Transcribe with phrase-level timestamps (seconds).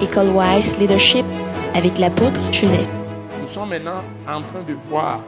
[0.00, 1.26] École Wise Leadership
[1.74, 2.88] avec l'apôtre Joseph.
[3.40, 5.20] Nous sommes maintenant en train de voir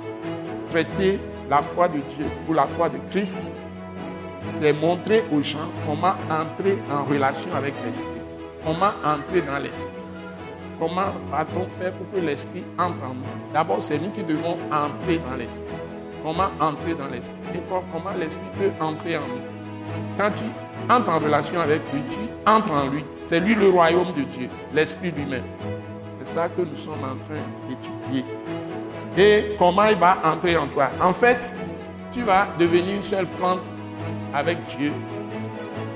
[0.70, 3.50] traiter la foi de Dieu ou la foi de Christ.
[4.46, 8.10] C'est montrer aux gens comment entrer en relation avec l'Esprit.
[8.64, 9.88] Comment entrer dans l'Esprit.
[10.78, 13.52] Comment va-t-on faire pour que l'Esprit entre en nous?
[13.52, 15.64] D'abord, c'est nous qui devons entrer dans l'Esprit.
[16.22, 17.34] Comment entrer dans l'Esprit?
[17.54, 20.16] Et comment l'Esprit peut entrer en nous?
[20.16, 20.44] Quand tu
[20.90, 23.04] entres en relation avec lui, tu entres en lui.
[23.24, 25.44] C'est lui le royaume de Dieu, l'Esprit lui-même.
[26.18, 28.24] C'est ça que nous sommes en train d'étudier.
[29.16, 30.90] Et comment il va entrer en toi?
[31.00, 31.52] En fait,
[32.12, 33.72] tu vas devenir une seule plante
[34.34, 34.92] avec Dieu.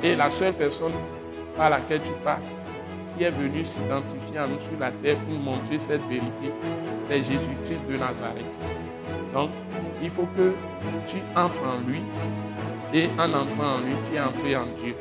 [0.03, 0.93] Et la seule personne
[1.57, 2.51] par laquelle tu passes,
[3.17, 6.53] qui est venu s'identifier à nous sur la terre pour montrer cette vérité,
[7.07, 8.59] c'est Jésus-Christ de Nazareth.
[9.33, 9.51] Donc,
[10.03, 10.53] il faut que
[11.07, 12.03] tu entres en lui
[12.95, 14.95] et en entrant en lui, tu es entré en Dieu.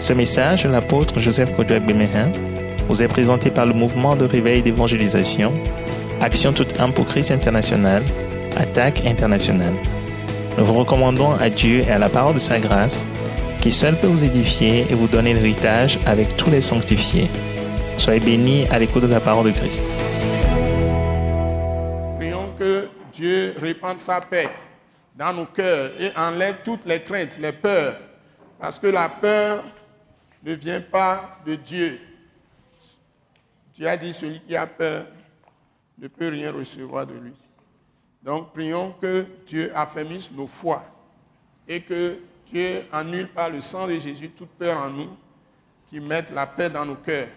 [0.00, 2.32] Ce message de l'apôtre Joseph Kodouak Bemehin
[2.88, 5.52] vous est présenté par le mouvement de réveil d'évangélisation,
[6.20, 8.02] Action toute âme pour Christ international,
[8.56, 9.74] Attaque internationale.
[10.56, 13.04] Nous vous recommandons à Dieu et à la parole de sa grâce,
[13.60, 17.28] qui seul peut vous édifier et vous donner l'héritage avec tous les sanctifiés.
[17.98, 19.82] Soyez bénis à l'écoute de la parole de Christ.
[22.18, 24.48] Prions que Dieu répande sa paix
[25.18, 27.96] dans nos cœurs et enlève toutes les craintes, les peurs.
[28.60, 29.64] Parce que la peur
[30.44, 32.00] ne vient pas de Dieu.
[33.74, 35.06] Dieu a dit, celui qui a peur
[35.98, 37.34] ne peut rien recevoir de lui.
[38.22, 40.84] Donc prions que Dieu affermisse nos foi
[41.66, 45.16] et que Dieu annule par le sang de Jésus toute peur en nous,
[45.90, 47.28] qui mette la paix dans nos cœurs.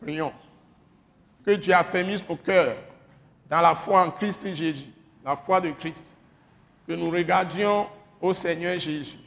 [0.00, 0.32] Prions.
[1.44, 2.76] Que Dieu affermisse nos cœurs
[3.48, 4.92] dans la foi en Christ Jésus,
[5.28, 6.16] la foi de Christ.
[6.86, 7.86] Que nous regardions
[8.18, 9.18] au Seigneur Jésus.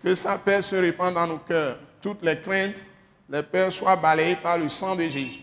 [0.00, 1.76] Que sa paix se répande dans nos cœurs.
[2.00, 2.80] Toutes les craintes,
[3.28, 5.40] les peurs soient balayées par le sang de Jésus.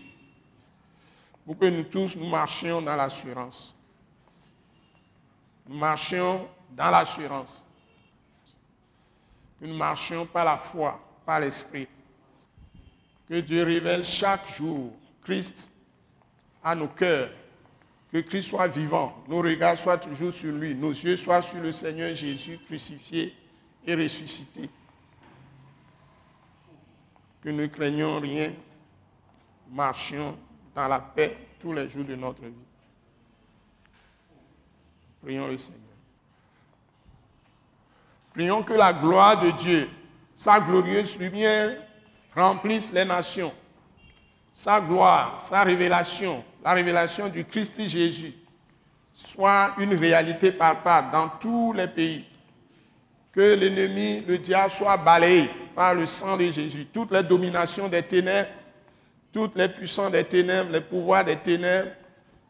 [1.44, 3.74] Pour que nous tous, nous marchions dans l'assurance.
[5.68, 7.62] Nous marchions dans l'assurance.
[9.60, 11.86] Nous marchions par la foi, par l'esprit.
[13.28, 14.90] Que Dieu révèle chaque jour
[15.22, 15.68] Christ
[16.64, 17.28] à nos cœurs.
[18.12, 21.72] Que Christ soit vivant, nos regards soient toujours sur lui, nos yeux soient sur le
[21.72, 23.34] Seigneur Jésus crucifié
[23.86, 24.68] et ressuscité.
[27.42, 28.52] Que nous craignons rien,
[29.70, 30.36] marchions
[30.74, 32.52] dans la paix tous les jours de notre vie.
[35.22, 35.80] Prions le Seigneur.
[38.34, 39.88] Prions que la gloire de Dieu,
[40.36, 41.80] sa glorieuse lumière,
[42.34, 43.54] remplisse les nations.
[44.52, 48.32] Sa gloire, sa révélation, la révélation du Christ Jésus,
[49.14, 52.24] soit une réalité palpable dans tous les pays.
[53.32, 56.86] Que l'ennemi, le diable, soit balayé par le sang de Jésus.
[56.92, 58.50] Toutes les dominations des ténèbres,
[59.32, 61.90] toutes les puissances des ténèbres, les pouvoirs des ténèbres,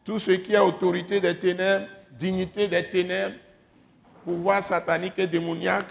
[0.03, 3.35] tout ce qui est autorité des ténèbres, dignité des ténèbres,
[4.25, 5.87] pouvoir satanique et démoniaque,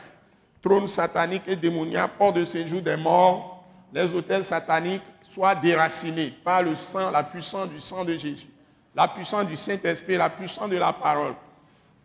[0.62, 5.02] trône satanique et démoniaque, port de séjour des morts, les hôtels sataniques
[5.32, 8.46] soient déracinés par le sang, la puissance du sang de Jésus,
[8.94, 11.34] la puissance du Saint-Esprit, la puissance de la parole.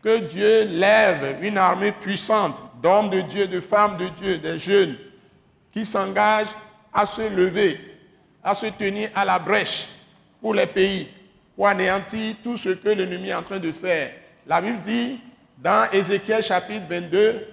[0.01, 4.95] Que Dieu lève une armée puissante d'hommes de Dieu, de femmes de Dieu, des jeunes,
[5.73, 6.55] qui s'engagent
[6.93, 7.79] à se lever,
[8.43, 9.87] à se tenir à la brèche
[10.39, 11.09] pour les pays,
[11.55, 14.11] pour anéantir tout ce que l'ennemi est en train de faire.
[14.45, 15.19] La Bible dit,
[15.57, 17.47] dans Ézéchiel chapitre 22,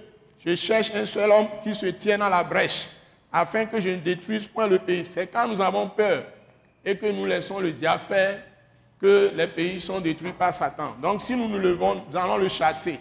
[0.45, 2.87] je cherche un seul homme qui se tienne à la brèche,
[3.35, 5.03] afin que je ne détruise point le pays.
[5.03, 6.23] C'est quand nous avons peur
[6.85, 8.39] et que nous laissons le diable faire
[9.01, 10.95] que les pays sont détruits par Satan.
[11.01, 12.97] Donc si nous nous levons, nous allons le chasser.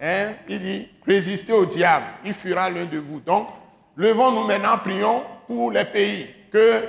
[0.00, 0.34] Hein?
[0.48, 3.18] Il dit, résistez au diable, il fuira l'un de vous.
[3.18, 3.48] Donc,
[3.96, 6.84] levons-nous maintenant, prions pour les pays, que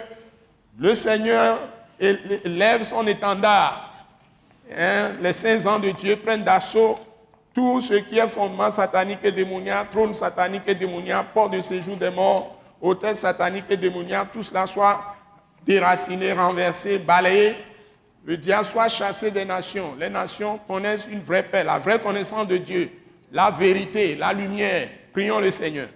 [0.80, 1.60] le Seigneur
[2.00, 4.06] lève son étendard.
[4.72, 5.14] Hein?
[5.20, 6.96] Les saints ans de Dieu prennent d'assaut
[7.54, 11.98] tout ce qui est fondement satanique et démoniaque, trône satanique et démoniaque, port de séjour
[11.98, 15.00] des morts, hôtel satanique et démoniaque, tout cela soit
[15.66, 17.56] déraciné, renversé, balayé.
[18.24, 19.96] Le diable soit chassé des nations.
[20.00, 22.92] Les nations connaissent une vraie paix, la vraie connaissance de Dieu,
[23.32, 24.90] la vérité, la lumière.
[25.12, 25.90] Prions le Seigneur.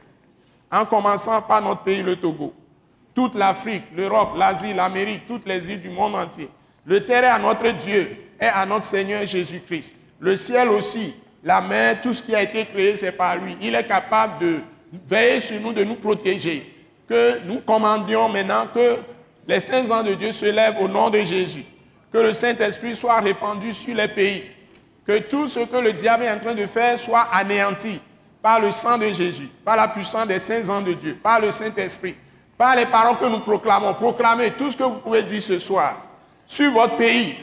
[0.72, 2.54] En commençant par notre pays, le Togo.
[3.13, 6.50] Toute l'Afrique, l'Europe, l'Asie, l'Amérique, toutes les îles du monde entier.
[6.84, 9.94] Le terrain à notre Dieu et à notre Seigneur Jésus-Christ.
[10.19, 13.56] Le ciel aussi, la mer, tout ce qui a été créé, c'est par lui.
[13.62, 14.59] Il est capable de
[15.07, 16.74] veiller sur nous, de nous protéger.
[17.07, 18.97] Que nous commandions maintenant que
[19.47, 21.63] les saints ans de Dieu se lèvent au nom de Jésus.
[22.12, 24.44] Que le Saint-Esprit soit répandu sur les pays.
[25.06, 28.00] Que tout ce que le diable est en train de faire soit anéanti
[28.41, 31.51] par le sang de Jésus, par la puissance des saints ans de Dieu, par le
[31.51, 32.15] Saint-Esprit,
[32.57, 33.94] par les paroles que nous proclamons.
[33.94, 36.01] Proclamez tout ce que vous pouvez dire ce soir
[36.48, 37.36] sur votre pays.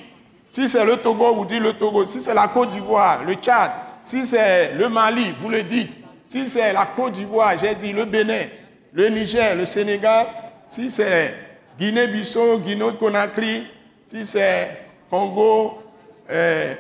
[0.50, 2.04] Si c'est le Togo, vous dites le Togo.
[2.04, 3.70] Si c'est la Côte d'Ivoire, le Tchad.
[4.04, 5.92] Si c'est le Mali, vous le dites.
[6.28, 8.44] Si c'est la Côte d'Ivoire, j'ai dit le Bénin,
[8.92, 10.26] le Niger, le Sénégal.
[10.70, 11.34] Si c'est
[11.78, 13.66] Guinée-Bissau, Guinée-Conakry.
[14.08, 14.68] Si c'est
[15.10, 15.82] Congo,
[16.30, 16.74] euh,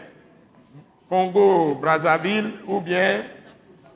[1.08, 3.22] Congo-Brazzaville ou bien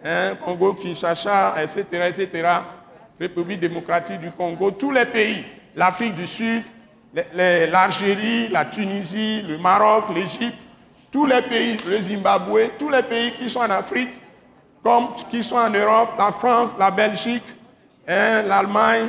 [0.04, 2.48] hein, Congo-Kinshasa, etc., etc.,
[3.18, 5.42] République démocratique du Congo, tous les pays,
[5.74, 6.62] l'Afrique du Sud,
[7.34, 10.65] l'Algérie, la Tunisie, le Maroc, l'Égypte,
[11.16, 14.10] tous les pays, le Zimbabwe, tous les pays qui sont en Afrique,
[14.82, 17.42] comme qui sont en Europe, la France, la Belgique,
[18.06, 19.08] hein, l'Allemagne,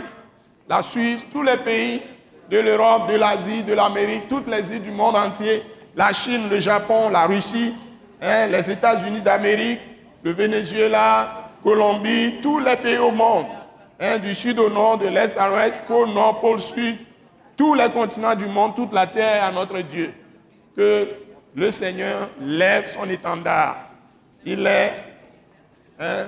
[0.69, 2.01] la Suisse, tous les pays
[2.49, 5.63] de l'Europe, de l'Asie, de l'Amérique, toutes les îles du monde entier,
[5.97, 7.73] la Chine, le Japon, la Russie,
[8.21, 9.81] hein, les États-Unis d'Amérique,
[10.23, 13.47] le Venezuela, Colombie, tous les pays au monde,
[13.99, 16.99] hein, du sud au nord, de l'est à l'ouest, pôle nord, pôle sud,
[17.57, 20.13] tous les continents du monde, toute la terre à notre Dieu.
[20.73, 21.26] Que
[21.57, 23.77] le Seigneur lève son étendard.
[24.45, 24.93] Il est
[25.99, 26.27] hein,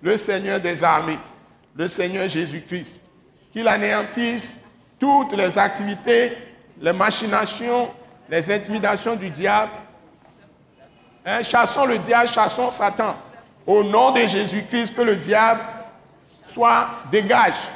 [0.00, 1.18] le Seigneur des armées,
[1.76, 2.98] le Seigneur Jésus-Christ.
[3.52, 4.56] Qu'il anéantisse
[4.98, 6.32] toutes les activités,
[6.80, 7.90] les machinations,
[8.26, 9.72] les intimidations du diable.
[11.26, 13.16] Hein, chassons le diable, chassons Satan.
[13.66, 15.60] Au nom de Jésus-Christ, que le diable
[16.54, 17.68] soit dégage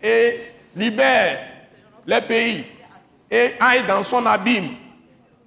[0.00, 1.40] et libère
[2.06, 2.64] les pays
[3.28, 4.83] et aille dans son abîme.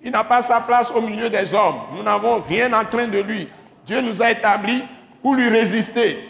[0.08, 1.82] Il n'a pas sa place au milieu des hommes.
[1.94, 3.46] Nous n'avons rien en train de lui.
[3.86, 4.82] Dieu nous a établis
[5.22, 6.30] pour lui résister,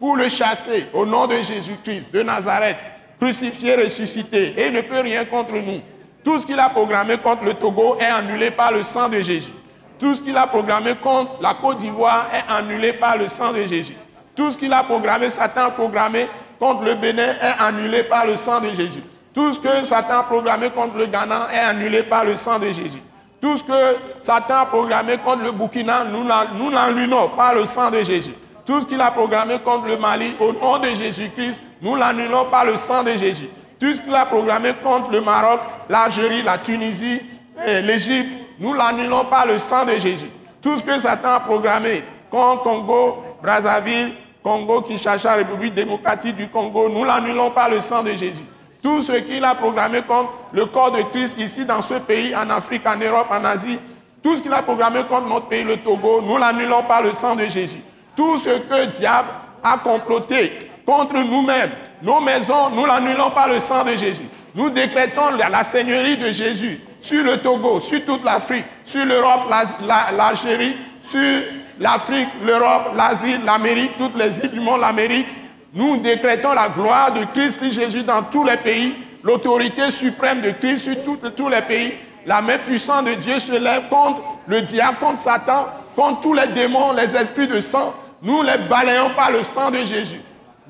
[0.00, 2.78] pour le chasser au nom de Jésus-Christ de Nazareth,
[3.20, 4.54] crucifié, ressuscité.
[4.56, 5.82] Et il ne peut rien contre nous.
[6.24, 9.52] Tout ce qu'il a programmé contre le Togo est annulé par le sang de Jésus.
[10.00, 13.62] Tout ce qu'il a programmé contre la Côte d'Ivoire est annulé par le sang de
[13.62, 13.94] Jésus.
[14.34, 16.26] Tout ce qu'il a programmé, Satan a programmé
[16.58, 19.04] contre le Bénin est annulé par le sang de Jésus.
[19.36, 22.68] Tout ce que Satan a programmé contre le Ghana est annulé par le sang de
[22.68, 23.02] Jésus.
[23.38, 28.02] Tout ce que Satan a programmé contre le Burkina, nous l'annulons par le sang de
[28.02, 28.32] Jésus.
[28.64, 32.64] Tout ce qu'il a programmé contre le Mali, au nom de Jésus-Christ, nous l'annulons par
[32.64, 33.50] le sang de Jésus.
[33.78, 35.60] Tout ce qu'il a programmé contre le Maroc,
[35.90, 37.20] l'Algérie, la Tunisie,
[37.66, 40.30] l'Égypte, nous l'annulons par le sang de Jésus.
[40.62, 46.88] Tout ce que Satan a programmé contre Congo, Brazzaville, Congo, Kinshasa, République démocratique du Congo,
[46.88, 48.46] nous l'annulons par le sang de Jésus.
[48.86, 52.48] Tout ce qu'il a programmé contre le corps de Christ ici dans ce pays, en
[52.50, 53.80] Afrique, en Europe, en Asie,
[54.22, 57.34] tout ce qu'il a programmé contre notre pays, le Togo, nous l'annulons par le sang
[57.34, 57.80] de Jésus.
[58.14, 59.26] Tout ce que le diable
[59.64, 60.52] a comploté
[60.86, 64.28] contre nous-mêmes, nos maisons, nous l'annulons par le sang de Jésus.
[64.54, 69.50] Nous décrétons la, seigneurie de Jésus sur le Togo, sur toute l'Afrique, sur l'Europe,
[70.16, 70.76] l'Algérie,
[71.08, 71.42] sur
[71.80, 75.26] l'Afrique, l'Europe, l'Asie, l'Amérique, toutes les îles du monde, l'Amérique,
[75.76, 80.78] nous décrétons la gloire de Christ Jésus dans tous les pays, l'autorité suprême de Christ
[80.78, 81.92] sur tous les pays.
[82.24, 86.46] La main puissante de Dieu se lève contre le diable, contre Satan, contre tous les
[86.46, 87.94] démons, les esprits de sang.
[88.22, 90.20] Nous les balayons par le sang de Jésus.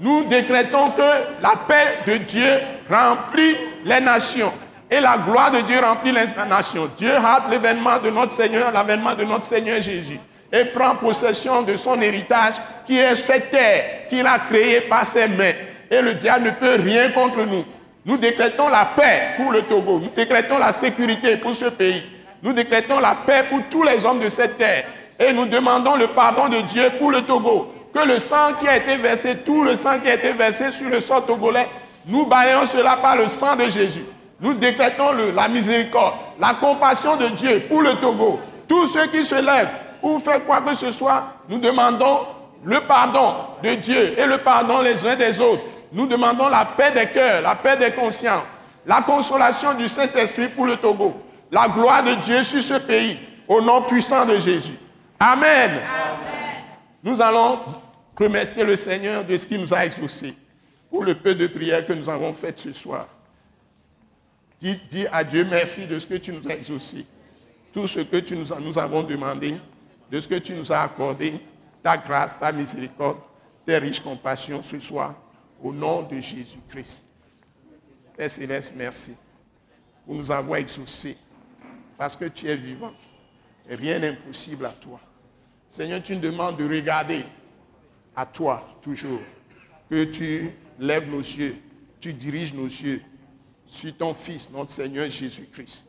[0.01, 2.59] Nous décrétons que la paix de Dieu
[2.91, 4.53] remplit les nations
[4.91, 6.91] et la gloire de Dieu remplit les nations.
[6.99, 10.19] Dieu hâte l'événement de notre Seigneur, l'avènement de notre Seigneur Jésus
[10.53, 12.55] et prend possession de son héritage
[12.87, 15.53] qui est cette terre qu'il a créée par ses mains.
[15.91, 17.65] Et le diable ne peut rien contre nous.
[18.05, 19.99] Nous décrétons la paix pour le Togo.
[19.99, 22.03] Nous décrétons la sécurité pour ce pays.
[22.43, 24.85] Nous décrétons la paix pour tous les hommes de cette terre.
[25.19, 27.73] Et nous demandons le pardon de Dieu pour le Togo.
[27.93, 30.89] Que le sang qui a été versé, tout le sang qui a été versé sur
[30.89, 31.67] le sol togolais,
[32.07, 34.05] nous balayons cela par le sang de Jésus.
[34.41, 38.39] Nous décrétons la miséricorde, la compassion de Dieu pour le Togo.
[38.69, 39.71] Tous ceux qui se lèvent
[40.07, 42.21] ou faire quoi que ce soit, nous demandons
[42.65, 45.63] le pardon de Dieu et le pardon les uns des autres.
[45.93, 48.53] Nous demandons la paix des cœurs, la paix des consciences,
[48.87, 51.15] la consolation du Saint-Esprit pour le Togo,
[51.51, 54.75] la gloire de Dieu sur ce pays, au nom puissant de Jésus.
[55.19, 55.73] Amen.
[57.03, 57.61] Nous allons
[58.19, 60.35] remercier le Seigneur de ce qu'il nous a exaucé
[60.91, 63.07] pour le peu de prières que nous avons faites ce soir.
[64.61, 67.05] Dis, dis à Dieu merci de ce que tu nous as exaucé,
[67.73, 69.57] tout ce que tu nous, nous avons demandé
[70.11, 71.41] de ce que tu nous as accordé,
[71.83, 73.19] ta grâce, ta miséricorde,
[73.65, 75.15] tes riches compassions ce soir,
[75.63, 77.03] au nom de Jésus-Christ.
[78.17, 79.13] Père Céleste, merci
[80.05, 81.17] pour nous avoir exaucés,
[81.99, 82.93] parce que tu es vivant
[83.69, 85.01] et rien n'est impossible à toi.
[85.69, 87.25] Seigneur, tu nous demandes de regarder
[88.15, 89.21] à toi toujours,
[89.91, 91.57] que tu lèves nos yeux,
[92.01, 93.03] tu diriges nos yeux
[93.67, 95.85] sur ton Fils, notre Seigneur Jésus-Christ,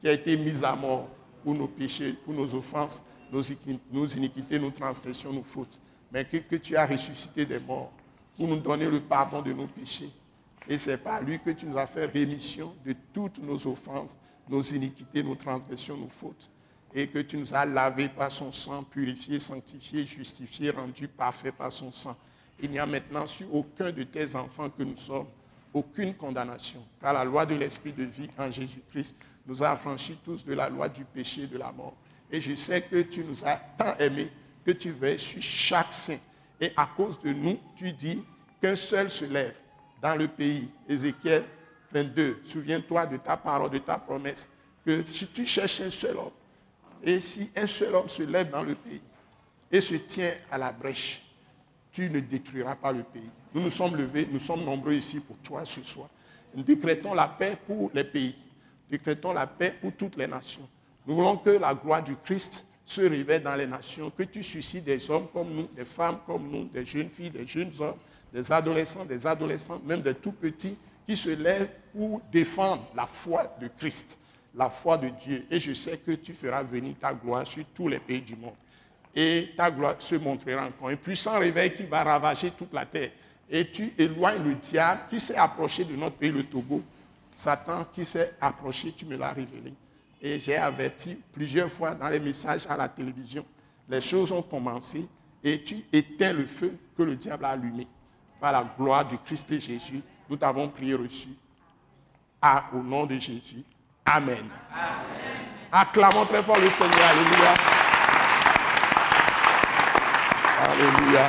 [0.00, 1.08] qui a été mis à mort
[1.44, 5.78] pour nos péchés, pour nos offenses, nos, iniquités, nos transgressions, nos fautes.
[6.10, 7.92] mais que, que tu as ressuscité des morts
[8.36, 10.10] pour nous donner le pardon de nos péchés.
[10.68, 14.16] Et c'est par lui que tu nous as fait rémission de toutes nos offenses,
[14.48, 16.48] nos iniquités, nos transgressions, nos fautes.
[16.94, 21.70] Et que tu nous as lavés par son sang, purifiés, sanctifiés, justifiés, rendus parfaits par
[21.70, 22.16] son sang.
[22.60, 25.26] Il n'y a maintenant sur aucun de tes enfants que nous sommes
[25.72, 26.82] aucune condamnation.
[27.00, 29.16] Car la loi de l'Esprit de vie en Jésus-Christ
[29.46, 31.94] nous a affranchis tous de la loi du péché et de la mort.
[32.30, 34.30] Et je sais que tu nous as tant aimés
[34.64, 36.18] que tu veilles sur chaque saint.
[36.60, 38.22] Et à cause de nous, tu dis
[38.60, 39.54] qu'un seul se lève
[40.02, 40.68] dans le pays.
[40.88, 41.44] Ézéchiel
[41.92, 42.40] 22.
[42.44, 44.46] Souviens-toi de ta parole, de ta promesse,
[44.84, 46.30] que si tu cherches un seul homme,
[47.02, 49.00] et si un seul homme se lève dans le pays
[49.70, 51.22] et se tient à la brèche,
[51.92, 53.30] tu ne détruiras pas le pays.
[53.54, 56.08] Nous nous sommes levés, nous sommes nombreux ici pour toi ce soir.
[56.54, 58.34] Nous décrétons la paix pour les pays.
[58.90, 60.68] Décrétons la paix pour toutes les nations.
[61.08, 64.84] Nous voulons que la gloire du Christ se révèle dans les nations, que tu suscites
[64.84, 67.96] des hommes comme nous, des femmes comme nous, des jeunes filles, des jeunes hommes,
[68.30, 73.56] des adolescents, des adolescents, même des tout petits, qui se lèvent pour défendre la foi
[73.58, 74.18] de Christ,
[74.54, 75.46] la foi de Dieu.
[75.50, 78.52] Et je sais que tu feras venir ta gloire sur tous les pays du monde.
[79.16, 80.90] Et ta gloire se montrera encore.
[80.90, 83.12] Un puissant réveil qui va ravager toute la terre.
[83.48, 86.82] Et tu éloignes le diable qui s'est approché de notre pays, le Togo.
[87.34, 89.72] Satan qui s'est approché, tu me l'as révélé.
[90.20, 93.44] Et j'ai averti plusieurs fois dans les messages à la télévision.
[93.88, 95.06] Les choses ont commencé
[95.42, 97.86] et tu éteins le feu que le diable a allumé.
[98.40, 101.28] Par la gloire du Christ Jésus, nous t'avons prié reçu.
[102.40, 103.64] Ah, au nom de Jésus.
[104.04, 104.44] Amen.
[105.70, 107.08] Acclamons très fort le Seigneur.
[107.10, 107.54] Alléluia.
[110.64, 111.28] Alléluia.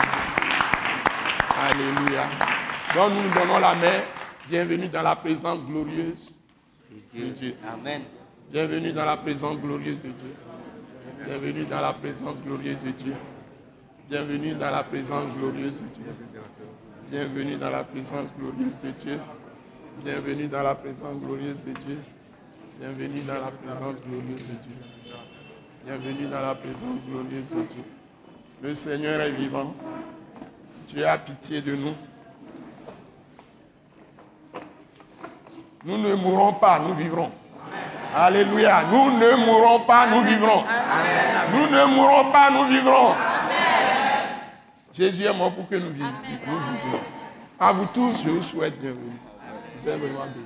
[1.62, 2.24] Alléluia.
[2.96, 4.02] Donc nous nous donnons la main.
[4.48, 6.34] Bienvenue dans la présence glorieuse
[7.14, 7.56] de Dieu.
[7.68, 8.04] Amen.
[8.52, 10.36] Bienvenue dans la présence glorieuse de Dieu.
[11.24, 13.14] Bienvenue dans la présence glorieuse de Dieu.
[14.10, 16.14] Bienvenue dans la présence glorieuse de Dieu.
[17.12, 19.20] Bienvenue dans la présence glorieuse de Dieu.
[20.04, 22.00] Bienvenue dans la présence glorieuse de Dieu.
[22.80, 24.82] Bienvenue dans la présence glorieuse de Dieu.
[25.86, 27.84] Bienvenue dans la présence glorieuse de Dieu.
[28.64, 29.76] Le Seigneur est vivant.
[30.88, 31.94] Dieu a pitié de nous.
[35.86, 37.30] Nous ne mourrons pas, nous vivrons.
[38.16, 38.84] Alléluia.
[38.92, 40.64] Nous ne mourrons pas, nous vivrons.
[41.54, 43.14] Nous ne mourrons pas, nous vivrons.
[44.94, 46.08] Jésus est mort pour que nous vivions.
[46.08, 47.00] Nous vivions.
[47.60, 49.12] À vous tous, je vous souhaite bienvenue.
[49.80, 50.46] Vous êtes vraiment bénis.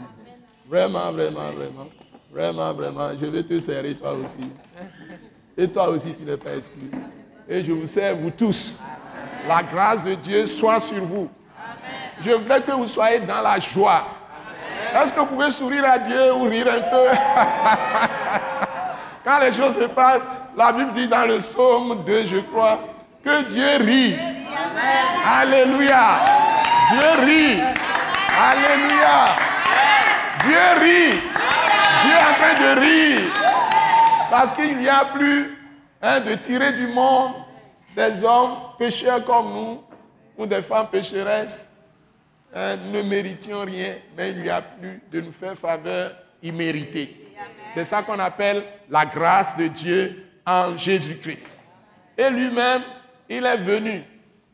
[0.68, 1.88] Vraiment, vraiment, vraiment.
[2.32, 3.10] Vraiment, vraiment.
[3.20, 4.52] Je vais te serrer toi aussi.
[5.56, 6.90] Et toi aussi, tu n'es pas exclu.
[7.48, 8.80] Et je vous sers, vous tous.
[9.48, 11.30] La grâce de Dieu soit sur vous.
[12.22, 14.08] Je voudrais que vous soyez dans la joie.
[14.94, 17.08] Est-ce que vous pouvez sourire à Dieu ou rire un peu?
[19.26, 20.22] Quand les choses se passent,
[20.56, 22.80] la Bible dit dans le psaume 2, je crois,
[23.24, 24.16] que Dieu rit.
[25.26, 26.20] Alléluia.
[26.92, 27.60] Dieu rit.
[28.38, 29.26] Alléluia.
[30.44, 31.20] Dieu rit.
[32.04, 33.32] Dieu est en train de rire.
[34.30, 35.58] Parce qu'il n'y a plus
[36.02, 37.32] hein, de tirer du monde
[37.96, 39.82] des hommes pécheurs comme nous
[40.38, 41.66] ou des femmes pécheresses
[42.56, 47.18] hein, ne méritions rien, mais il n'y a plus de nous faire faveur imméritée.
[47.74, 51.58] C'est ça qu'on appelle la grâce de Dieu en Jésus-Christ.
[52.18, 52.84] Et lui-même,
[53.30, 54.04] il est venu.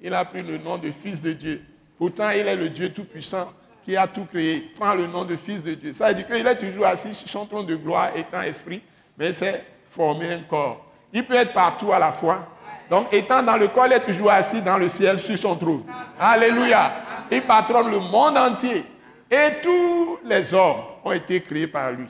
[0.01, 1.61] Il a pris le nom de Fils de Dieu.
[1.97, 3.51] Pourtant, il est le Dieu Tout-Puissant
[3.83, 4.71] qui a tout créé.
[4.79, 5.91] Prend le nom de Fils de Dieu.
[5.93, 8.81] Ça veut dire qu'il est toujours assis sur son trône de gloire, étant esprit,
[9.17, 10.85] mais c'est formé un corps.
[11.11, 12.47] Il peut être partout à la fois.
[12.89, 15.83] Donc, étant dans le corps, il est toujours assis dans le ciel sur son trône.
[16.19, 16.91] Alléluia.
[17.31, 18.83] Il patronne le monde entier.
[19.29, 22.07] Et tous les hommes ont été créés par lui.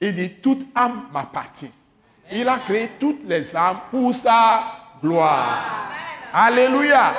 [0.00, 1.72] Il dit, toute âme m'appartient.
[2.30, 4.64] Il a créé toutes les âmes pour sa
[5.02, 5.88] gloire.
[6.32, 7.12] Alléluia.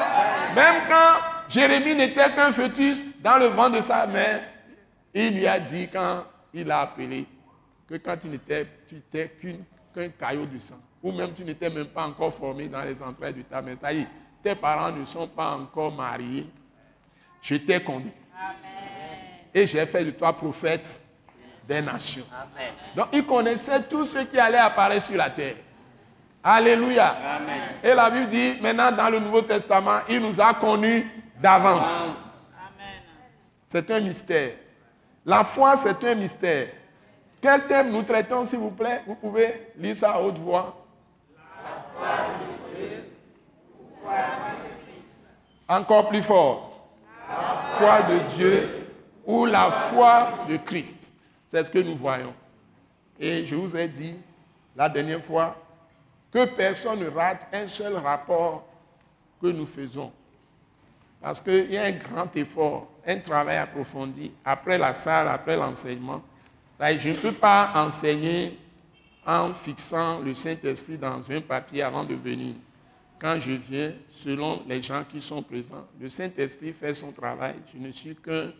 [0.55, 4.41] Même quand Jérémie n'était qu'un fœtus dans le ventre de sa mère,
[5.13, 7.25] il lui a dit quand il a appelé
[7.89, 8.67] que quand tu n'étais
[9.93, 13.33] qu'un caillot de sang, ou même tu n'étais même pas encore formé dans les entrailles
[13.33, 14.07] de ta mère, c'est-à-dire
[14.43, 16.47] tes parents ne sont pas encore mariés,
[17.41, 18.11] je t'ai connu.
[19.53, 20.99] Et j'ai fait de toi prophète
[21.67, 22.25] des nations.
[22.95, 25.55] Donc il connaissait tout ce qui allait apparaître sur la terre.
[26.43, 27.15] Alléluia.
[27.83, 31.09] Et la Bible dit, maintenant dans le Nouveau Testament, il nous a connus
[31.41, 32.11] d'avance.
[33.67, 34.51] C'est un mystère.
[35.25, 36.69] La foi, c'est un mystère.
[37.41, 39.03] Quel thème nous traitons, s'il vous plaît?
[39.05, 40.86] Vous pouvez lire ça à haute voix.
[45.67, 46.89] Encore plus fort.
[47.29, 48.87] La foi de Dieu
[49.25, 50.95] ou la foi de Christ.
[51.47, 52.33] C'est ce que nous voyons.
[53.19, 54.15] Et je vous ai dit
[54.75, 55.55] la dernière fois
[56.31, 58.65] que personne ne rate un seul rapport
[59.41, 60.11] que nous faisons.
[61.21, 66.21] Parce qu'il y a un grand effort, un travail approfondi après la salle, après l'enseignement.
[66.79, 68.57] Je ne peux pas enseigner
[69.27, 72.55] en fixant le Saint-Esprit dans un papier avant de venir.
[73.19, 77.55] Quand je viens, selon les gens qui sont présents, le Saint-Esprit fait son travail.
[77.73, 78.51] Je ne suis qu'un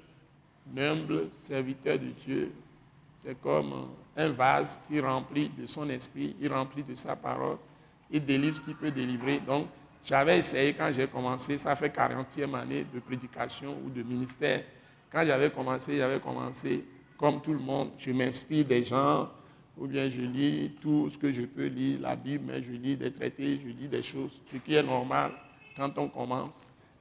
[0.78, 2.52] humble serviteur de Dieu.
[3.16, 7.58] C'est comme un vase qui remplit de son esprit, il remplit de sa parole,
[8.12, 9.40] il délivre ce qu'il peut délivrer.
[9.40, 9.68] Donc,
[10.04, 14.64] j'avais essayé quand j'ai commencé, ça fait 40e année de prédication ou de ministère.
[15.12, 16.84] Quand j'avais commencé, j'avais commencé
[17.18, 17.92] comme tout le monde.
[17.98, 19.30] Je m'inspire des gens,
[19.80, 22.96] ou bien je lis tout ce que je peux lire, la Bible, mais je lis
[22.96, 25.32] des traités, je lis des choses, ce qui est normal
[25.76, 26.56] quand on commence.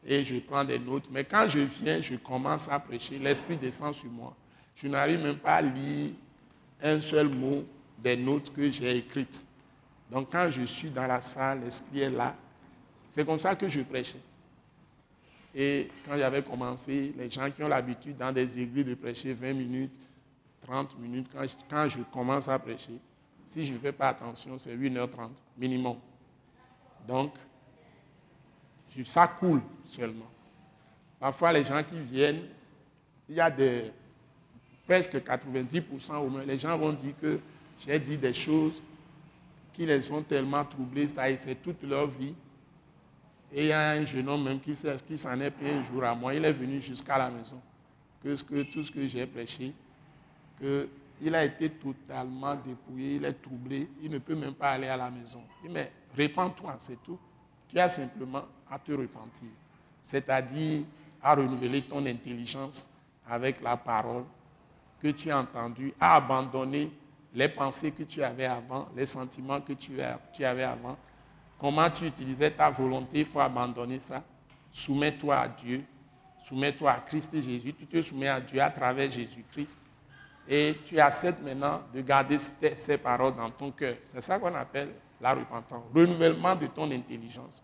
[0.06, 1.08] Et je prends des notes.
[1.10, 4.36] Mais quand je viens, je commence à prêcher, l'Esprit descend sur moi.
[4.76, 6.12] Je n'arrive même pas à lire
[6.82, 7.64] un seul mot
[7.98, 9.44] des notes que j'ai écrites.
[10.10, 12.36] Donc quand je suis dans la salle, l'Esprit est là,
[13.10, 14.20] c'est comme ça que je prêchais.
[15.54, 19.54] Et quand j'avais commencé, les gens qui ont l'habitude dans des églises de prêcher 20
[19.54, 19.92] minutes,
[20.66, 21.28] 30 minutes,
[21.68, 22.98] quand je, commence à prêcher,
[23.46, 25.96] si je ne fais pas attention, c'est 1h30 minimum.
[27.06, 27.32] Donc,
[29.04, 30.26] ça coule seulement.
[31.20, 32.42] Parfois, les gens qui viennent,
[33.28, 33.92] il y a des,
[34.86, 37.38] presque 90% au moins, les gens vont dire que
[37.84, 38.82] j'ai dit des choses
[39.72, 42.34] qui les ont tellement troublés, ça c'est toute leur vie.
[43.52, 46.14] Et il y a un jeune homme même qui, s'en est pris un jour à
[46.14, 46.34] moi.
[46.34, 47.60] Il est venu jusqu'à la maison.
[48.22, 49.72] Que, que tout ce que j'ai prêché,
[50.58, 54.96] qu'il a été totalement dépouillé, il est troublé, il ne peut même pas aller à
[54.96, 55.42] la maison.
[55.62, 57.18] Il dit, mais répands-toi, c'est tout.
[57.68, 59.48] Tu as simplement à te repentir.
[60.02, 60.84] C'est-à-dire
[61.22, 62.86] à renouveler ton intelligence
[63.28, 64.24] avec la parole
[65.00, 66.90] que tu as entendue, à abandonner
[67.34, 70.00] les pensées que tu avais avant, les sentiments que tu
[70.44, 70.96] avais avant,
[71.58, 74.22] Comment tu utilisais ta volonté, il faut abandonner ça?
[74.72, 75.84] Soumets-toi à Dieu.
[76.44, 77.72] Soumets-toi à Christ Jésus.
[77.72, 79.78] Tu te soumets à Dieu à travers Jésus-Christ.
[80.48, 83.96] Et tu acceptes maintenant de garder ces paroles dans ton cœur.
[84.04, 85.84] C'est ça qu'on appelle la repentance.
[85.94, 87.62] Renouvellement de ton intelligence.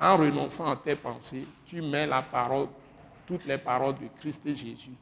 [0.00, 2.68] En renonçant à tes pensées, tu mets la parole,
[3.26, 4.92] toutes les paroles de Christ et Jésus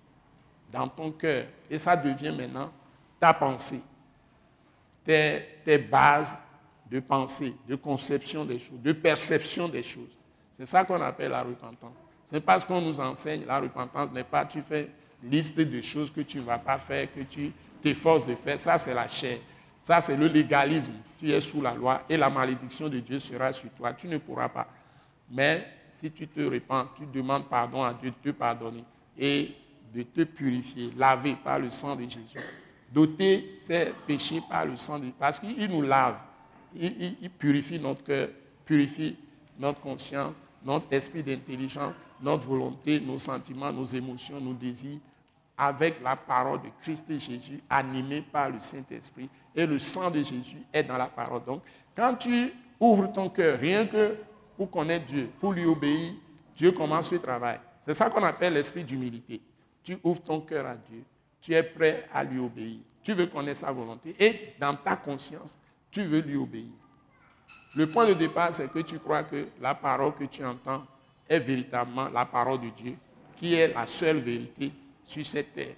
[0.73, 1.47] dans ton cœur.
[1.71, 2.73] Et ça devient maintenant
[3.21, 3.81] ta pensée,
[5.05, 6.37] tes, tes bases
[6.91, 10.11] de pensée, de conception des choses, de perception des choses.
[10.57, 11.97] C'est ça qu'on appelle la repentance.
[12.25, 14.91] C'est parce qu'on nous enseigne, la repentance n'est pas tu fais
[15.23, 18.59] liste de choses que tu ne vas pas faire, que tu t'efforces de faire.
[18.59, 19.39] Ça, c'est la chair.
[19.81, 20.93] Ça, c'est le légalisme.
[21.19, 23.93] Tu es sous la loi et la malédiction de Dieu sera sur toi.
[23.93, 24.69] Tu ne pourras pas.
[25.31, 25.67] Mais
[26.01, 28.85] si tu te repens, tu demandes pardon à Dieu de te pardonner
[29.19, 29.53] et
[29.95, 32.39] de te purifier, laver par le sang de Jésus.
[32.93, 35.15] Doter ses péchés par le sang de Jésus.
[35.19, 36.17] Parce qu'il nous lave
[36.75, 38.29] il, purifie notre cœur,
[38.65, 39.17] purifie
[39.59, 44.99] notre conscience, notre esprit d'intelligence, notre volonté, nos sentiments, nos émotions, nos désirs,
[45.63, 49.31] avec la parole de Christ Jésus, animé par le Saint-Esprit.
[49.55, 51.45] Et le sang de Jésus est dans la parole.
[51.45, 51.63] Donc,
[51.95, 54.17] quand tu ouvres ton cœur, rien que
[54.57, 56.15] pour connaître Dieu, pour lui obéir,
[56.57, 57.61] Dieu commence ce travail.
[57.87, 59.41] C'est ça qu'on appelle l'esprit d'humilité.
[59.85, 61.05] Tu ouvres ton cœur à Dieu,
[61.41, 62.81] tu es prêt à lui obéir.
[63.01, 64.17] Tu veux connaître sa volonté.
[64.19, 65.57] Et dans ta conscience,
[65.93, 66.73] tu veux lui obéir.
[67.77, 70.83] Le point de départ, c'est que tu crois que la parole que tu entends
[71.29, 72.97] est véritablement la parole de Dieu,
[73.37, 74.73] qui est la seule vérité
[75.05, 75.75] sur cette terre,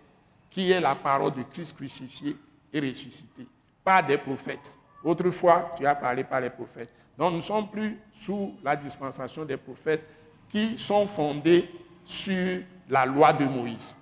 [0.50, 2.36] qui est la parole de Christ crucifié
[2.72, 3.46] et ressuscité,
[3.82, 4.76] pas des prophètes.
[5.02, 6.92] Autrefois, tu as parlé par les prophètes.
[7.16, 10.04] Donc nous ne sommes plus sous la dispensation des prophètes
[10.48, 11.68] qui sont fondés
[12.04, 13.94] sur la loi de Moïse.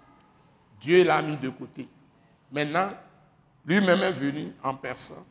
[0.80, 1.88] Dieu l'a mis de côté.
[2.50, 2.90] Maintenant,
[3.64, 5.24] lui-même est venu en personne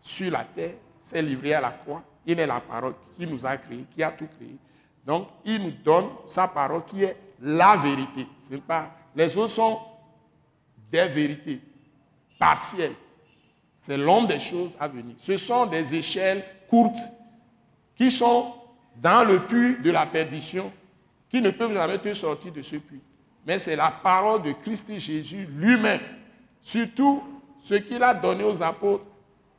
[0.00, 2.02] sur la terre, s'est livré à la croix.
[2.24, 4.56] Il est la parole qui nous a créés, qui a tout créé.
[5.04, 8.26] Donc, il nous donne sa parole qui est la vérité.
[8.66, 9.80] Pas, les autres sont
[10.90, 11.60] des vérités
[12.38, 12.94] partielles.
[13.78, 15.14] C'est l'homme des choses à venir.
[15.18, 16.98] Ce sont des échelles courtes
[17.96, 18.52] qui sont
[18.96, 20.72] dans le puits de la perdition,
[21.30, 23.00] qui ne peuvent jamais te sortir de ce puits.
[23.46, 26.00] Mais c'est la parole de Christ Jésus lui-même,
[26.60, 27.22] surtout
[27.62, 29.04] ce qu'il a donné aux apôtres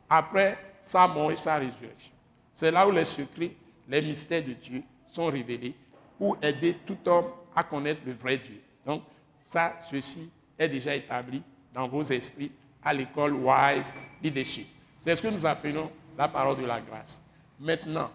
[0.09, 2.11] après sa mort et sa résurrection.
[2.53, 3.51] C'est là où les secrets,
[3.87, 5.75] les mystères de Dieu sont révélés
[6.17, 7.25] pour aider tout homme
[7.57, 8.61] à connaître le vrai Dieu.
[8.85, 9.01] Donc,
[9.43, 11.41] ça, ceci est déjà établi
[11.73, 12.51] dans vos esprits
[12.83, 13.91] à l'école Wise
[14.21, 14.67] Leadership.
[14.99, 17.19] C'est ce que nous appelons la parole de la grâce.
[17.59, 18.11] Maintenant,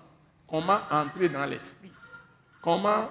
[0.47, 1.91] comment entrer dans l'esprit?
[2.61, 3.09] Comment,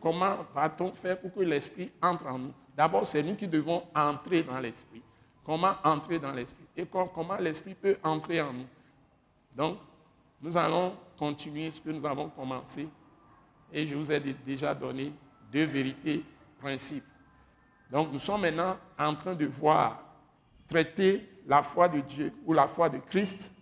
[0.00, 2.54] comment va-t-on faire pour que l'esprit entre en nous?
[2.74, 5.02] D'abord, c'est nous qui devons entrer dans l'esprit.
[5.44, 6.64] Comment entrer dans l'esprit?
[6.74, 8.66] Et comment l'esprit peut entrer en nous?
[9.54, 9.76] Donc,
[10.40, 12.88] nous allons continuer ce que nous avons commencé
[13.70, 15.12] et je vous ai déjà donné
[15.54, 16.24] deux vérités,
[16.60, 17.04] principes.
[17.90, 20.02] Donc nous sommes maintenant en train de voir,
[20.68, 23.52] traiter la foi de Dieu ou la foi de Christ,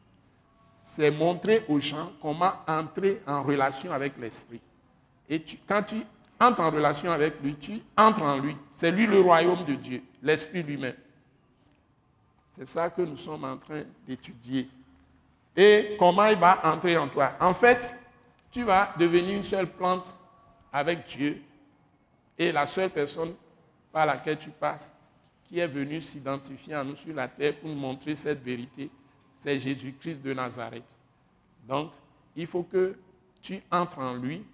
[0.66, 4.60] c'est montrer aux gens comment entrer en relation avec l'Esprit.
[5.28, 6.02] Et quand tu
[6.40, 8.56] entres en relation avec lui, tu entres en lui.
[8.72, 10.96] C'est lui le royaume de Dieu, l'Esprit lui-même.
[12.52, 14.68] C'est ça que nous sommes en train d'étudier.
[15.54, 17.32] Et comment il va entrer en toi?
[17.38, 17.94] En fait,
[18.50, 20.14] tu vas devenir une seule plante
[20.72, 21.42] avec Dieu
[22.38, 23.34] et la seule personne
[23.92, 24.92] par laquelle tu passes
[25.44, 28.90] qui est venue s'identifier à nous sur la terre pour nous montrer cette vérité,
[29.36, 30.96] c'est Jésus-Christ de Nazareth.
[31.68, 31.92] Donc,
[32.34, 32.96] il faut que
[33.42, 34.44] tu entres en lui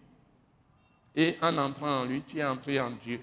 [1.14, 3.20] et en entrant en lui, tu es entré en Dieu.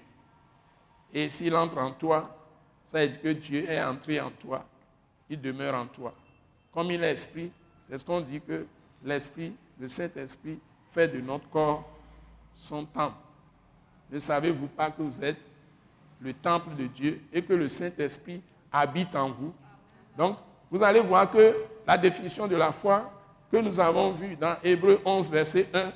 [1.12, 2.36] Et s'il entre en toi,
[2.84, 4.64] ça veut dire que Dieu est entré en toi.
[5.28, 6.14] Il demeure en toi.
[6.72, 7.50] Comme il est esprit,
[7.82, 8.66] c'est ce qu'on dit que
[9.04, 10.58] l'esprit, le Saint-Esprit,
[10.92, 11.88] fait de notre corps
[12.54, 13.16] son temple.
[14.10, 15.38] Ne savez-vous pas que vous êtes
[16.20, 18.42] le temple de Dieu et que le Saint-Esprit
[18.72, 19.52] habite en vous?
[20.16, 20.38] Donc,
[20.70, 21.54] vous allez voir que
[21.86, 23.12] la définition de la foi
[23.50, 25.92] que nous avons vue dans Hébreu 11, verset 1,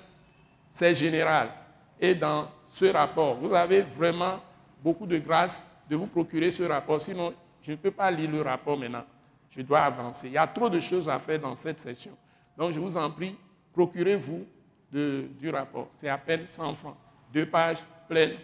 [0.71, 1.51] c'est général.
[1.99, 4.39] Et dans ce rapport, vous avez vraiment
[4.83, 7.01] beaucoup de grâce de vous procurer ce rapport.
[7.01, 9.05] Sinon, je ne peux pas lire le rapport maintenant.
[9.51, 10.29] Je dois avancer.
[10.29, 12.13] Il y a trop de choses à faire dans cette session.
[12.57, 13.37] Donc, je vous en prie,
[13.73, 14.47] procurez-vous
[14.93, 15.89] du rapport.
[15.97, 16.97] C'est à peine 100 francs.
[17.33, 17.79] Deux pages
[18.11, 18.37] pleines,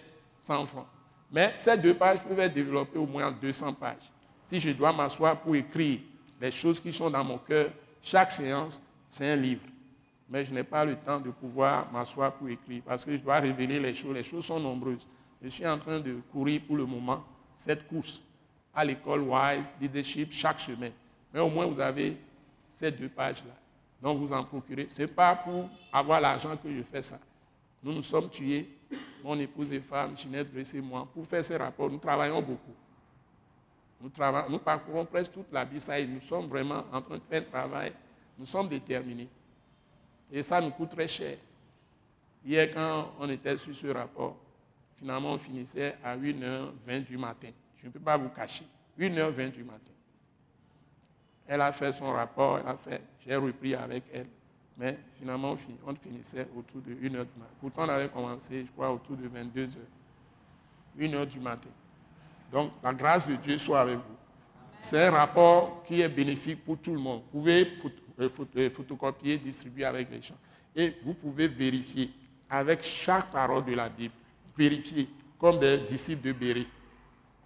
[0.46, 0.86] 100 francs.
[1.32, 4.12] Mais ces deux pages peuvent être développées au moins en 200 pages.
[4.46, 5.98] Si je dois m'asseoir pour écrire
[6.40, 9.62] les choses qui sont dans mon cœur, chaque séance, c'est un livre.
[10.28, 13.40] Mais je n'ai pas le temps de pouvoir m'asseoir pour écrire parce que je dois
[13.40, 14.14] révéler les choses.
[14.14, 15.06] Les choses sont nombreuses.
[15.42, 17.24] Je suis en train de courir pour le moment
[17.56, 18.22] cette course
[18.74, 20.92] à l'école Wise Leadership chaque semaine.
[21.34, 22.16] Mais au moins, vous avez
[22.74, 23.52] ces deux pages-là.
[24.00, 24.86] Donc, vous en procurez.
[24.90, 27.18] Ce n'est pas pour avoir l'argent que je fais ça.
[27.86, 28.68] Nous nous sommes tués,
[29.22, 31.88] mon épouse et femme, Ginette Dressé et moi, pour faire ces rapports.
[31.88, 32.74] Nous travaillons beaucoup.
[34.02, 35.62] Nous, parcourons presque toute la
[35.96, 37.92] et Nous sommes vraiment en train de faire le travail.
[38.36, 39.28] Nous sommes déterminés.
[40.32, 41.38] Et ça nous coûte très cher.
[42.44, 44.36] Hier, quand on était sur ce rapport,
[44.96, 47.50] finalement, on finissait à 1h20 du matin.
[47.76, 48.66] Je ne peux pas vous cacher.
[48.98, 49.92] 1h20 du matin.
[51.46, 54.26] Elle a fait son rapport, elle a fait, j'ai repris avec elle.
[54.78, 57.54] Mais finalement, on finissait autour de 1h du matin.
[57.60, 59.70] Pourtant, on avait commencé, je crois, autour de 22h.
[60.98, 61.68] 1h du matin.
[62.52, 64.16] Donc, la grâce de Dieu soit avec vous.
[64.80, 67.22] C'est un rapport qui est bénéfique pour tout le monde.
[67.32, 67.72] Vous pouvez
[68.20, 70.36] euh, euh, photocopier, distribuer avec les gens.
[70.74, 72.10] Et vous pouvez vérifier
[72.48, 74.14] avec chaque parole de la Bible.
[74.56, 75.08] Vérifier
[75.38, 76.66] comme des disciples de Béry.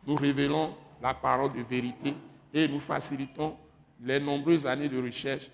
[0.07, 2.15] Nous révélons la parole de vérité
[2.53, 3.57] et nous facilitons
[4.03, 5.51] les nombreuses années de recherche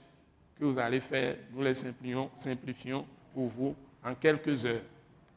[0.59, 1.37] que vous allez faire.
[1.53, 4.83] Nous les simplifions, pour vous en quelques heures.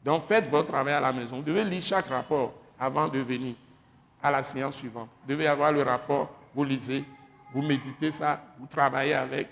[0.04, 1.36] Donc faites votre travail à la maison.
[1.36, 3.54] Vous devez lire chaque rapport avant de venir
[4.22, 5.08] à la séance suivante.
[5.22, 7.04] Vous devez avoir le rapport, vous lisez,
[7.52, 9.48] vous méditez ça, vous travaillez avec.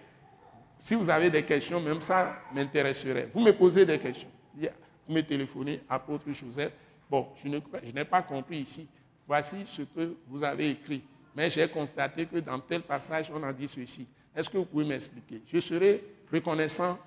[0.79, 3.29] Si vous avez des questions, même ça m'intéresserait.
[3.35, 4.29] Vous me posez des questions.
[4.57, 6.73] Vous me téléphonez, apôtre Joseph.
[7.11, 7.49] Bon, je
[7.93, 8.87] n'ai pas compris ici.
[9.27, 11.03] Voici ce que vous avez écrit.
[11.35, 14.07] Mais j'ai constaté que dans tel passage, on a dit ceci.
[14.35, 15.43] Est-ce que vous pouvez m'expliquer?
[15.47, 16.99] Je serai reconnaissant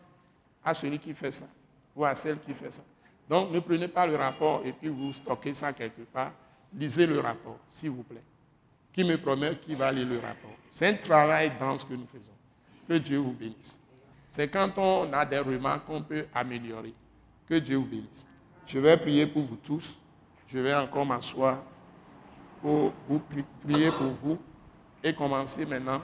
[0.63, 1.45] à celui qui fait ça
[1.95, 2.83] ou à celle qui fait ça.
[3.29, 6.33] Donc ne prenez pas le rapport et puis vous stockez ça quelque part.
[6.73, 8.23] Lisez le rapport, s'il vous plaît.
[8.93, 10.51] Qui me promet qui va lire le rapport?
[10.69, 12.31] C'est un travail dans ce que nous faisons.
[12.87, 13.77] Que Dieu vous bénisse.
[14.29, 16.93] C'est quand on a des remarques qu'on peut améliorer.
[17.47, 18.25] Que Dieu vous bénisse.
[18.65, 19.97] Je vais prier pour vous tous.
[20.47, 21.61] Je vais encore m'asseoir
[22.61, 23.21] pour vous
[23.63, 24.37] prier pour vous
[25.03, 26.01] et commencer maintenant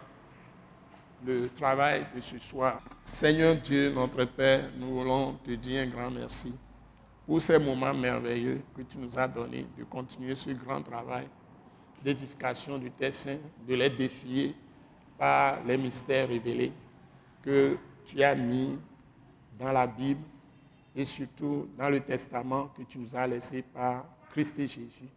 [1.26, 2.82] le travail de ce soir.
[3.04, 6.54] Seigneur Dieu, notre Père, nous voulons te dire un grand merci
[7.26, 11.28] pour ces moments merveilleux que tu nous as donnés de continuer ce grand travail
[12.04, 14.56] d'édification du Tessin, de les défier
[15.18, 16.72] par les mystères révélés
[17.44, 18.80] que tu as mis
[19.60, 20.22] dans la Bible
[20.96, 25.10] et surtout dans le testament que tu nous as laissé par Christ et Jésus.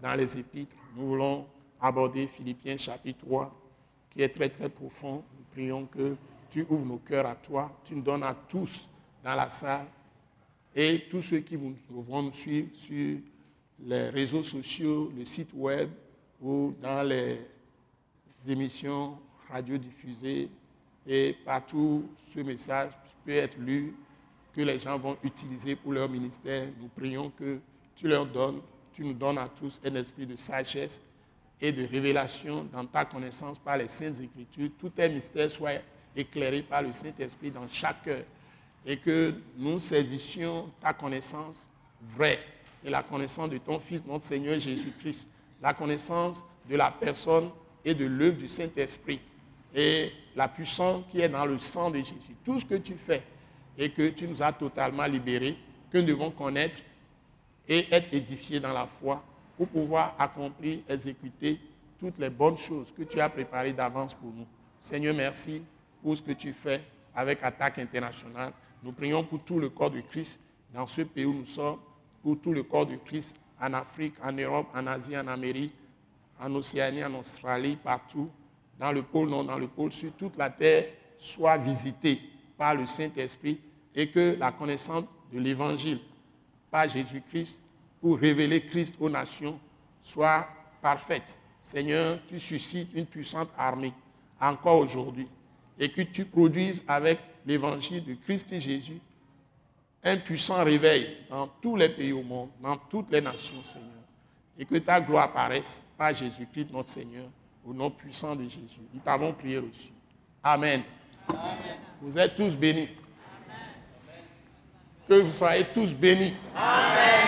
[0.00, 1.46] Dans les épîtres, nous voulons
[1.80, 3.54] aborder Philippiens chapitre 3,
[4.10, 5.22] qui est très très profond.
[5.54, 6.16] Prions que
[6.50, 8.88] tu ouvres nos cœurs à toi, tu nous donnes à tous
[9.22, 9.86] dans la salle
[10.74, 13.18] et tous ceux qui vont nous suivre sur
[13.86, 15.88] les réseaux sociaux, le site web
[16.42, 17.38] ou dans les
[18.48, 19.16] émissions
[19.48, 20.48] radiodiffusées
[21.06, 22.90] et partout ce message
[23.24, 23.94] peut être lu,
[24.52, 26.68] que les gens vont utiliser pour leur ministère.
[26.80, 27.58] Nous prions que
[27.94, 28.60] tu leur donnes,
[28.92, 31.00] tu nous donnes à tous un esprit de sagesse
[31.64, 34.68] et de révélation dans ta connaissance par les saintes écritures.
[34.78, 35.80] Tout un mystère soit
[36.14, 38.22] éclairés par le Saint-Esprit dans chaque cœur
[38.84, 41.70] et que nous saisissions ta connaissance
[42.14, 42.38] vraie
[42.84, 45.26] et la connaissance de ton Fils, notre Seigneur Jésus-Christ,
[45.62, 47.48] la connaissance de la personne
[47.82, 49.20] et de l'œuvre du Saint-Esprit
[49.74, 52.36] et la puissance qui est dans le sang de Jésus.
[52.44, 53.22] Tout ce que tu fais
[53.78, 55.56] et que tu nous as totalement libérés,
[55.90, 56.76] que nous devons connaître
[57.66, 59.24] et être édifiés dans la foi
[59.56, 61.60] pour pouvoir accomplir, exécuter
[61.98, 64.46] toutes les bonnes choses que tu as préparées d'avance pour nous.
[64.78, 65.62] Seigneur, merci
[66.02, 66.82] pour ce que tu fais
[67.14, 68.52] avec Attaque internationale.
[68.82, 70.38] Nous prions pour tout le corps de Christ
[70.72, 71.78] dans ce pays où nous sommes,
[72.22, 75.72] pour tout le corps de Christ en Afrique, en Europe, en Asie, en Amérique,
[76.40, 78.28] en Océanie, en Australie, partout,
[78.78, 80.86] dans le pôle nord, dans le pôle sud, toute la terre
[81.16, 82.20] soit visitée
[82.58, 83.60] par le Saint-Esprit
[83.94, 86.00] et que la connaissance de l'Évangile
[86.70, 87.60] par Jésus-Christ
[88.04, 89.58] pour révéler Christ aux nations
[90.02, 90.46] soit
[90.82, 91.38] parfaite.
[91.62, 93.94] Seigneur, tu suscites une puissante armée
[94.38, 95.26] encore aujourd'hui
[95.78, 99.00] et que tu produises avec l'évangile de Christ et Jésus
[100.02, 103.88] un puissant réveil dans tous les pays au monde, dans toutes les nations, Seigneur.
[104.58, 107.30] Et que ta gloire apparaisse par Jésus-Christ, notre Seigneur,
[107.66, 108.82] au nom puissant de Jésus.
[108.92, 109.92] Nous t'avons prié reçu.
[110.42, 110.82] Amen.
[112.02, 112.90] Vous êtes tous bénis.
[115.08, 116.34] Que vous soyez tous bénis.
[116.54, 117.23] Amen.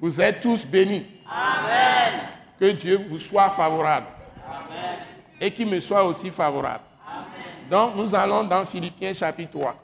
[0.00, 1.06] Vous êtes tous bénis.
[1.26, 2.28] Amen.
[2.58, 4.06] Que Dieu vous soit favorable.
[4.46, 4.98] Amen.
[5.40, 6.84] Et qu'il me soit aussi favorable.
[7.70, 9.76] Donc, nous allons dans Philippiens chapitre 3.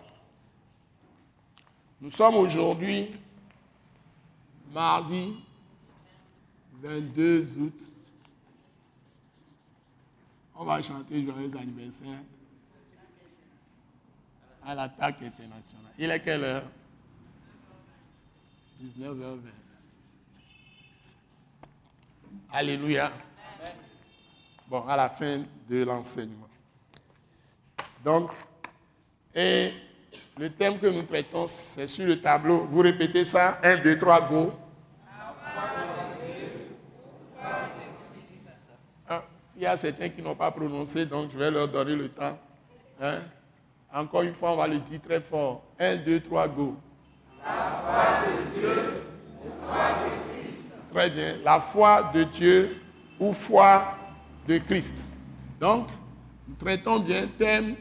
[2.01, 3.11] Nous sommes aujourd'hui
[4.73, 5.37] mardi
[6.83, 7.81] 22 août.
[10.57, 12.19] On va chanter joyeux anniversaire
[14.65, 15.93] à l'attaque internationale.
[15.99, 16.65] Il est quelle heure?
[18.83, 19.66] 19h20.
[22.53, 23.13] Alléluia.
[24.69, 26.49] Bon, à la fin de l'enseignement.
[28.05, 28.33] Donc,
[29.35, 29.73] et
[30.39, 32.67] le thème que nous traitons, c'est sur le tableau.
[32.71, 34.53] Vous répétez ça 1, 2, 3, go.
[39.09, 39.23] Ah,
[39.57, 42.39] il y a certains qui n'ont pas prononcé, donc je vais leur donner le temps.
[43.01, 43.21] Hein.
[43.93, 45.63] Encore une fois, on va le dire très fort.
[45.79, 46.77] 1, 2, 3, go.
[47.45, 49.03] La foi de Dieu
[49.45, 50.26] ou foi de Christ.
[50.97, 51.37] Très bien.
[51.45, 52.75] La foi de Dieu
[53.21, 53.99] ou foi
[54.49, 55.07] de Christ.
[55.61, 55.89] Donc,
[56.49, 57.77] nous traitons bien thème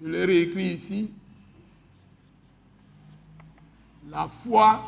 [0.00, 1.10] je l'ai réécrit ici.
[4.08, 4.82] La foi,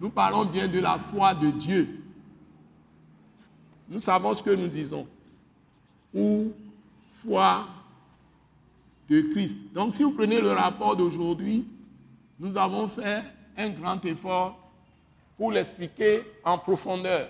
[0.00, 2.02] nous parlons bien de la foi de Dieu.
[3.88, 5.06] Nous savons ce que nous disons.
[6.12, 6.52] Ou
[7.22, 7.68] foi
[9.08, 9.58] de Christ.
[9.72, 11.68] Donc si vous prenez le rapport d'aujourd'hui,
[12.40, 13.22] nous avons fait
[13.56, 14.65] un grand effort
[15.36, 17.28] pour l'expliquer en profondeur.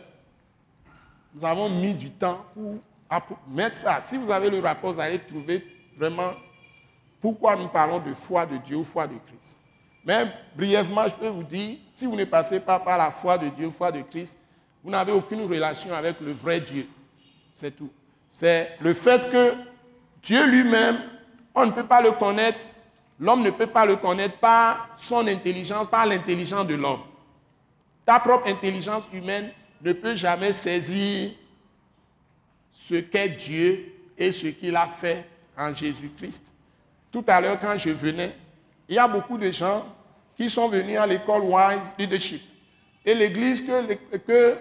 [1.35, 2.79] Nous avons mis du temps pour
[3.49, 4.03] mettre ça.
[4.07, 5.65] Si vous avez le rapport, vous allez trouver
[5.97, 6.33] vraiment
[7.21, 9.57] pourquoi nous parlons de foi de Dieu foi de Christ.
[10.05, 13.49] Mais brièvement, je peux vous dire, si vous ne passez pas par la foi de
[13.49, 14.37] Dieu foi de Christ,
[14.85, 16.87] vous n'avez aucune relation avec le vrai Dieu.
[17.55, 17.91] C'est tout.
[18.31, 19.55] C'est le fait que
[20.23, 21.01] Dieu lui-même,
[21.55, 22.59] on ne peut pas le connaître,
[23.19, 27.01] l'homme ne peut pas le connaître par son intelligence, par l'intelligence de l'homme.
[28.07, 29.51] Ta propre intelligence humaine
[29.83, 31.33] ne peut jamais saisir
[32.73, 35.27] ce qu'est Dieu et ce qu'il a fait
[35.59, 36.53] en Jésus-Christ.
[37.11, 38.35] Tout à l'heure, quand je venais,
[38.89, 39.85] il y a beaucoup de gens
[40.37, 42.43] qui sont venus à l'école Wise Leadership.
[43.05, 44.59] Et l'église que, que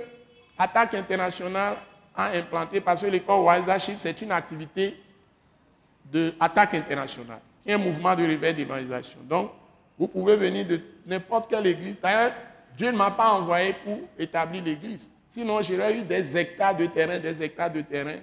[0.58, 1.77] Attaque Internationale
[2.15, 4.97] a implantée, parce que l'école Wise Leadership, c'est une activité
[6.05, 9.19] d'Attaque Internationale, qui est un mouvement de réveil d'évangélisation.
[9.23, 9.51] Donc,
[9.99, 11.95] vous pouvez venir de n'importe quelle église.
[12.01, 12.34] D'ailleurs,
[12.77, 15.09] Dieu ne m'a pas envoyé pour établir l'église.
[15.29, 18.17] Sinon, j'aurais eu des hectares de terrain, des hectares de terrain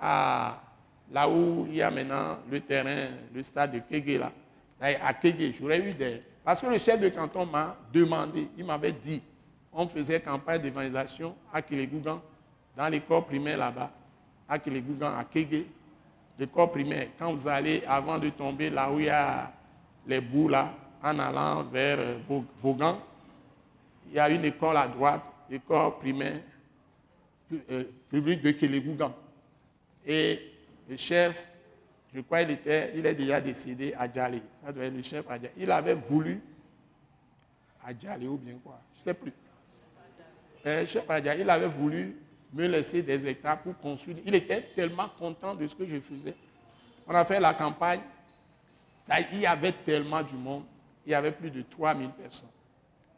[0.00, 0.60] à
[1.12, 4.32] là où il y a maintenant le terrain, le stade de Kégué, là,
[4.80, 6.22] à Kégué, j'aurais eu des...
[6.44, 9.22] Parce que le chef de canton m'a demandé, il m'avait dit,
[9.72, 12.20] on faisait campagne d'évangélisation à Kélegougan,
[12.76, 13.90] dans l'école primaire là-bas,
[14.48, 15.66] à Kélegougan, à Kégué,
[16.38, 17.08] l'école primaire.
[17.18, 19.52] Quand vous allez, avant de tomber là où il y a
[20.06, 22.18] les bouts là, en allant vers euh,
[22.62, 22.98] Vaughan,
[24.12, 26.40] il y a une école à droite, école primaire
[27.70, 29.14] euh, publique de Kélegougan.
[30.06, 30.52] Et
[30.88, 31.34] le chef,
[32.14, 34.42] je crois qu'il était, il est déjà décédé à Djali.
[34.62, 35.54] Ça doit être le chef à Djali.
[35.56, 36.40] Il avait voulu
[37.82, 39.32] à Djali ou bien quoi, je ne sais plus.
[40.64, 42.16] Le chef Adjali, il avait voulu
[42.52, 44.18] me laisser des hectares pour construire.
[44.24, 46.34] Il était tellement content de ce que je faisais.
[47.06, 48.00] On a fait la campagne.
[49.32, 50.64] il y avait tellement du monde.
[51.06, 52.48] Il y avait plus de 3000 personnes.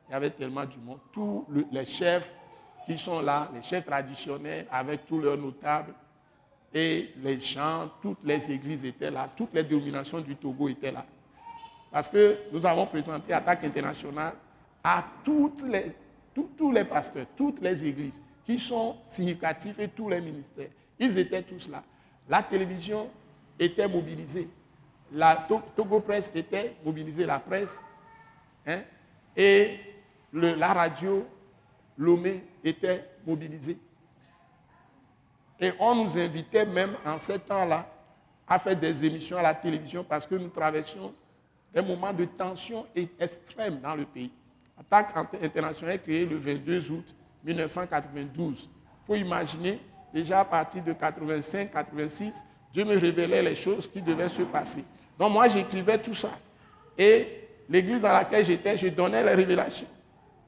[0.09, 0.99] Il y avait tellement du monde.
[1.13, 2.31] Tous les chefs
[2.87, 5.95] qui sont là, les chefs traditionnels, avec tous leurs notables,
[6.77, 11.07] Et les gens, toutes les églises étaient là, toutes les dénominations du Togo étaient là.
[11.93, 14.35] Parce que nous avons présenté Attaque internationale
[14.83, 15.05] à
[15.69, 15.93] les,
[16.35, 20.71] tous les pasteurs, toutes les églises qui sont significatifs et tous les ministères.
[20.99, 21.85] Ils étaient tous là.
[22.29, 23.09] La télévision
[23.57, 24.49] était mobilisée.
[25.13, 27.79] La Togo Presse était mobilisée, la presse.
[28.67, 28.81] Hein,
[29.37, 29.79] et
[30.35, 31.27] la radio,
[31.97, 33.79] Lomé, était mobilisée.
[35.61, 37.89] Et on nous invitait même en ce temps-là
[38.47, 41.15] à faire des émissions à la télévision parce que nous traversions
[41.73, 42.87] des moments de tension
[43.19, 44.31] extrême dans le pays.
[44.79, 48.69] Attaque internationale créée le 22 août 1992.
[48.69, 49.81] Il faut imaginer,
[50.13, 52.33] déjà à partir de 85-86,
[52.73, 54.85] Dieu me révélait les choses qui devaient se passer.
[55.19, 56.31] Donc moi, j'écrivais tout ça.
[56.99, 59.87] Et l'église dans laquelle j'étais, je donnais les révélations.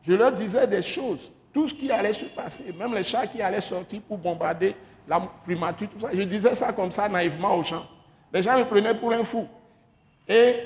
[0.07, 3.43] Je leur disais des choses, tout ce qui allait se passer, même les chats qui
[3.43, 4.77] allaient sortir pour bombarder
[5.09, 6.09] la primature, tout ça.
[6.13, 7.87] Je disais ça comme ça naïvement aux gens.
[8.33, 9.47] Les gens me prenaient pour un fou.
[10.29, 10.57] Et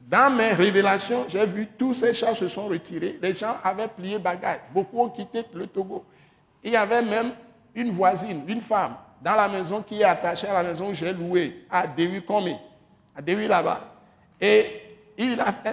[0.00, 3.18] dans mes révélations, j'ai vu tous ces chats se sont retirés.
[3.22, 4.60] Les gens avaient plié bagages.
[4.72, 6.04] Beaucoup ont quitté le Togo.
[6.62, 7.32] Il y avait même
[7.74, 11.12] une voisine, une femme, dans la maison qui est attachée à la maison que j'ai
[11.12, 12.56] louée, à Dewi Kome,
[13.16, 13.80] à Dewi là-bas.
[14.40, 14.80] Et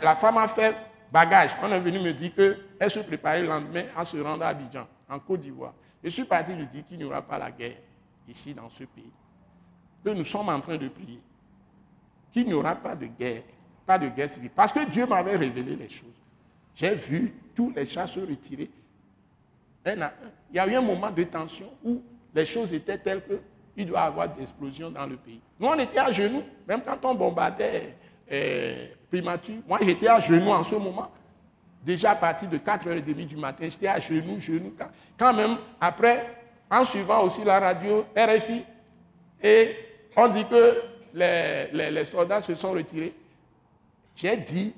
[0.01, 0.75] la femme a fait
[1.11, 1.51] bagage.
[1.61, 4.87] On est venu me dire qu'elle se préparait le lendemain à se rendre à Abidjan,
[5.09, 5.73] en Côte d'Ivoire.
[6.03, 7.77] Je suis parti lui dire qu'il n'y aura pas la guerre
[8.27, 9.11] ici dans ce pays.
[10.03, 11.21] Que nous sommes en train de prier.
[12.31, 13.43] Qu'il n'y aura pas de guerre
[13.85, 14.51] pas de guerre civile.
[14.55, 16.07] Parce que Dieu m'avait révélé les choses.
[16.75, 18.69] J'ai vu tous les chats se retirer.
[19.85, 20.09] Il
[20.53, 22.01] y a eu un moment de tension où
[22.33, 23.21] les choses étaient telles
[23.75, 25.41] qu'il doit y avoir des explosions dans le pays.
[25.59, 27.95] Nous, on était à genoux, même quand on bombardait
[28.31, 29.55] euh, primature.
[29.67, 31.11] Moi, j'étais à genoux en ce moment.
[31.83, 34.73] Déjà à partir de 4h30 du matin, j'étais à genoux, genoux.
[35.17, 36.37] Quand même, après,
[36.69, 38.63] en suivant aussi la radio RFI,
[39.43, 39.75] et
[40.15, 40.81] on dit que
[41.13, 43.13] les soldats se sont retirés.
[44.15, 44.73] J'ai dit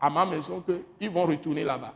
[0.00, 0.62] à ma maison
[0.98, 1.94] qu'ils vont retourner là-bas.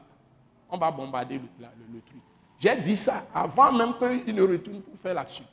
[0.70, 2.20] On va bombarder le, truc.
[2.58, 5.44] J'ai dit ça avant même qu'ils ne retournent pour faire l'action.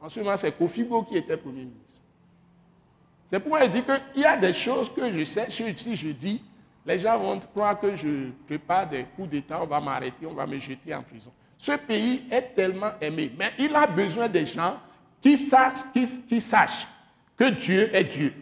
[0.00, 2.00] En ce moment, c'est Kofigo qui était Premier ministre.
[3.30, 6.42] C'est pourquoi il dit qu'il y a des choses que je sais, si je dis,
[6.86, 10.46] les gens vont croire que je prépare des coups d'État, on va m'arrêter, on va
[10.46, 11.30] me jeter en prison.
[11.58, 14.78] Ce pays est tellement aimé, mais il a besoin des gens
[15.20, 16.86] qui sachent, qui sachent
[17.36, 18.32] que Dieu est Dieu.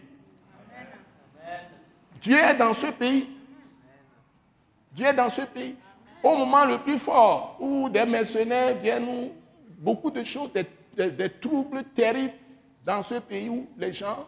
[2.21, 3.27] Dieu est dans ce pays.
[4.93, 5.75] Dieu est dans ce pays.
[6.23, 9.31] Au moment le plus fort, où des mercenaires viennent,
[9.77, 12.33] beaucoup de choses, des, troubles terribles
[12.83, 14.25] dans ce pays où les gens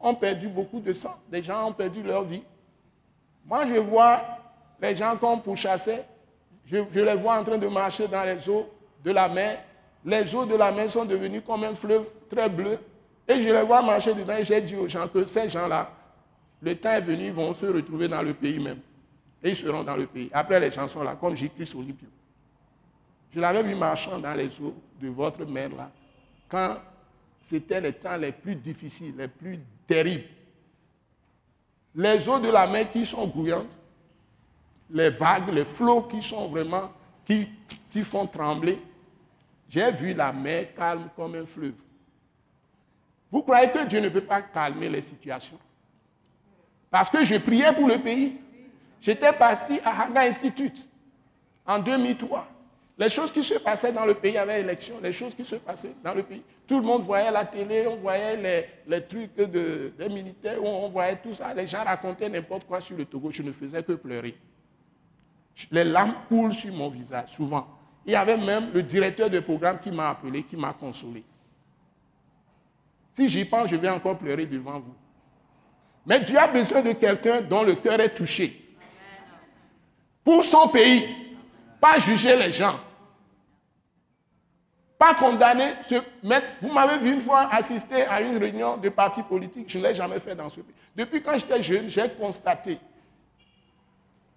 [0.00, 2.42] ont perdu beaucoup de sang, les gens ont perdu leur vie.
[3.44, 4.22] Moi, je vois
[4.80, 6.00] les gens comme pour chasser,
[6.66, 8.68] je, les vois en train de marcher dans les eaux
[9.04, 9.64] de la mer.
[10.04, 12.78] Les eaux de la mer sont devenues comme un fleuve très bleu.
[13.26, 15.90] Et je les vois marcher dedans et j'ai dit aux gens que ces gens-là,
[16.60, 18.80] le temps est venu, ils vont se retrouver dans le pays même.
[19.42, 20.28] Et ils seront dans le pays.
[20.32, 22.08] Après les chansons là, comme J-Christ Olympio.
[23.34, 25.90] Je l'avais vu marchant dans les eaux de votre mère là,
[26.48, 26.76] quand
[27.48, 29.58] c'était les temps les plus difficiles, les plus
[29.88, 30.28] terribles.
[31.94, 33.76] Les eaux de la mer qui sont grouillantes,
[34.90, 36.92] les vagues, les flots qui sont vraiment,
[37.26, 37.48] qui,
[37.90, 38.78] qui font trembler.
[39.68, 41.74] J'ai vu la mer calme comme un fleuve.
[43.30, 45.58] Vous croyez que Dieu ne peut pas calmer les situations?
[46.90, 48.38] Parce que je priais pour le pays.
[49.00, 50.86] J'étais parti à Haga Institute
[51.66, 52.46] en 2003.
[52.98, 55.44] Les choses qui se passaient dans le pays, il y avait élection, les choses qui
[55.44, 56.42] se passaient dans le pays.
[56.66, 61.16] Tout le monde voyait la télé, on voyait les, trucs de, des militaires, on, voyait
[61.16, 61.54] tout ça.
[61.54, 63.30] Les gens racontaient n'importe quoi sur le Togo.
[63.30, 64.36] Je ne faisais que pleurer.
[65.70, 67.68] Les larmes coulent sur mon visage, souvent.
[68.04, 71.22] Il y avait même le directeur de programme qui m'a appelé, qui m'a consolé.
[73.16, 74.94] Si j'y pense, je vais encore pleurer devant vous.
[76.04, 78.60] Mais Dieu a besoin de quelqu'un dont le cœur est touché.
[80.24, 81.06] Pour son pays.
[81.80, 82.80] Pas juger les gens.
[84.98, 85.94] Pas condamner, se
[86.26, 86.46] mettre.
[86.60, 89.68] Vous m'avez vu une fois assister à une réunion de partis politiques.
[89.68, 90.74] Je ne l'ai jamais fait dans ce pays.
[90.96, 92.78] Depuis quand j'étais jeune, j'ai constaté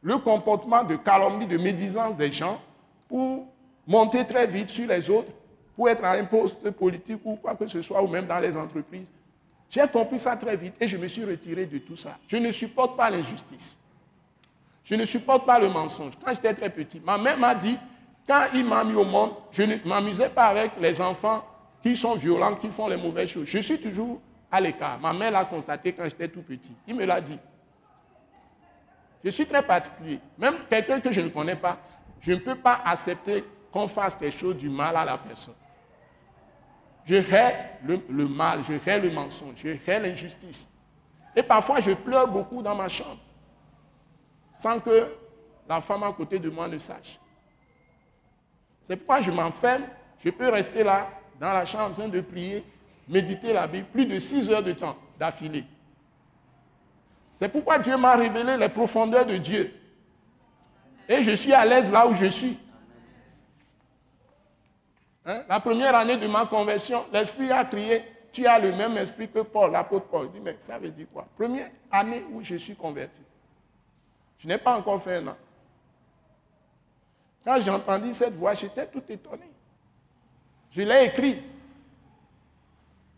[0.04, 2.62] le comportement de calomnie, de médisance des gens
[3.08, 3.48] pour
[3.88, 5.32] monter très vite sur les autres,
[5.76, 8.56] pour être à un poste politique ou quoi que ce soit, ou même dans les
[8.56, 9.12] entreprises.
[9.70, 12.18] J'ai compris ça très vite et je me suis retiré de tout ça.
[12.28, 13.78] Je ne supporte pas l'injustice.
[14.84, 16.14] Je ne supporte pas le mensonge.
[16.24, 17.78] Quand j'étais très petit, ma mère m'a dit,
[18.28, 21.44] quand il m'a mis au monde, je ne m'amusais pas avec les enfants
[21.82, 23.48] qui sont violents, qui font les mauvaises choses.
[23.48, 25.00] Je suis toujours à l'écart.
[25.00, 26.76] Ma mère l'a constaté quand j'étais tout petit.
[26.88, 27.40] Il me l'a dit.
[29.24, 30.20] Je suis très particulier.
[30.38, 31.78] Même quelqu'un que je ne connais pas,
[32.20, 35.56] je ne peux pas accepter qu'on fasse quelque chose du mal à la personne.
[37.06, 40.68] Je hais le, mal, je hais le mensonge, je hais l'injustice.
[41.36, 43.20] Et parfois, je pleure beaucoup dans ma chambre,
[44.56, 45.16] sans que
[45.68, 47.20] la femme à côté de moi ne sache.
[48.92, 49.84] C'est pourquoi je m'enferme,
[50.20, 51.08] je peux rester là,
[51.40, 52.62] dans la chambre, en train de prier,
[53.08, 55.64] méditer la Bible, plus de six heures de temps d'affilée.
[57.40, 59.74] C'est pourquoi Dieu m'a révélé les profondeurs de Dieu.
[61.08, 62.60] Et je suis à l'aise là où je suis.
[65.26, 65.44] Hein?
[65.48, 69.40] La première année de ma conversion, l'Esprit a crié, tu as le même esprit que
[69.40, 70.28] Paul, l'apôtre Paul.
[70.28, 71.30] Je dis, mais ça veut dire quoi?
[71.38, 73.22] Première année où je suis converti.
[74.38, 75.38] Je n'ai pas encore fait un an.
[77.44, 79.50] Quand j'ai entendu cette voix, j'étais tout étonné.
[80.72, 81.42] Je l'ai écrit.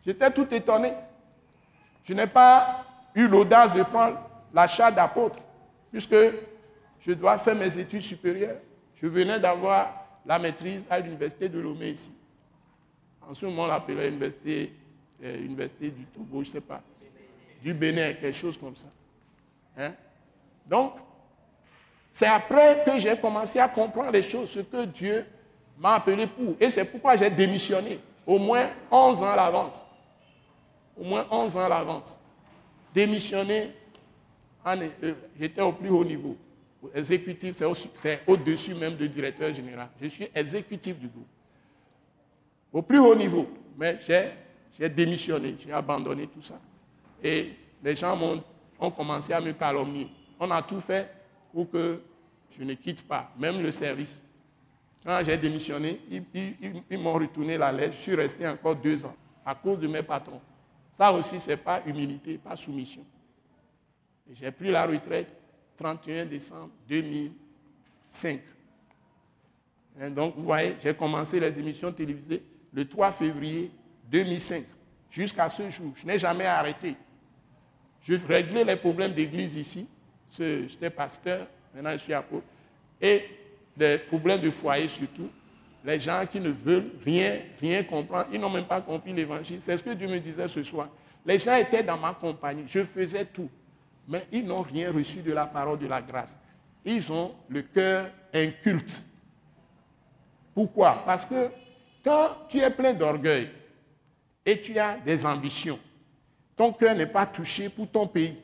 [0.05, 0.93] J'étais tout étonné.
[2.03, 4.17] Je n'ai pas eu l'audace de prendre
[4.53, 5.39] l'achat d'apôtre,
[5.91, 6.15] puisque
[6.99, 8.57] je dois faire mes études supérieures.
[9.01, 12.11] Je venais d'avoir la maîtrise à l'université de Lomé ici.
[13.21, 14.73] En ce moment, on l'appelait l'université
[15.23, 16.81] euh, université du Togo, je ne sais pas,
[17.61, 18.87] du Bénin, quelque chose comme ça.
[19.77, 19.93] Hein?
[20.65, 20.95] Donc,
[22.13, 25.25] c'est après que j'ai commencé à comprendre les choses, ce que Dieu
[25.79, 26.55] m'a appelé pour.
[26.59, 29.85] Et c'est pourquoi j'ai démissionné, au moins 11 ans à l'avance.
[30.95, 32.19] Au moins 11 ans à l'avance.
[32.93, 33.71] Démissionné,
[34.67, 36.37] euh, j'étais au plus haut niveau.
[36.93, 39.89] Exécutif, c'est au-dessus même du directeur général.
[39.99, 41.27] Je suis exécutif du groupe.
[42.71, 43.47] Au plus haut niveau.
[43.75, 43.99] Mais
[44.77, 46.59] j'ai démissionné, j'ai abandonné tout ça.
[47.23, 47.53] Et
[47.83, 48.19] les gens
[48.79, 50.09] ont, commencé à me calomnier.
[50.39, 51.09] On a tout fait
[51.53, 52.01] pour que
[52.57, 54.21] je ne quitte pas, même le service.
[55.05, 55.99] Quand j'ai démissionné,
[56.33, 57.95] ils, m'ont retourné la lettre.
[57.97, 60.41] Je suis resté encore deux ans à cause de mes patrons.
[60.97, 63.05] Ça aussi, ce n'est pas humilité, pas soumission.
[64.31, 65.37] J'ai pris la retraite
[65.77, 68.39] 31 décembre 2005.
[70.01, 72.41] Et donc, vous voyez, j'ai commencé les émissions télévisées
[72.71, 73.71] le 3 février
[74.09, 74.63] 2005
[75.11, 75.93] jusqu'à ce jour.
[75.95, 76.95] Je n'ai jamais arrêté.
[78.01, 79.87] Je réglais les problèmes d'église ici.
[80.37, 82.45] J'étais pasteur, maintenant je suis apôtre.
[83.01, 83.23] Et
[83.75, 85.29] des problèmes de foyer surtout.
[85.85, 89.59] Les gens qui ne veulent rien, rien comprendre, ils n'ont même pas compris l'évangile.
[89.61, 90.89] C'est ce que Dieu me disait ce soir.
[91.25, 92.63] Les gens étaient dans ma compagnie.
[92.67, 93.49] Je faisais tout
[94.07, 96.37] mais ils n'ont rien reçu de la parole de la grâce.
[96.85, 99.03] Ils ont le cœur inculte.
[100.53, 101.03] Pourquoi?
[101.05, 101.49] Parce que
[102.03, 103.49] quand tu es plein d'orgueil
[104.45, 105.79] et tu as des ambitions,
[106.55, 108.37] ton cœur n'est pas touché pour ton pays,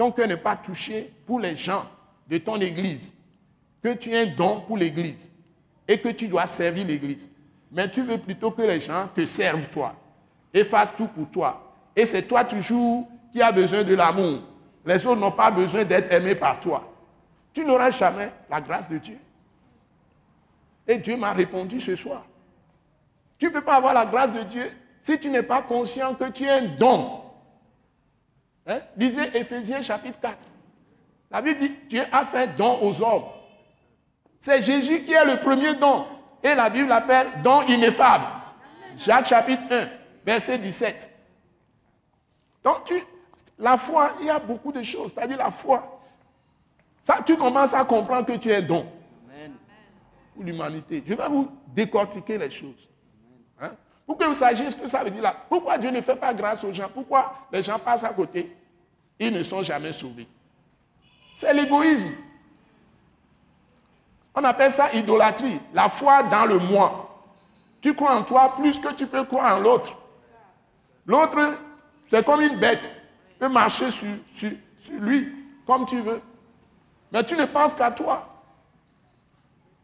[0.00, 1.84] ton cœur n'est pas touché pour les gens
[2.26, 3.12] de ton église,
[3.82, 5.30] que tu es un don pour l'église
[5.86, 7.28] et que tu dois servir l'église.
[7.70, 9.94] Mais tu veux plutôt que les gens te servent toi
[10.54, 11.74] et fassent tout pour toi.
[11.94, 14.40] Et c'est toi toujours qui as besoin de l'amour
[14.86, 16.90] les autres n'ont pas besoin d'être aimés par toi.
[17.52, 19.18] Tu n'auras jamais la grâce de Dieu.
[20.88, 22.24] Et Dieu m'a répondu ce soir.
[23.38, 24.72] Tu ne peux pas avoir la grâce de Dieu
[25.02, 27.19] si tu n'es pas conscient que tu es un don.
[28.70, 28.80] Hein?
[28.96, 30.36] Lisez Ephésiens chapitre 4.
[31.30, 33.24] La Bible dit, Dieu a fait don aux hommes.
[34.38, 36.04] C'est Jésus qui est le premier don.
[36.42, 38.24] Et la Bible l'appelle don ineffable.
[38.96, 39.88] Jacques chapitre 1,
[40.24, 41.10] verset 17.
[42.62, 42.94] Donc tu,
[43.58, 45.12] la foi, il y a beaucoup de choses.
[45.14, 46.00] C'est-à-dire la foi.
[47.04, 48.86] Ça, tu commences à comprendre que tu es don
[50.34, 51.02] pour l'humanité.
[51.06, 52.88] Je vais vous décortiquer les choses.
[53.60, 53.72] Hein?
[54.06, 55.36] Pour que vous sachiez ce que ça veut dire là.
[55.48, 56.88] Pourquoi Dieu ne fait pas grâce aux gens?
[56.92, 58.56] Pourquoi les gens passent à côté?
[59.20, 60.26] Ils ne sont jamais sauvés.
[61.36, 62.10] C'est l'égoïsme.
[64.34, 65.60] On appelle ça idolâtrie.
[65.72, 67.22] La foi dans le moi.
[67.80, 69.96] Tu crois en toi plus que tu peux croire en l'autre.
[71.06, 71.54] L'autre,
[72.08, 72.92] c'est comme une bête
[73.40, 74.06] peux marcher sur,
[74.92, 75.34] lui
[75.66, 76.20] comme tu veux.
[77.10, 78.28] Mais tu ne penses qu'à toi.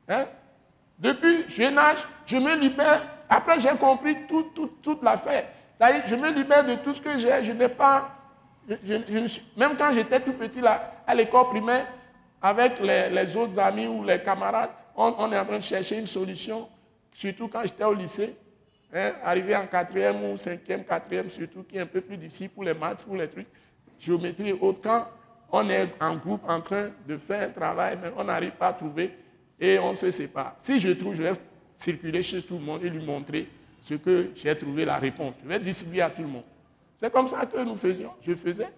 [0.09, 0.27] Hein?
[0.99, 3.03] Depuis jeune âge, je me libère.
[3.29, 5.49] Après, j'ai compris toute l'affaire.
[5.81, 7.43] Ça y est, je me libère de tout ce que j'ai.
[7.43, 8.11] Je n'ai pas.
[9.57, 11.87] Même quand j'étais tout petit là, à l'école primaire,
[12.43, 16.69] avec les, autres amis ou les camarades, on, est en train de chercher une solution,
[17.13, 18.35] surtout quand j'étais au lycée.
[18.95, 22.63] Hein, arrivé en quatrième ou cinquième, quatrième surtout, qui est un peu plus difficile pour
[22.63, 23.49] les maths, pour les trucs,
[23.99, 25.09] géométrie et autres, quand
[25.51, 28.73] on est en groupe en train de faire un travail, mais on n'arrive pas à
[28.73, 29.13] trouver
[29.61, 30.57] et on se sépare.
[30.61, 31.33] Si je trouve, je vais
[31.77, 33.49] circuler chez tout le monde et lui montrer
[33.83, 35.35] ce que j'ai trouvé la réponse.
[35.43, 36.45] Je vais distribuer à tout le monde.
[36.97, 38.73] C'est comme ça que nous faisions, je faisais.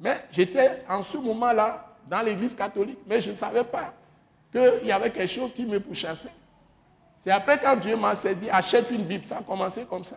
[0.00, 3.92] Mais j'étais en ce moment-là dans l'église catholique, mais je ne savais pas
[4.50, 6.32] qu'il y avait quelque chose qui me pourchassait.
[7.18, 9.26] C'est après quand Dieu m'a saisi, achète une Bible.
[9.26, 10.16] Ça a commencé comme ça.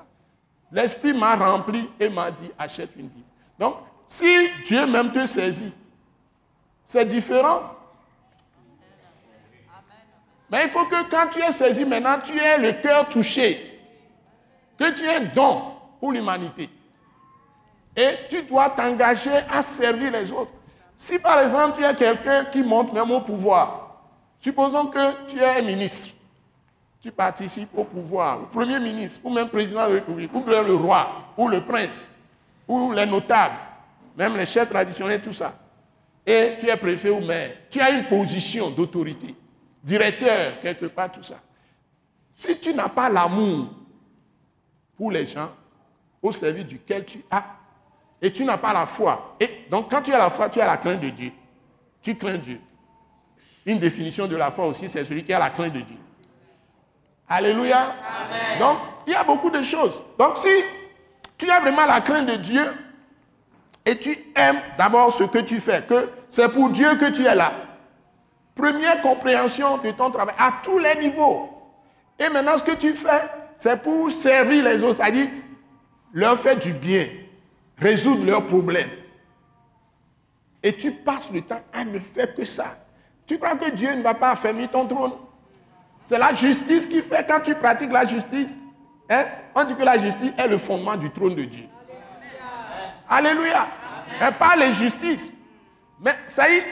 [0.72, 3.28] L'Esprit m'a rempli et m'a dit, achète une Bible.
[3.59, 3.76] Donc,
[4.07, 5.74] si Dieu même te saisit,
[6.86, 7.76] c'est différent.
[10.49, 13.70] Mais il faut que quand tu es saisi maintenant, tu aies le cœur touché.
[14.78, 15.72] que tu es don
[16.04, 16.70] pour l'humanité.
[17.95, 20.51] Et tu dois t'engager à servir les autres.
[20.97, 24.01] Si par exemple tu es quelqu'un qui monte même au pouvoir,
[24.38, 26.10] supposons que tu es ministre,
[26.99, 30.76] tu participes au pouvoir, au premier ministre, ou même président de la République, ou le
[30.76, 32.10] roi, ou le prince,
[32.68, 33.56] ou les notables,
[34.18, 35.54] même les chefs traditionnels, tout ça.
[36.26, 39.34] Et tu es préfet ou maire, tu as une position d'autorité,
[39.82, 41.39] directeur, quelque part, tout ça.
[42.36, 43.70] Si tu n'as pas l'amour
[44.97, 45.49] pour les gens
[46.24, 47.43] au service duquel tu as,
[48.21, 50.65] et tu n'as pas la foi, et donc quand tu as la foi, tu as
[50.65, 51.32] la crainte de Dieu.
[52.01, 52.59] Tu crains Dieu.
[53.65, 55.97] Une définition de la foi aussi, c'est celui qui a la crainte de Dieu.
[57.30, 57.95] Alléluia.
[58.59, 60.01] Donc, il y a beaucoup de choses.
[60.19, 60.49] Donc, si
[61.38, 62.74] tu as vraiment la crainte de Dieu
[63.86, 67.36] et tu aimes d'abord ce que tu fais, que c'est pour Dieu que tu es
[67.36, 67.53] là.
[68.55, 71.49] Première compréhension de ton travail à tous les niveaux.
[72.19, 73.24] Et maintenant, ce que tu fais,
[73.57, 75.28] c'est pour servir les autres, c'est-à-dire
[76.14, 77.07] leur faire du bien,
[77.78, 78.91] résoudre leurs problèmes.
[80.61, 82.78] Et tu passes le temps à ne faire que ça.
[83.26, 85.14] Tu crois que Dieu ne va pas affermir ton trône?
[86.07, 88.55] C'est la justice qui fait quand tu pratiques la justice.
[89.09, 91.66] Hein, on dit que la justice est le fondement du trône de Dieu.
[93.09, 93.68] Alléluia.
[94.22, 95.32] Et pas l'injustice.
[95.99, 96.64] Mais ça y est,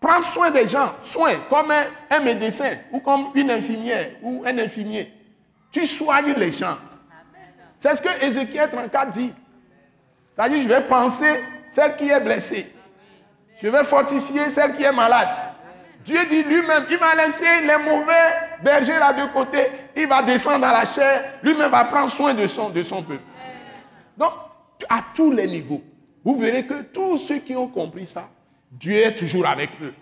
[0.00, 5.12] prendre soin des gens, soin, comme un, médecin ou comme une infirmière ou un infirmier.
[5.70, 6.76] Tu soignes les gens.
[7.84, 9.30] C'est ce que Ézéchiel 34 dit.
[10.34, 12.72] C'est-à-dire, je vais penser celle qui est blessée.
[13.60, 15.28] Je vais fortifier celle qui est malade.
[16.02, 18.32] Dieu dit lui-même, il m'a laissé les mauvais
[18.62, 19.70] bergers là de côté.
[19.94, 21.34] Il va descendre dans la chair.
[21.42, 23.22] Lui-même va prendre soin de son, de son peuple.
[24.16, 24.32] Donc,
[24.88, 25.82] à tous les niveaux,
[26.24, 28.30] vous verrez que tous ceux qui ont compris ça,
[28.72, 29.92] Dieu est toujours avec eux.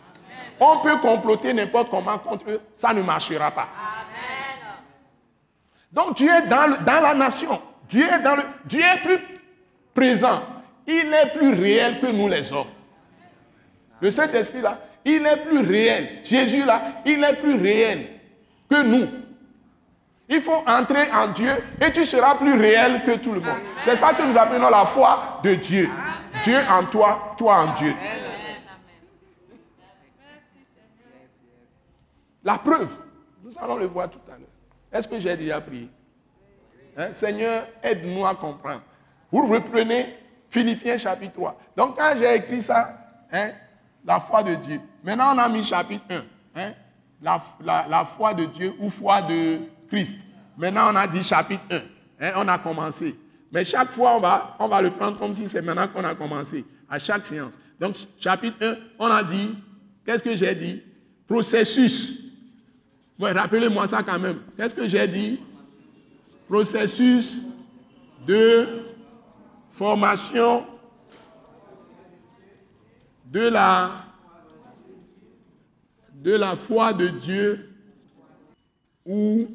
[0.60, 3.66] On peut comploter n'importe comment contre eux, ça ne marchera pas.
[5.90, 7.60] Donc Dieu est dans, dans la nation.
[7.92, 9.18] Dieu est, dans le, Dieu est plus
[9.94, 10.42] présent.
[10.86, 12.70] Il est plus réel que nous les hommes.
[14.00, 16.20] Le Saint-Esprit là, il est plus réel.
[16.24, 18.06] Jésus là, il est plus réel
[18.70, 19.06] que nous.
[20.26, 21.52] Il faut entrer en Dieu
[21.84, 23.58] et tu seras plus réel que tout le monde.
[23.84, 25.90] C'est ça que nous appelons la foi de Dieu.
[26.44, 27.94] Dieu en toi, toi en Dieu.
[32.42, 32.96] La preuve,
[33.44, 34.48] nous allons le voir tout à l'heure.
[34.90, 35.90] Est-ce que j'ai déjà prié?
[36.96, 37.12] Hein?
[37.12, 38.82] Seigneur, aide-nous à comprendre.
[39.30, 40.16] Vous reprenez
[40.50, 41.60] Philippiens chapitre 3.
[41.76, 42.98] Donc quand j'ai écrit ça,
[43.32, 43.50] hein,
[44.04, 44.80] la foi de Dieu.
[45.02, 46.22] Maintenant on a mis chapitre 1.
[46.54, 46.72] Hein,
[47.22, 50.16] la, foi de Dieu ou foi de Christ.
[50.56, 51.82] Maintenant on a dit chapitre
[52.20, 52.32] 1.
[52.36, 53.16] on a commencé.
[53.52, 56.14] Mais chaque fois, on va, on va le prendre comme si c'est maintenant qu'on a
[56.14, 57.58] commencé, à chaque séance.
[57.78, 59.54] Donc, chapitre 1, on a dit,
[60.06, 60.82] qu'est-ce que j'ai dit?
[61.28, 62.18] Processus.
[63.20, 64.38] Rappelez-moi ça quand même.
[64.56, 65.40] Qu'est-ce que j'ai dit?
[66.48, 67.42] Processus
[68.26, 68.84] de
[69.72, 70.66] formation
[73.32, 74.04] de la,
[76.56, 77.74] foi de Dieu
[79.06, 79.48] ou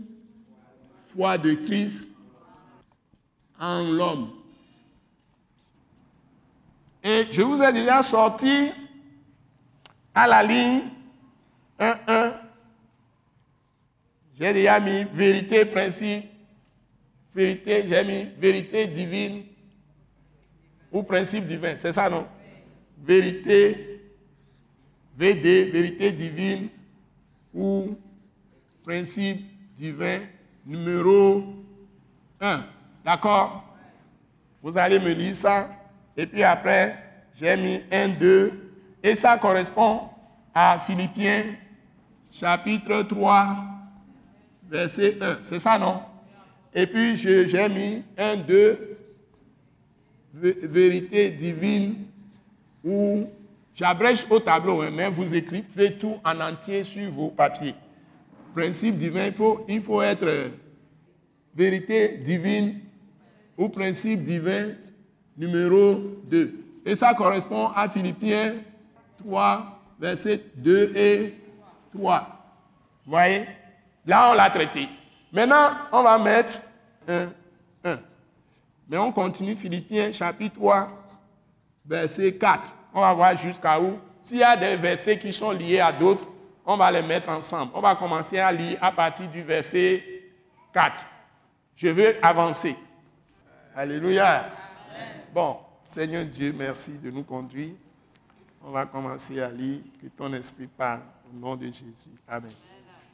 [1.05, 2.07] foi de Christ
[3.59, 4.31] en l'homme.
[7.03, 8.71] Et je vous ai déjà sorti
[10.13, 10.81] à la ligne
[11.79, 12.33] 1-1.
[14.39, 16.25] J'ai déjà mis vérité, principe,
[17.37, 19.43] vérité, j'ai mis vérité divine
[20.91, 21.75] ou principe divin.
[21.75, 22.25] C'est ça, non?
[22.97, 24.01] Vérité,
[25.15, 26.69] VD, vérité divine
[27.53, 27.95] ou
[28.83, 29.45] principe
[29.77, 30.21] divin
[30.65, 31.43] numéro
[32.41, 32.63] 1.
[33.05, 33.63] D'accord?
[34.63, 35.69] Vous allez me lire ça.
[36.17, 36.95] Et puis après,
[37.39, 38.73] j'ai mis 1, 2.
[39.03, 40.09] Et ça correspond
[40.55, 41.43] à Philippiens
[42.33, 43.57] chapitre 3,
[44.67, 45.37] verset 1.
[45.43, 46.01] C'est ça, non?
[46.79, 48.79] Et puis j'ai mis 1, 2,
[50.31, 52.05] vérité divine,
[52.83, 53.25] ou
[53.75, 57.73] j'abrège au tableau, hein, mais vous écrivez tout en entier sur vos papiers.
[58.53, 60.51] Principe divin, il faut, il faut être
[61.55, 62.79] vérité divine
[63.57, 64.67] au principe divin
[65.35, 65.95] numéro
[66.29, 66.53] 2.
[66.85, 68.53] Et ça correspond à Philippiens
[69.25, 71.33] 3, versets 2 et
[71.91, 72.19] 3.
[73.03, 73.47] Vous voyez?
[74.05, 74.87] Là, on l'a traité.
[75.33, 76.53] Maintenant, on va mettre
[77.07, 77.29] 1,
[77.83, 77.99] 1.
[78.89, 80.87] Mais on continue Philippiens chapitre 3,
[81.85, 82.63] verset 4.
[82.93, 83.99] On va voir jusqu'à où.
[84.21, 86.25] S'il y a des versets qui sont liés à d'autres,
[86.65, 87.71] on va les mettre ensemble.
[87.75, 90.03] On va commencer à lire à partir du verset
[90.73, 90.95] 4.
[91.75, 92.75] Je veux avancer.
[93.75, 94.49] Alléluia.
[95.33, 97.73] Bon, Seigneur Dieu, merci de nous conduire.
[98.63, 99.79] On va commencer à lire.
[100.01, 101.01] Que ton esprit parle
[101.31, 102.17] au nom de Jésus.
[102.27, 102.51] Amen.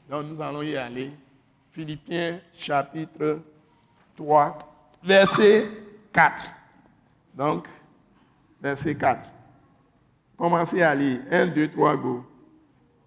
[0.09, 1.11] Donc nous allons y aller.
[1.71, 3.41] Philippiens chapitre
[4.15, 4.57] 3,
[5.03, 5.67] verset
[6.11, 6.43] 4.
[7.33, 7.67] Donc,
[8.61, 9.21] verset 4.
[10.37, 11.21] Commencez à lire.
[11.31, 12.25] 1, 2, 3, go.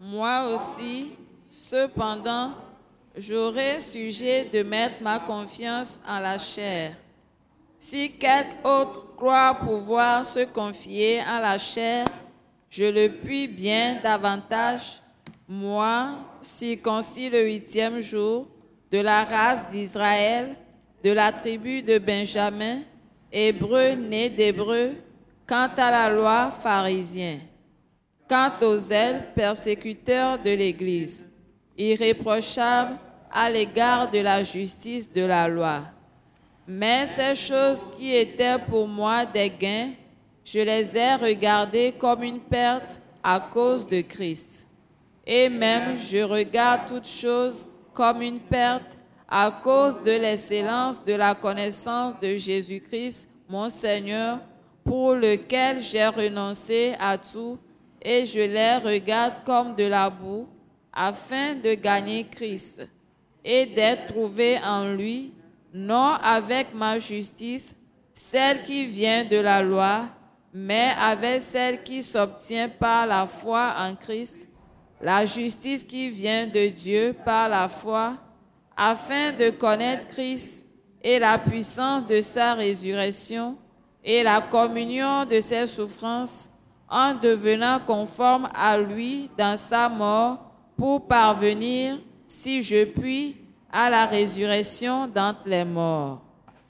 [0.00, 1.14] Moi aussi,
[1.48, 2.54] cependant,
[3.16, 6.96] j'aurai sujet de mettre ma confiance en la chair.
[7.78, 12.07] Si quelque autre croit pouvoir se confier en la chair,
[12.68, 15.00] je le puis bien davantage.
[15.48, 18.48] Moi, circoncis le huitième jour,
[18.90, 20.57] de la race d'Israël,
[21.07, 22.80] de la tribu de Benjamin,
[23.30, 24.94] hébreu né d'hébreu,
[25.46, 27.38] quant à la loi pharisien,
[28.28, 31.30] quant aux ailes persécuteurs de l'Église,
[31.78, 32.98] irréprochable
[33.30, 35.82] à l'égard de la justice de la loi.
[36.66, 39.90] Mais ces choses qui étaient pour moi des gains,
[40.44, 44.66] je les ai regardées comme une perte à cause de Christ.
[45.24, 48.98] Et même je regarde toutes choses comme une perte
[49.29, 54.39] à cause de l'excellence de la connaissance de Jésus-Christ, mon Seigneur,
[54.85, 57.59] pour lequel j'ai renoncé à tout
[58.01, 60.47] et je les regarde comme de la boue,
[60.93, 62.89] afin de gagner Christ
[63.45, 65.33] et d'être trouvé en lui,
[65.74, 67.77] non avec ma justice,
[68.14, 70.07] celle qui vient de la loi,
[70.55, 74.49] mais avec celle qui s'obtient par la foi en Christ,
[75.01, 78.14] la justice qui vient de Dieu par la foi,
[78.77, 80.64] afin de connaître Christ
[81.03, 83.57] et la puissance de sa résurrection
[84.05, 86.51] et la communion de ses souffrances
[86.89, 90.39] en devenant conforme à lui dans sa mort
[90.77, 91.99] pour parvenir,
[92.29, 93.37] si je puis,
[93.72, 96.20] à la résurrection d'entre les morts.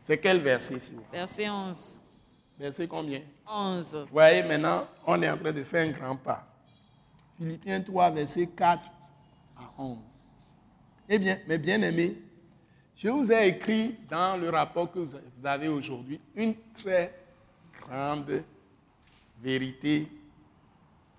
[0.04, 1.18] C'est quel verset, s'il vous plaît?
[1.18, 2.00] Verset 11.
[2.58, 3.20] Verset combien?
[3.46, 3.96] 11.
[4.06, 6.46] Vous voyez, maintenant, on est en train de faire un grand pas.
[7.36, 8.88] Philippiens 3, verset 4
[9.58, 9.98] à 11.
[11.08, 12.16] Eh bien, mes bien-aimés,
[12.96, 17.14] je vous ai écrit dans le rapport que vous avez aujourd'hui une très
[17.80, 18.42] grande
[19.40, 20.08] vérité.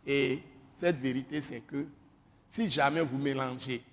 [0.05, 0.41] Et
[0.75, 1.85] cette vérité, c'est que
[2.51, 3.83] si jamais vous mélangez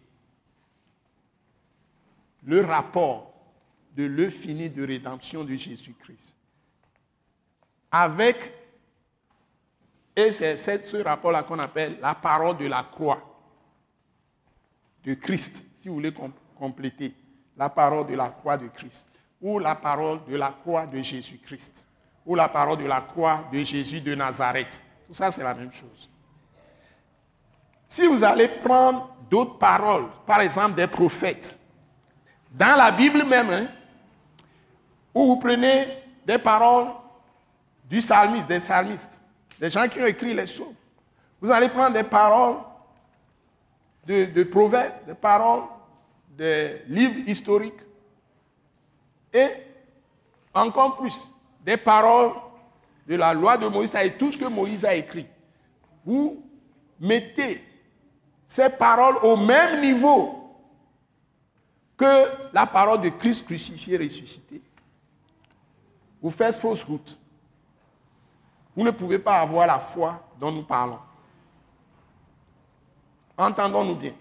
[2.45, 3.33] le rapport
[3.97, 6.35] de l'euphémie de rédemption de Jésus-Christ
[7.91, 8.53] avec,
[10.17, 13.23] et c'est ce rapport-là qu'on appelle la parole de la croix
[15.05, 16.15] de Christ, si vous voulez
[16.59, 17.13] compléter,
[17.59, 19.05] la parole de la croix de Christ,
[19.39, 21.85] ou la parole de la croix de Jésus-Christ,
[22.25, 24.81] ou la parole de la croix de Jésus de Nazareth.
[25.07, 26.09] Tout ça, c'est la même chose.
[27.87, 31.59] Si vous allez prendre d'autres paroles, par exemple des prophètes,
[32.51, 33.69] dans la Bible même, hein,
[35.13, 36.89] où vous prenez des paroles
[37.91, 39.21] du psalmiste, des psalmistes,
[39.61, 40.73] des gens qui ont écrit les psaumes.
[41.43, 42.57] Vous allez prendre des paroles
[44.07, 45.74] de, proverbes, des paroles
[46.37, 47.81] des livres historiques
[49.33, 49.49] et
[50.53, 51.31] encore plus
[51.65, 52.33] des paroles
[53.07, 55.27] de la loi de Moïse et tout ce que Moïse a écrit.
[56.05, 56.43] Vous
[57.01, 57.63] mettez
[58.47, 60.41] ces paroles au même niveau
[61.97, 64.61] que la parole de Christ crucifié, ressuscité.
[66.21, 67.19] Vous faites fausse route.
[68.75, 70.99] Vous ne pouvez pas avoir la foi dont nous parlons.
[73.37, 74.13] Entendons-nous bien.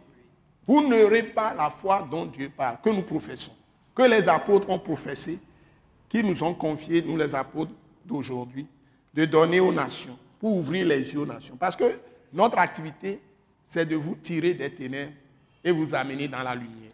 [0.66, 3.52] Vous n'aurez pas la foi dont Dieu parle, que nous professons,
[3.94, 5.40] que les apôtres ont professé,
[6.08, 7.74] qui nous ont confié, nous les apôtres
[8.06, 8.68] d'aujourd'hui,
[9.14, 11.56] de donner aux nations, pour ouvrir les yeux aux nations.
[11.58, 12.00] Parce que
[12.32, 13.20] notre activité,
[13.64, 15.14] c'est de vous tirer des ténèbres
[15.64, 16.92] et vous amener dans la lumière.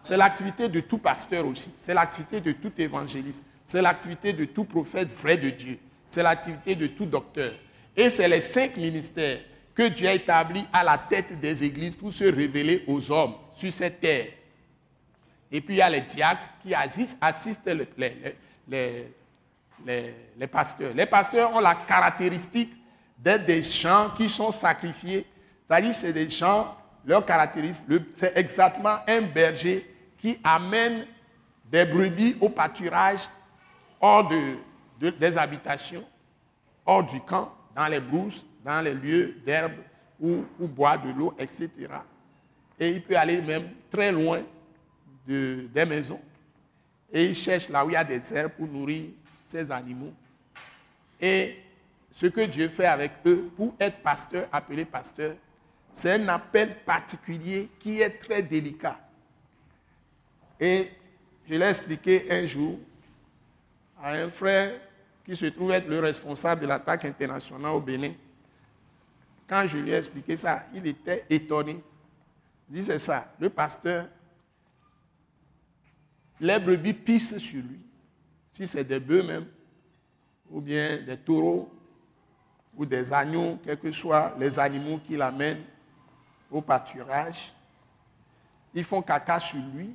[0.00, 1.70] C'est l'activité de tout pasteur aussi.
[1.80, 3.44] C'est l'activité de tout évangéliste.
[3.64, 5.78] C'est l'activité de tout prophète vrai de Dieu.
[6.10, 7.52] C'est l'activité de tout docteur.
[7.96, 9.40] Et c'est les cinq ministères
[9.74, 13.72] que Dieu a établis à la tête des églises pour se révéler aux hommes sur
[13.72, 14.28] cette terre.
[15.50, 17.18] Et puis il y a les diacres qui assistent,
[18.68, 20.94] les, pasteurs.
[20.94, 22.72] Les pasteurs ont la caractéristique
[23.18, 25.26] d'être des gens qui sont sacrifiés.
[25.68, 31.06] C'est-à-dire c'est des gens, leur caractéristique, c'est exactement un berger qui amène
[31.70, 33.28] des brebis au pâturage
[34.00, 36.04] hors de, des habitations,
[36.84, 39.72] hors du camp, dans les brousses, dans les lieux d'herbe
[40.20, 41.70] où, boire de l'eau, etc.
[42.78, 44.42] Et il peut aller même très loin
[45.26, 46.20] de, des maisons.
[47.12, 49.10] Et il cherche là où il y a des herbes pour nourrir
[49.44, 50.12] ses animaux.
[51.20, 51.56] Et
[52.10, 55.34] ce que Dieu fait avec eux pour être pasteur, appelé pasteur,
[55.92, 58.98] c'est un appel particulier qui est très délicat.
[60.58, 60.90] Et
[61.48, 62.78] je l'ai expliqué un jour
[64.02, 64.80] à un frère
[65.24, 68.12] qui se trouve être le responsable de l'attaque internationale au Bénin.
[69.52, 71.84] Quand je lui ai expliqué ça, il était étonné.
[72.70, 74.08] Il c'est ça, le pasteur,
[76.40, 77.78] les brebis pissent sur lui,
[78.50, 79.46] si c'est des bœufs même,
[80.48, 81.70] ou bien des taureaux,
[82.74, 85.64] ou des agneaux, quels que soient les animaux qui l'amènent
[86.50, 87.52] au pâturage,
[88.72, 89.94] ils font caca sur lui.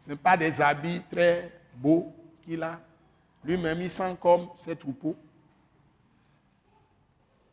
[0.00, 2.80] Ce ne sont pas des habits très beaux qu'il a.
[3.44, 5.14] Lui-même, il sent comme ses troupeaux.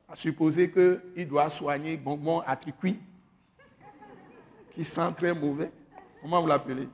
[0.07, 2.71] À supposer qu'il doit soigner bonbon à qui
[4.83, 5.71] sent très mauvais.
[6.21, 6.87] Comment vous l'appelez?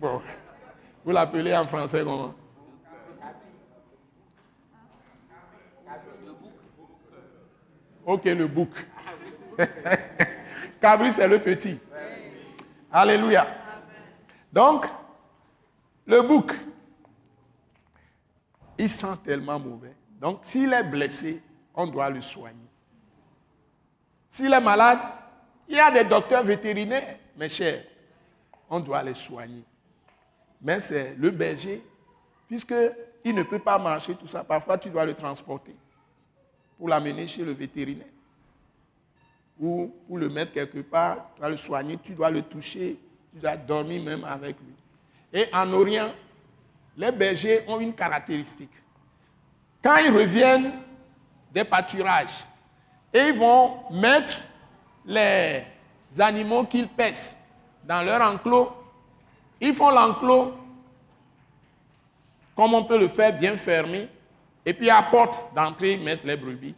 [0.00, 0.22] Bon,
[1.04, 2.34] vous l'appelez en français comment?
[8.06, 8.70] Ok, le bouc.
[10.80, 11.78] Cabri, c'est le petit.
[12.90, 13.46] Alléluia.
[14.50, 14.86] Donc,
[16.06, 16.52] le bouc,
[18.78, 19.97] il sent tellement mauvais.
[20.20, 21.40] Donc, s'il est blessé,
[21.74, 22.56] on doit le soigner.
[24.30, 24.98] S'il est malade,
[25.68, 27.84] il y a des docteurs vétérinaires, mes chers.
[28.68, 29.62] On doit les soigner.
[30.60, 31.82] Mais c'est le berger,
[32.48, 34.42] puisqu'il ne peut pas marcher, tout ça.
[34.42, 35.74] Parfois, tu dois le transporter
[36.76, 38.06] pour l'amener chez le vétérinaire.
[39.60, 42.98] Ou pour le mettre quelque part, tu dois le soigner, tu dois le toucher,
[43.32, 44.74] tu dois dormir même avec lui.
[45.32, 46.12] Et en Orient,
[46.96, 48.70] les bergers ont une caractéristique.
[49.82, 50.72] Quand ils reviennent
[51.52, 52.44] des pâturages,
[53.12, 54.34] et ils vont mettre
[55.04, 55.62] les
[56.18, 57.34] animaux qu'ils pèsent
[57.84, 58.70] dans leur enclos,
[59.60, 60.52] ils font l'enclos
[62.54, 64.08] comme on peut le faire bien fermé,
[64.66, 66.74] et puis à porte d'entrée, ils mettent les brebis.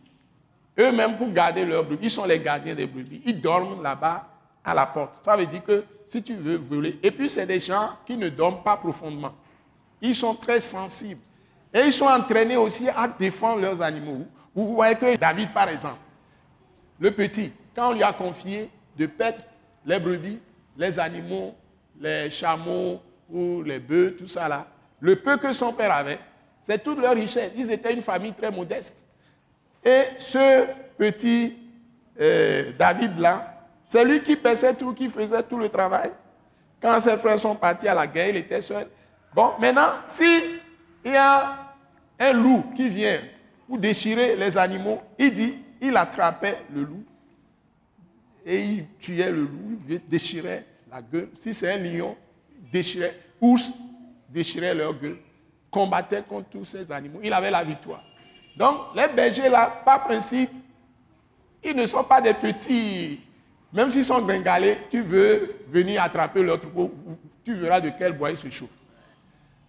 [0.78, 3.22] Eux-mêmes, pour garder leurs brebis, ils sont les gardiens des brebis.
[3.24, 4.28] Ils dorment là-bas
[4.62, 5.24] à la porte.
[5.24, 8.28] Ça veut dire que si tu veux voler, et puis c'est des gens qui ne
[8.28, 9.32] dorment pas profondément.
[10.02, 11.22] Ils sont très sensibles.
[11.72, 14.26] Et ils sont entraînés aussi à défendre leurs animaux.
[14.54, 16.00] Vous voyez que David, par exemple,
[16.98, 19.44] le petit, quand on lui a confié de paître
[19.86, 20.40] les brebis,
[20.76, 21.54] les animaux,
[22.00, 23.00] les chameaux
[23.30, 24.66] ou les bœufs, tout ça là,
[25.00, 26.18] le peu que son père avait,
[26.62, 27.52] c'est toute leur richesse.
[27.56, 28.94] Ils étaient une famille très modeste.
[29.84, 30.66] Et ce
[30.98, 31.56] petit
[32.20, 33.54] euh, David-là,
[33.86, 36.10] c'est lui qui paissait tout, qui faisait tout le travail.
[36.80, 38.86] Quand ses frères sont partis à la guerre, il était seul.
[39.34, 40.42] Bon, maintenant, si
[41.04, 41.74] il y a
[42.18, 43.20] un loup qui vient
[43.66, 47.04] pour déchirer les animaux, il dit, il attrapait le loup
[48.44, 51.28] et il tuait le loup, il déchirait la gueule.
[51.36, 52.16] Si c'est un lion,
[52.62, 53.72] il déchirait, ours,
[54.28, 55.18] déchirait leur gueule,
[55.70, 57.20] combattait contre tous ces animaux.
[57.22, 58.02] Il avait la victoire.
[58.56, 60.50] Donc, les bergers, là, par principe,
[61.62, 63.20] ils ne sont pas des petits.
[63.72, 66.92] Même s'ils sont gringalés, tu veux venir attraper leur troupeau,
[67.44, 68.68] tu verras de quel bois ils se chauffent.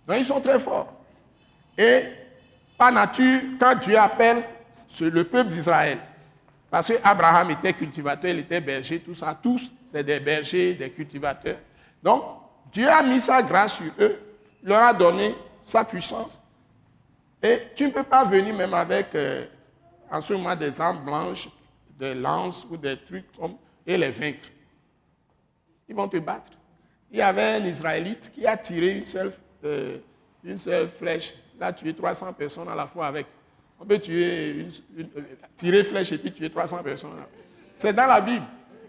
[0.08, 1.01] Donc, ils sont très forts.
[1.78, 2.04] Et
[2.78, 4.44] par nature, quand Dieu appelle
[5.00, 6.00] le peuple d'Israël,
[6.70, 11.58] parce qu'Abraham était cultivateur, il était berger, tout ça, tous, c'est des bergers, des cultivateurs.
[12.02, 12.24] Donc,
[12.72, 14.18] Dieu a mis sa grâce sur eux,
[14.64, 16.40] leur a donné sa puissance.
[17.44, 19.46] Et tu ne peux pas venir même avec, euh,
[20.10, 21.50] en ce moment, des armes blanches,
[22.00, 24.48] des lances ou des trucs comme, et les vaincre.
[25.90, 26.52] Ils vont te battre.
[27.12, 29.34] Il y avait un Israélite qui a tiré une seule,
[29.66, 29.98] euh,
[30.44, 31.34] une seule flèche.
[31.62, 33.28] A tué 300 personnes à la fois avec.
[33.80, 35.08] On peut tuer une,
[35.58, 37.12] tirer flèche et puis tuer 300 personnes.
[37.78, 38.46] C'est dans la Bible.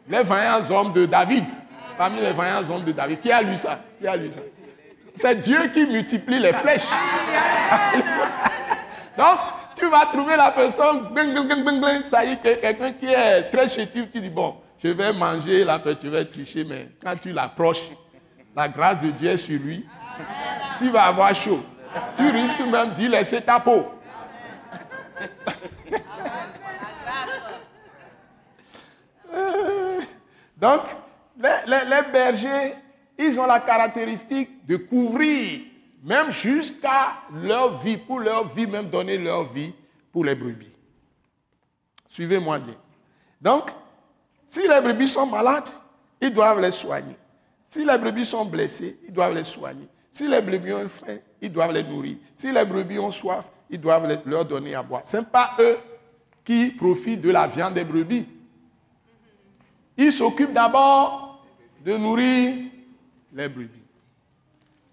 [0.09, 1.45] Les vaillants hommes de David.
[1.97, 3.21] Parmi les vaillants hommes de David.
[3.21, 3.81] Qui a lu ça?
[4.01, 4.41] Qui a lu ça?
[5.17, 6.89] C'est Dieu qui multiplie les flèches.
[9.17, 9.39] Donc,
[9.77, 11.09] tu vas trouver la personne,
[12.11, 15.81] ça y est, quelqu'un qui est très chétif, qui dit, bon, je vais manger, là,
[16.01, 17.83] tu vas tricher, mais quand tu l'approches,
[18.57, 19.85] la grâce de Dieu est sur lui,
[20.79, 21.63] tu vas avoir chaud.
[22.17, 23.87] Tu risques même d'y laisser ta peau.
[30.57, 30.83] Donc,
[31.37, 32.77] les bergers
[33.19, 35.61] ils ont la caractéristique de couvrir,
[36.03, 39.73] même jusqu'à leur vie, pour leur vie, même donner leur vie
[40.11, 40.73] pour les brebis.
[42.09, 42.75] Suivez-moi bien.
[43.41, 43.71] Donc,
[44.49, 45.69] si les brebis sont malades,
[46.21, 47.17] ils doivent les soigner.
[47.69, 49.89] Si les brebis sont blessées, ils doivent les soigner.
[50.11, 52.17] Si les brebis ont faim, ils doivent les nourrir.
[52.37, 55.03] Si les brebis ont soif, ils doivent leur donner à boire.
[55.05, 55.77] Ce n'est pas eux
[56.45, 58.27] qui profitent de la viande des brebis.
[59.97, 61.45] Ils s'occupent d'abord
[61.85, 62.71] de nourrir
[63.33, 63.83] les brebis.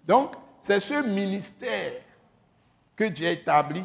[0.05, 1.93] Donc, c'est ce ministère
[2.95, 3.83] que Dieu a établi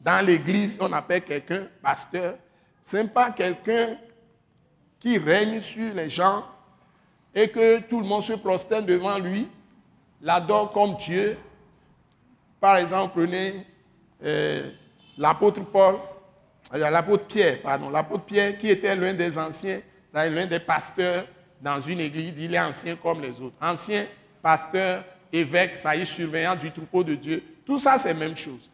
[0.00, 0.78] dans l'église.
[0.80, 2.34] On appelle quelqu'un pasteur.
[2.82, 3.96] Ce n'est pas quelqu'un
[4.98, 6.44] qui règne sur les gens
[7.32, 9.48] et que tout le monde se prosterne devant lui,
[10.20, 11.38] l'adore comme Dieu.
[12.60, 13.64] Par exemple, prenez
[14.24, 14.70] euh,
[15.16, 15.96] l'apôtre Paul,
[16.74, 19.80] euh, l'apôtre Pierre, pardon, l'apôtre Pierre qui était l'un des anciens,
[20.12, 21.26] l'un des pasteurs
[21.60, 23.56] dans une église, il est ancien comme les autres.
[23.60, 24.06] Ancien,
[24.42, 27.42] pasteur, évêque, ça y est, surveillant du troupeau de Dieu.
[27.66, 28.70] Tout ça, c'est la même chose.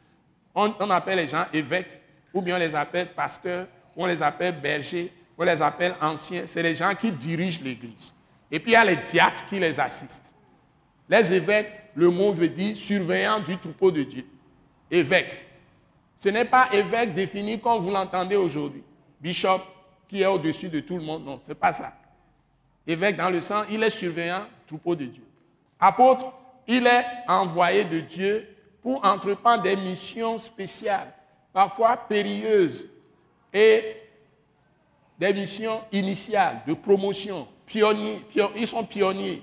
[0.54, 2.00] On, on, appelle les gens évêques,
[2.32, 3.66] ou bien on les appelle pasteurs,
[3.96, 6.44] ou on les appelle bergers, ou on les appelle anciens.
[6.46, 8.12] C'est les gens qui dirigent l'église.
[8.50, 10.30] Et puis il y a les diacres qui les assistent.
[11.08, 14.26] Les évêques, le mot veut dire surveillant du troupeau de Dieu.
[14.90, 15.46] Évêque.
[16.16, 18.82] Ce n'est pas évêque défini comme vous l'entendez aujourd'hui.
[19.20, 19.60] Bishop
[20.08, 21.24] qui est au-dessus de tout le monde.
[21.24, 21.92] Non, ce n'est pas ça.
[22.86, 25.24] Évêque dans le sens, il est surveillant troupeau de Dieu.
[25.80, 26.32] Apôtre,
[26.66, 28.48] il est envoyé de Dieu
[28.82, 31.12] pour entreprendre des missions spéciales,
[31.52, 32.88] parfois périlleuses,
[33.52, 33.96] et
[35.18, 38.20] des missions initiales de promotion, pionniers.
[38.56, 39.42] Ils sont pionniers,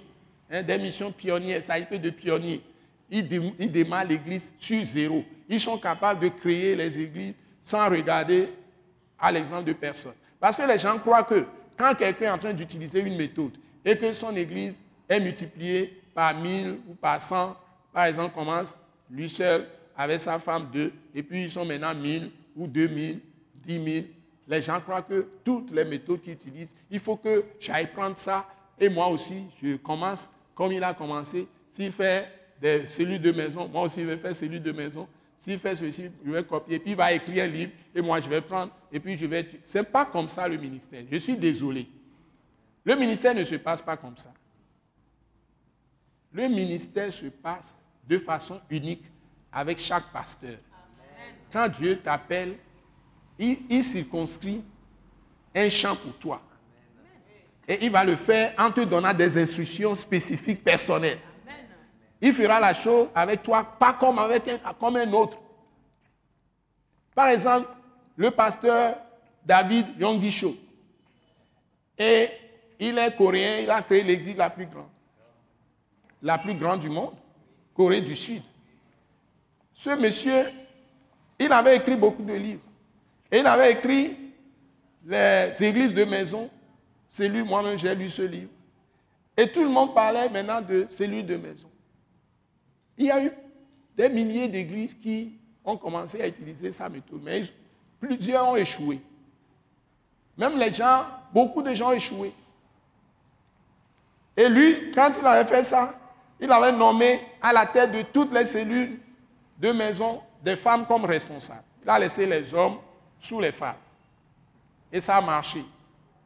[0.52, 2.62] hein, des missions pionnières, ça a de pionniers.
[3.10, 3.28] Ils,
[3.60, 5.24] ils démarrent l'église sur zéro.
[5.49, 7.34] Ils sont capables de créer les églises
[7.64, 8.49] sans regarder
[9.20, 10.14] à l'exemple de personne.
[10.39, 11.45] Parce que les gens croient que
[11.78, 13.52] quand quelqu'un est en train d'utiliser une méthode
[13.84, 14.76] et que son église
[15.10, 17.56] est multipliée par mille ou par cent,
[17.93, 18.74] par exemple, commence
[19.10, 23.20] lui seul avec sa femme deux, et puis ils sont maintenant mille ou deux mille,
[23.56, 24.08] dix mille.
[24.47, 28.47] Les gens croient que toutes les méthodes qu'ils utilisent, il faut que j'aille prendre ça,
[28.80, 30.28] et moi aussi, je commence
[30.62, 31.47] comme il a commencé.
[31.72, 32.32] S'il fait
[32.62, 35.07] des cellules de maison, moi aussi je vais faire cellules de maison.
[35.36, 38.30] S'il fait ceci, je vais copier, puis il va écrire un livre, et moi je
[38.30, 39.43] vais prendre, et puis je vais...
[39.64, 41.03] Ce n'est pas comme ça le ministère.
[41.12, 41.88] Je suis désolé.
[42.84, 44.32] Le ministère ne se passe pas comme ça.
[46.32, 49.05] Le ministère se passe de façon unique
[49.51, 50.59] avec chaque pasteur.
[51.51, 52.55] Quand Dieu t'appelle,
[53.39, 54.64] il, circonscrit
[55.55, 56.39] un champ pour toi.
[57.72, 61.19] Et il va le faire en te donnant des instructions spécifiques personnelles.
[62.19, 65.38] Il fera la chose avec toi, pas comme avec un, comme un autre.
[67.15, 67.69] Par exemple,
[68.17, 68.97] le pasteur
[69.45, 70.53] David Yongisho.
[71.97, 72.28] Et
[72.78, 74.89] il est coréen, il a créé l'église la plus grande.
[76.22, 77.13] La plus grande du monde,
[77.74, 78.43] Corée du Sud.
[79.74, 80.51] Ce monsieur,
[81.39, 82.63] il avait écrit beaucoup de livres.
[83.32, 84.17] Et il avait écrit
[85.05, 86.49] les églises de maison.
[87.12, 88.49] C'est lui, moi-même, j'ai lu ce livre.
[89.36, 91.70] Et tout le monde parlait maintenant de celui de maison.
[92.97, 93.32] Il y a eu
[93.97, 95.34] des milliers d'églises qui
[95.66, 97.43] ont commencé à utiliser sa méthode, mais
[97.99, 99.01] plusieurs ont échoué.
[100.38, 102.34] Même les gens, beaucoup de gens ont échoué.
[104.38, 105.93] Et lui, quand il avait fait ça,
[106.39, 108.97] il avait nommé à la tête de toutes les cellules
[109.59, 111.64] de maison des femmes comme responsables.
[111.84, 112.78] Il a laissé les hommes
[113.20, 113.76] sous les femmes.
[114.93, 115.66] Et ça a marché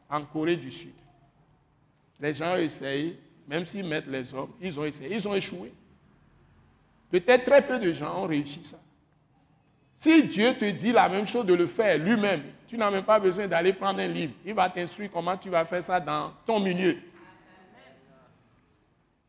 [0.10, 0.93] en Corée du Sud.
[2.20, 2.68] Les gens ont
[3.47, 5.72] même s'ils mettent les hommes, ils ont essayé, ils ont échoué.
[7.12, 8.78] Peut-être très peu de gens ont réussi ça.
[9.95, 13.20] Si Dieu te dit la même chose de le faire lui-même, tu n'as même pas
[13.20, 14.34] besoin d'aller prendre un livre.
[14.43, 16.97] Il va t'instruire comment tu vas faire ça dans ton milieu.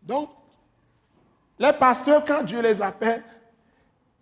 [0.02, 0.30] Donc,
[1.58, 3.22] les pasteurs, quand Dieu les appelle,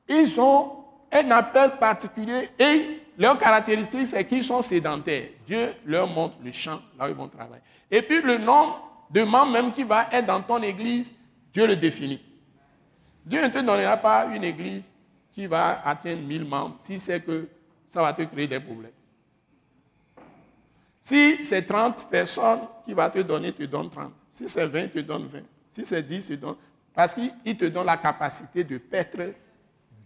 [0.08, 5.28] ils ont un appel particulier et leur caractéristique, c'est qu'ils sont sédentaires.
[5.46, 7.62] Dieu leur montre le champ là où ils vont travailler.
[7.90, 11.12] Et puis le nombre de membres même qui va être dans ton église,
[11.52, 12.20] Dieu le définit.
[13.24, 14.90] Dieu ne te donnera pas une église
[15.32, 17.48] qui va atteindre 1000 membres si c'est que
[17.88, 18.90] ça va te créer des problèmes.
[21.00, 24.12] Si c'est 30 personnes qui va te donner, te donne 30.
[24.30, 25.40] Si c'est 20, te donne 20.
[25.70, 26.56] Si c'est 10, te donne.
[26.94, 29.18] Parce qu'il te donne la capacité de paître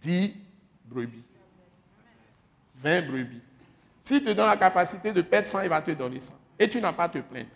[0.01, 0.33] 10
[0.85, 1.23] brebis.
[2.79, 3.41] 20 brebis.
[4.01, 6.33] S'il te donne la capacité de paître 100, il va te donner 100.
[6.57, 7.49] Et tu n'as pas à te plaindre.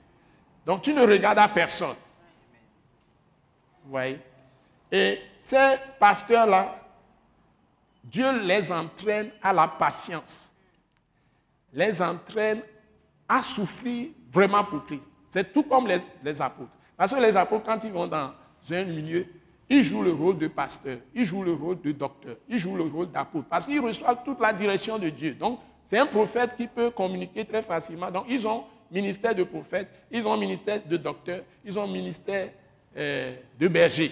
[0.65, 1.95] Donc tu ne regardes à personne.
[3.83, 4.19] Vous voyez?
[4.91, 6.79] Et ces pasteurs-là,
[8.03, 10.51] Dieu les entraîne à la patience,
[11.73, 12.61] les entraîne
[13.27, 15.09] à souffrir vraiment pour Christ.
[15.29, 16.71] C'est tout comme les, apôtres.
[16.95, 18.33] Parce que les apôtres, quand ils vont dans
[18.69, 19.25] un milieu,
[19.69, 22.83] ils jouent le rôle de pasteur, ils jouent le rôle de docteur, ils jouent le
[22.83, 25.33] rôle d'apôtre, parce qu'ils reçoivent toute la direction de Dieu.
[25.33, 28.11] Donc, c'est un prophète qui peut communiquer très facilement.
[28.11, 32.49] Donc, ils ont ministère de prophète, ils ont ministère de docteur, ils ont ministère
[32.95, 34.11] euh, de berger.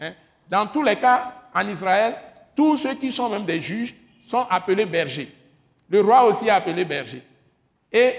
[0.00, 0.12] Hein.
[0.48, 2.14] Dans tous les cas, en Israël,
[2.54, 3.94] tous ceux qui sont même des juges
[4.26, 5.32] sont appelés bergers.
[5.88, 7.22] Le roi aussi est appelé berger.
[7.90, 8.14] Et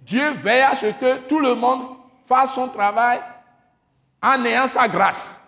[0.00, 1.82] Dieu veille à ce que tout le monde
[2.26, 3.20] fasse son travail
[4.22, 5.38] en ayant sa grâce.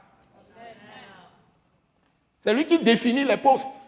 [2.45, 3.80] C'est lui qui définit les postes.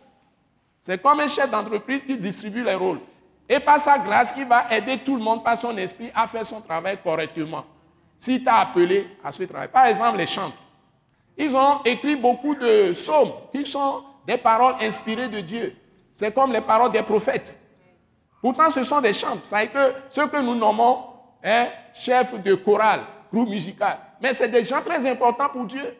[0.80, 3.00] C'est comme un chef d'entreprise qui distribue les rôles.
[3.46, 6.46] Et par sa grâce, il va aider tout le monde par son esprit à faire
[6.46, 7.66] son travail correctement.
[8.16, 9.68] S'il t'a appelé à ce travail.
[9.68, 10.56] Par exemple, les chantres.
[11.36, 15.76] Ils ont écrit beaucoup de psaumes qui sont des paroles inspirées de Dieu.
[16.14, 17.58] C'est comme les paroles des prophètes.
[18.40, 19.36] Pourtant, ce sont des chants.
[19.44, 21.04] Ça que ce que nous nommons
[21.44, 23.00] hein, chefs de chorale,
[23.30, 23.98] groupe musical.
[24.18, 25.94] Mais c'est des gens très importants pour Dieu.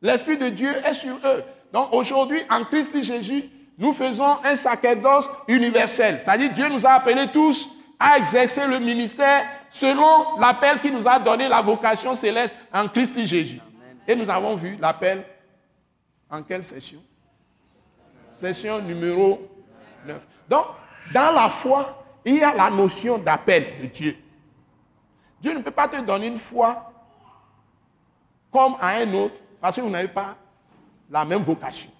[0.00, 1.42] L'Esprit de Dieu est sur eux.
[1.72, 3.48] Donc aujourd'hui, en Christ Jésus,
[3.78, 6.20] nous faisons un sacerdoce universel.
[6.22, 7.68] C'est-à-dire Dieu nous a appelés tous
[7.98, 13.24] à exercer le ministère selon l'appel qui nous a donné la vocation céleste en Christ
[13.24, 13.60] Jésus.
[14.06, 15.24] Et nous avons vu l'appel
[16.28, 17.02] en quelle session?
[18.38, 19.48] Session numéro
[20.06, 20.20] 9.
[20.48, 20.66] Donc,
[21.14, 24.16] dans la foi, il y a la notion d'appel de Dieu.
[25.40, 26.92] Dieu ne peut pas te donner une foi
[28.50, 30.36] comme à un autre parce que vous n'avez pas
[31.12, 31.90] la même vocation,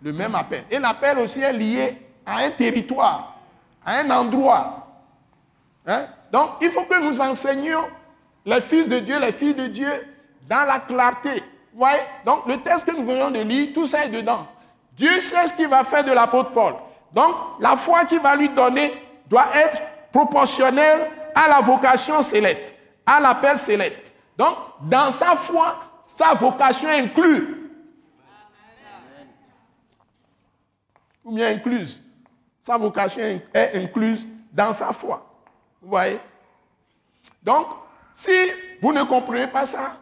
[0.00, 0.64] le même appel.
[0.70, 3.36] Et l'appel aussi est lié à un territoire,
[3.84, 4.88] à un endroit.
[5.86, 6.06] Hein?
[6.32, 7.84] Donc, il faut que nous enseignions
[8.46, 10.06] les fils de Dieu, les filles de Dieu,
[10.48, 11.42] dans la clarté.
[11.74, 14.46] voyez Donc, le texte que nous venons de lire, tout ça est dedans.
[14.92, 16.74] Dieu sait ce qu'il va faire de l'apôtre Paul.
[17.12, 18.94] Donc, la foi qu'il va lui donner
[19.28, 19.78] doit être
[20.10, 22.74] proportionnelle à la vocation céleste,
[23.04, 24.12] à l'appel céleste.
[24.38, 25.76] Donc, dans sa foi,
[26.16, 27.63] sa vocation inclue.
[31.24, 32.00] Ou bien incluse.
[32.62, 35.26] Sa vocation est incluse dans sa foi.
[35.80, 36.18] Vous voyez?
[37.42, 37.66] Donc,
[38.14, 38.32] si
[38.80, 39.96] vous ne comprenez pas ça,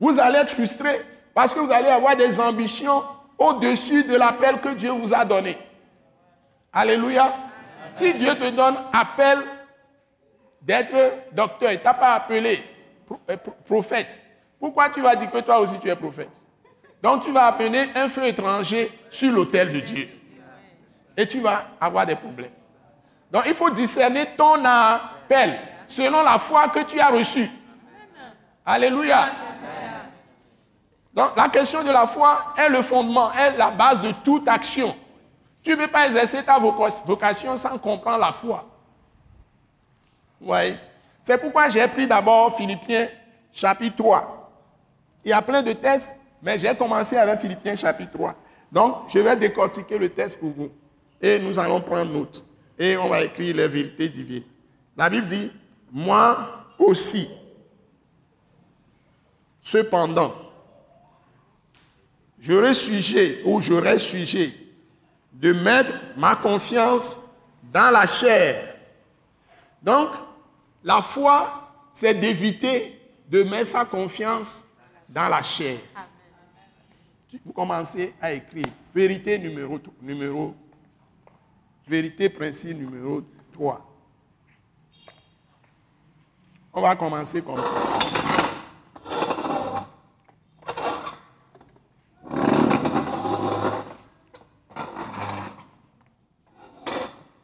[0.00, 1.04] vous allez être frustré
[1.34, 3.04] parce que vous allez avoir des ambitions
[3.36, 5.56] au-dessus de l'appel que Dieu vous a donné.
[6.72, 7.34] Alléluia.
[7.94, 9.38] Si Dieu te donne appel
[10.60, 12.62] d'être docteur, il ne t'a pas appelé
[13.30, 14.20] euh, prophète.
[14.58, 16.30] Pourquoi tu vas dire que toi aussi tu es prophète?
[17.02, 20.08] Donc tu vas appeler un feu étranger sur l'autel de Dieu.
[21.18, 22.52] Et tu vas avoir des problèmes.
[23.32, 25.58] Donc il faut discerner ton appel
[25.88, 27.50] selon la foi que tu as reçue.
[28.64, 29.32] Alléluia.
[31.12, 34.94] Donc la question de la foi est le fondement, est la base de toute action.
[35.64, 38.64] Tu ne peux pas exercer ta vocation sans comprendre la foi.
[40.40, 40.76] Oui.
[41.24, 43.08] C'est pourquoi j'ai pris d'abord Philippiens
[43.52, 44.50] chapitre 3.
[45.24, 48.34] Il y a plein de tests, mais j'ai commencé avec Philippiens chapitre 3.
[48.70, 50.70] Donc, je vais décortiquer le test pour vous.
[51.20, 52.44] Et nous allons prendre note.
[52.78, 54.44] Et on va écrire les vérités divines.
[54.96, 55.50] La Bible dit,
[55.92, 57.28] moi aussi.
[59.60, 60.34] Cependant,
[62.38, 64.52] j'aurais sujet ou j'aurais sujet
[65.32, 67.16] de mettre ma confiance
[67.62, 68.76] dans la chair.
[69.82, 70.10] Donc,
[70.82, 72.98] la foi, c'est d'éviter
[73.28, 74.64] de mettre sa confiance
[75.08, 75.78] dans la chair.
[77.44, 80.54] Vous commencez à écrire vérité numéro, numéro
[81.88, 83.22] vérité principe numéro
[83.52, 83.84] 3.
[86.74, 87.74] On va commencer comme ça.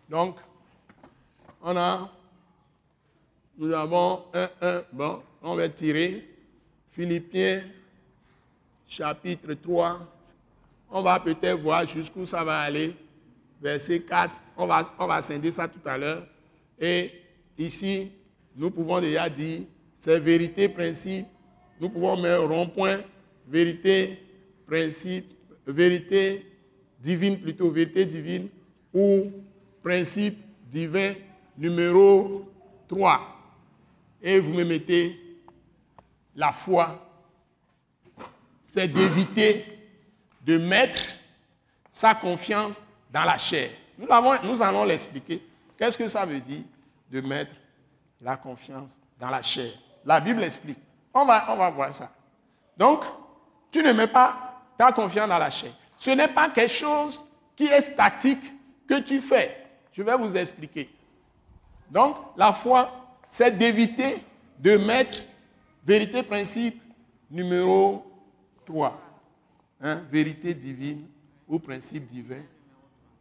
[0.08, 0.36] Donc,
[1.60, 2.08] on a,
[3.58, 6.28] nous avons un, un, bon, on va tirer
[6.92, 7.62] Philippiens
[8.86, 9.98] chapitre 3.
[10.90, 12.94] On va peut-être voir jusqu'où ça va aller.
[13.64, 16.26] Verset 4, on va, on va scinder ça tout à l'heure.
[16.78, 17.10] Et
[17.56, 18.12] ici,
[18.54, 19.62] nous pouvons déjà dire,
[19.98, 21.26] c'est vérité, principe.
[21.80, 23.00] Nous pouvons mettre rond-point,
[23.48, 24.18] vérité,
[24.66, 25.32] principe,
[25.66, 26.44] vérité
[27.00, 28.48] divine plutôt, vérité divine,
[28.92, 29.32] ou
[29.82, 30.36] principe
[30.70, 31.14] divin
[31.56, 32.46] numéro
[32.86, 33.18] 3.
[34.20, 35.18] Et vous me mettez
[36.36, 37.00] la foi.
[38.62, 39.64] C'est d'éviter
[40.44, 41.00] de mettre
[41.94, 42.78] sa confiance
[43.14, 43.70] dans la chair.
[43.96, 45.40] Nous, allons l'expliquer.
[45.78, 46.64] Qu'est-ce que ça veut dire
[47.08, 47.54] de mettre
[48.20, 49.70] la confiance dans la chair?
[50.04, 50.78] La Bible explique.
[51.14, 52.10] On va, on va voir ça.
[52.76, 53.04] Donc,
[53.70, 55.72] tu ne mets pas ta confiance dans la chair.
[55.96, 58.42] Ce n'est pas quelque chose qui est statique
[58.88, 59.64] que tu fais.
[59.92, 60.90] Je vais vous expliquer.
[61.88, 62.90] Donc, la foi,
[63.28, 64.24] c'est d'éviter
[64.58, 65.22] de mettre
[65.86, 66.82] vérité principe
[67.30, 68.04] numéro
[68.66, 69.00] 3.
[69.82, 71.06] Hein, vérité divine
[71.46, 72.42] ou principe divin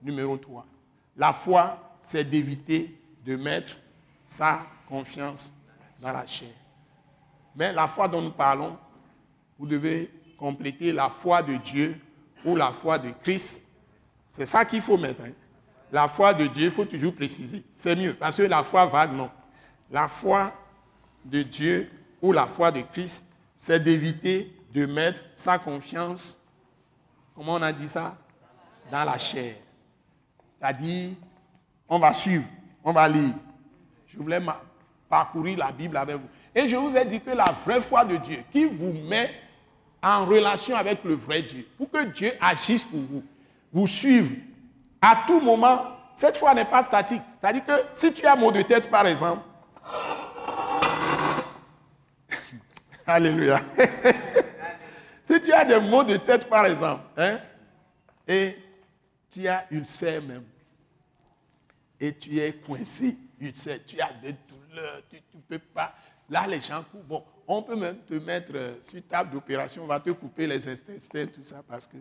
[0.04, 0.66] numéro 3.
[1.18, 3.72] La foi, c'est d'éviter de mettre
[4.28, 5.52] sa confiance
[6.00, 6.54] dans la chair.
[7.56, 8.78] Mais la foi dont nous parlons,
[9.58, 12.00] vous devez compléter la foi de Dieu
[12.44, 13.62] ou la foi de Christ.
[14.30, 15.22] C'est ça qu'il faut mettre.
[15.22, 15.32] Hein.
[15.92, 17.64] La foi de Dieu, il faut toujours préciser.
[17.76, 19.30] C'est mieux, parce que la foi vague, non.
[19.92, 20.52] La foi
[21.24, 21.90] de Dieu
[22.22, 23.24] ou la foi de Christ,
[23.56, 26.38] c'est d'éviter de mettre sa confiance,
[27.36, 28.18] comment on a dit ça
[28.92, 29.56] Dans la chair.
[30.64, 31.12] C'est-à-dire,
[31.90, 32.46] on va suivre,
[32.86, 33.34] on va lire.
[34.08, 34.40] Je voulais
[35.10, 36.30] parcourir la Bible avec vous.
[36.56, 39.30] Et je vous ai dit que la vraie foi de Dieu, qui vous met
[40.02, 43.22] en relation avec le vrai Dieu, pour que Dieu agisse pour vous,
[43.74, 44.40] vous suive
[45.02, 47.22] à tout moment, cette foi n'est pas statique.
[47.42, 49.42] C'est-à-dire que si tu as mot de tête, par exemple,
[53.06, 53.60] Alléluia.
[55.26, 57.38] si tu as des maux de tête, par exemple, hein,
[58.26, 58.58] et
[59.30, 60.46] tu as une ulcère même,
[62.04, 65.96] et tu es coincé, ulcère, tu as des douleurs, tu ne peux pas.
[66.30, 67.08] Là, les gens coupent.
[67.08, 70.68] Bon, on peut même te mettre euh, sur table d'opération, on va te couper les
[70.68, 71.96] intestins, tout ça, parce que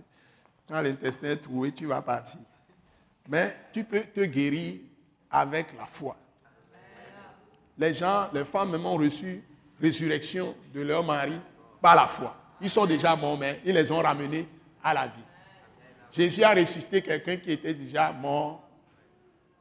[0.66, 2.40] quand l'intestin est troué, tu vas partir.
[3.28, 4.80] Mais tu peux te guérir
[5.30, 6.16] avec la foi.
[7.78, 9.44] Les gens, les femmes même ont reçu
[9.80, 11.38] résurrection de leur mari
[11.80, 12.36] par la foi.
[12.60, 14.48] Ils sont déjà morts, mais ils les ont ramenés
[14.82, 15.22] à la vie.
[16.10, 18.68] Jésus a ressuscité quelqu'un qui était déjà mort,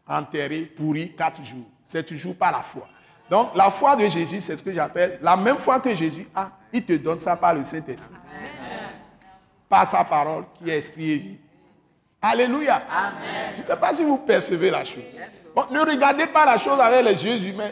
[0.08, 1.70] enterré, pourri, quatre jours.
[1.84, 2.88] C'est toujours par la foi.
[3.30, 6.52] Donc la foi de Jésus, c'est ce que j'appelle la même foi que Jésus a.
[6.74, 8.16] Il te donne ça par le Saint-Esprit.
[9.70, 11.38] Par sa parole qui est esprit et vie.
[12.22, 12.84] Alléluia.
[13.56, 15.04] Je ne sais pas si vous percevez la chose.
[15.72, 17.72] ne regardez pas la chose avec les yeux humains.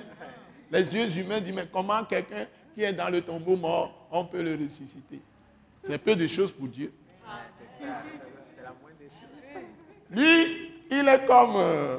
[0.71, 4.41] Les yeux humains disent, mais comment quelqu'un qui est dans le tombeau mort, on peut
[4.41, 5.21] le ressusciter?
[5.83, 6.93] C'est peu de choses pour Dieu.
[10.09, 11.97] Lui, il est comme euh,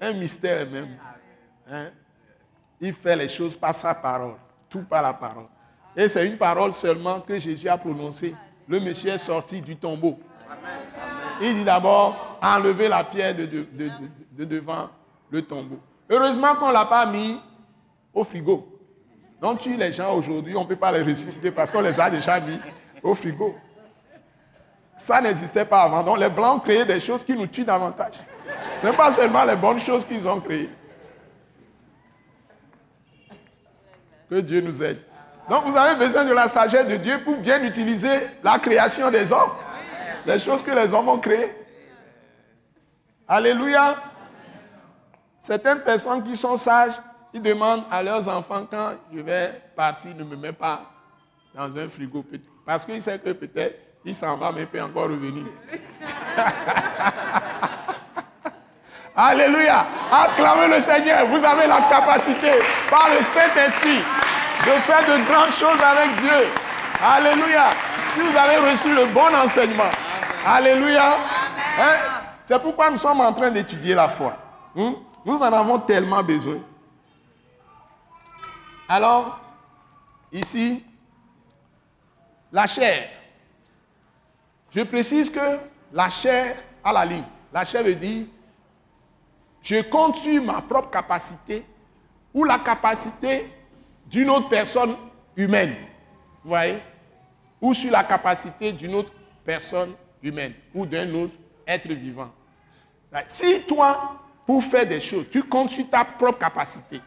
[0.00, 0.96] un mystère même.
[1.70, 1.88] Hein?
[2.80, 4.36] Il fait les choses par sa parole,
[4.68, 5.46] tout par la parole.
[5.96, 8.34] Et c'est une parole seulement que Jésus a prononcée.
[8.66, 10.18] Le monsieur est sorti du tombeau.
[11.42, 14.88] Il dit d'abord, enlever la pierre de, de, devant
[15.30, 15.78] le tombeau.
[16.08, 17.40] Heureusement qu'on ne l'a pas mis
[18.12, 18.66] au frigo.
[19.40, 22.10] Donc, tu les gens aujourd'hui, on ne peut pas les ressusciter parce qu'on les a
[22.10, 22.58] déjà mis
[23.02, 23.54] au frigo.
[24.96, 26.02] Ça n'existait pas avant.
[26.02, 28.20] Donc, les Blancs créé des choses qui nous tuent davantage.
[28.80, 30.70] Ce n'est pas seulement les bonnes choses qu'ils ont créées.
[34.30, 35.02] Que Dieu nous aide.
[35.50, 39.30] Donc vous avez besoin de la sagesse de Dieu pour bien utiliser la création des
[39.30, 39.50] hommes.
[40.24, 41.54] Les choses que les hommes ont créées.
[43.28, 43.96] Alléluia.
[45.42, 46.94] Certaines personnes qui sont sages,
[47.34, 50.90] ils demandent à leurs enfants quand je vais partir, ne me mets pas
[51.54, 52.24] dans un frigo.
[52.64, 55.44] Parce qu'ils savent que peut-être il s'en va, mais peut encore revenir.
[59.22, 59.84] Alléluia.
[60.10, 61.26] Acclamez le Seigneur.
[61.26, 62.52] Vous avez la capacité
[62.88, 66.48] par le Saint-Esprit de faire de grandes choses avec Dieu.
[67.02, 67.70] Alléluia.
[68.14, 69.90] Si vous avez reçu le bon enseignement.
[70.46, 71.18] Alléluia.
[71.78, 71.96] Hein?
[72.44, 74.36] C'est pourquoi nous sommes en train d'étudier la foi.
[74.74, 74.92] Hmm?
[75.26, 76.60] Nous en avons tellement besoin.
[78.88, 79.38] Alors,
[80.32, 80.82] ici,
[82.50, 83.10] la chair.
[84.74, 85.58] Je précise que
[85.92, 87.24] la chair a la ligne.
[87.52, 88.26] La chair veut dire,
[89.62, 91.64] je compte sur ma propre capacité
[92.32, 93.52] ou la capacité
[94.06, 94.96] d'une autre personne
[95.36, 95.74] humaine.
[96.42, 96.78] Vous voyez?
[97.60, 99.12] Ou sur la capacité d'une autre
[99.44, 101.34] personne humaine ou d'un autre
[101.66, 102.30] être vivant.
[103.26, 107.00] Si toi, pour faire des choses, tu comptes sur ta propre capacité,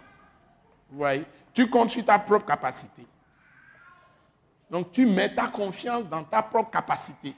[0.89, 1.25] vous voyez?
[1.53, 3.05] Tu comptes sur ta propre capacité.
[4.69, 7.35] Donc tu mets ta confiance dans ta propre capacité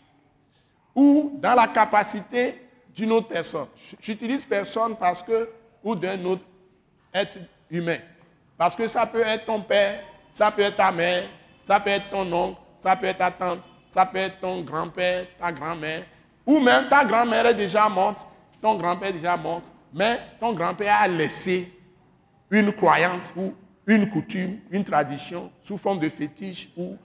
[0.94, 2.65] ou dans la capacité
[2.96, 3.68] d'une autre personne.
[4.00, 5.50] J'utilise personne parce que,
[5.84, 6.44] ou d'un autre
[7.14, 7.38] être
[7.70, 7.98] humain.
[8.58, 11.26] Parce que ça peut être ton père, ça peut être ta mère,
[11.66, 15.26] ça peut être ton oncle, ça peut être ta tante, ça peut être ton grand-père,
[15.40, 16.04] ta grand-mère,
[16.46, 18.26] ou même ta grand-mère est déjà morte,
[18.62, 19.62] ton grand-père est déjà mort,
[19.94, 21.72] mais ton grand-père a laissé
[22.50, 23.54] une croyance ou
[23.88, 26.98] une coutume, une tradition sous forme de fétiche ou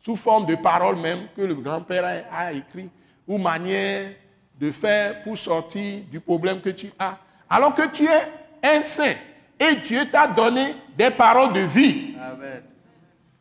[0.00, 2.88] sous forme de parole même que le grand-père a, écrit,
[3.26, 4.12] ou manière
[4.58, 7.18] de faire pour sortir du problème que tu as.
[7.48, 9.14] Alors que tu es un saint,
[9.58, 12.14] et Dieu t'a donné des paroles de vie.
[12.20, 12.62] Amen.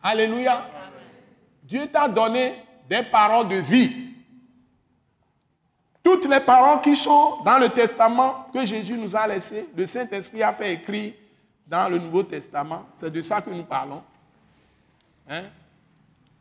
[0.01, 0.65] Alléluia.
[1.63, 2.55] Dieu t'a donné
[2.87, 3.91] des paroles de vie.
[6.03, 10.43] Toutes les paroles qui sont dans le Testament que Jésus nous a laissé, le Saint-Esprit
[10.43, 11.13] a fait écrire
[11.65, 14.03] dans le Nouveau Testament, c'est de ça que nous parlons.
[15.27, 15.45] Hein?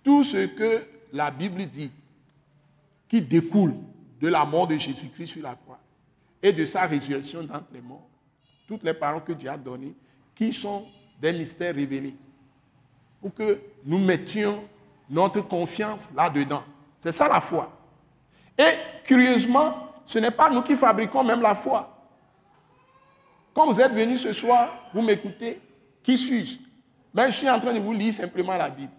[0.03, 1.91] Tout ce que la Bible dit,
[3.09, 3.75] qui découle
[4.25, 5.79] de la mort de Jésus-Christ sur la croix
[6.43, 8.09] et de sa résurrection d'entre les morts,
[8.67, 9.95] toutes les paroles que Dieu a données,
[10.35, 10.87] qui sont
[11.21, 12.17] des mystères révélés,
[13.21, 14.65] pour que nous mettions
[15.11, 16.63] notre confiance là-dedans.
[17.01, 17.71] C'est ça la foi.
[18.57, 21.95] Et curieusement, ce n'est pas nous qui fabriquons même la foi.
[23.53, 25.61] Quand vous êtes venus ce soir, vous m'écoutez,
[26.03, 26.57] qui suis-je?
[27.13, 28.93] Mais ben, je suis en train de vous lire simplement la Bible.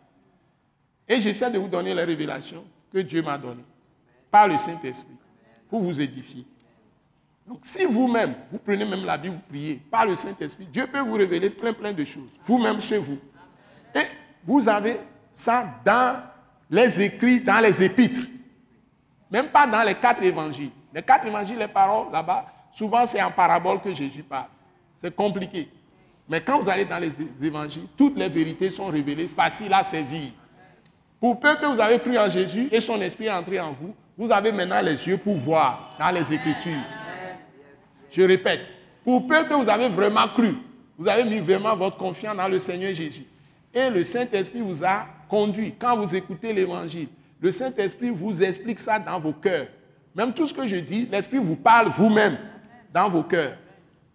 [1.08, 3.66] Et j'essaie de vous donner les révélations que Dieu m'a données
[4.36, 5.16] par le Saint-Esprit
[5.70, 6.45] pour vous édifier.
[7.48, 10.99] Donc si vous-même, vous prenez même la Bible, vous priez par le Saint-Esprit, Dieu peut
[10.99, 13.18] vous révéler plein plein de choses, vous-même chez vous.
[13.95, 14.03] Et
[14.44, 14.99] vous avez
[15.34, 16.22] ça dans
[16.70, 18.28] les écrits, dans les épîtres.
[19.32, 20.72] Même pas dans les quatre évangiles.
[20.94, 24.49] Les quatre évangiles, les paroles là-bas, souvent c'est en parabole que Jésus parle.
[25.02, 25.70] C'est compliqué.
[26.28, 30.32] Mais quand vous allez dans les évangiles, toutes les vérités sont révélées, faciles à saisir.
[31.22, 33.95] Pour peu que vous avez cru en Jésus et son esprit est entré en vous,
[34.18, 36.82] vous avez maintenant les yeux pour voir dans les Écritures.
[38.12, 38.62] Je répète,
[39.04, 40.56] pour peu que vous avez vraiment cru,
[40.98, 43.26] vous avez mis vraiment votre confiance dans le Seigneur Jésus.
[43.74, 45.76] Et le Saint-Esprit vous a conduit.
[45.78, 47.10] Quand vous écoutez l'Évangile,
[47.42, 49.68] le Saint-Esprit vous explique ça dans vos cœurs.
[50.16, 52.38] Même tout ce que je dis, l'Esprit vous parle vous-même
[52.94, 53.58] dans vos cœurs.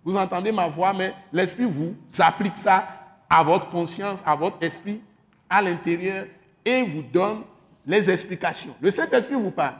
[0.02, 2.88] Vous entendez ma voix, mais l'Esprit vous applique ça
[3.28, 5.02] à votre conscience, à votre esprit,
[5.48, 6.24] à l'intérieur,
[6.64, 7.42] et vous donne
[7.86, 8.74] les explications.
[8.80, 9.74] Le Saint-Esprit vous parle.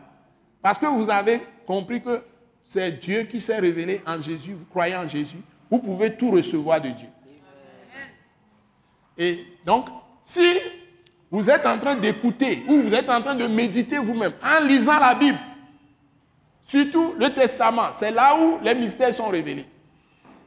[0.63, 2.23] Parce que vous avez compris que
[2.65, 5.39] c'est Dieu qui s'est révélé en Jésus, vous croyez en Jésus,
[5.71, 7.09] vous pouvez tout recevoir de Dieu.
[9.17, 9.87] Et donc,
[10.23, 10.59] si
[11.31, 14.99] vous êtes en train d'écouter ou vous êtes en train de méditer vous-même en lisant
[14.99, 15.39] la Bible,
[16.65, 19.67] surtout le Testament, c'est là où les mystères sont révélés.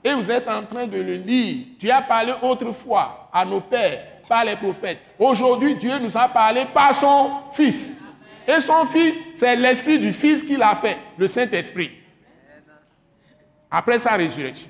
[0.04, 1.66] Et vous êtes en train de le lire.
[1.80, 5.00] Dieu a parlé autrefois à nos pères par les prophètes.
[5.18, 8.03] Aujourd'hui, Dieu nous a parlé par son Fils.
[8.48, 11.92] Et son Fils, c'est l'Esprit du Fils qui l'a fait, le Saint-Esprit.
[13.70, 14.70] Après sa résurrection.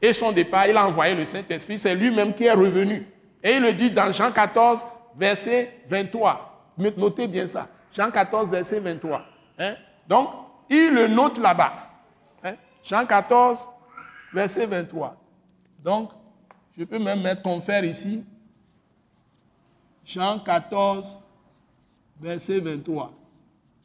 [0.00, 3.06] Et son départ, il a envoyé le Saint-Esprit, c'est lui-même qui est revenu.
[3.42, 4.80] Et il le dit dans Jean 14,
[5.16, 6.72] verset 23.
[6.78, 7.68] Notez bien ça.
[7.92, 9.24] Jean 14, verset 23.
[9.58, 9.74] Hein?
[10.06, 10.30] Donc,
[10.70, 11.72] il le note là-bas.
[12.44, 12.54] Hein?
[12.84, 13.66] Jean 14,
[14.32, 15.16] verset 23.
[15.80, 16.10] Donc,
[16.76, 18.24] je peux même mettre confère ici.
[20.04, 21.18] Jean 14,
[22.20, 23.12] verset 23.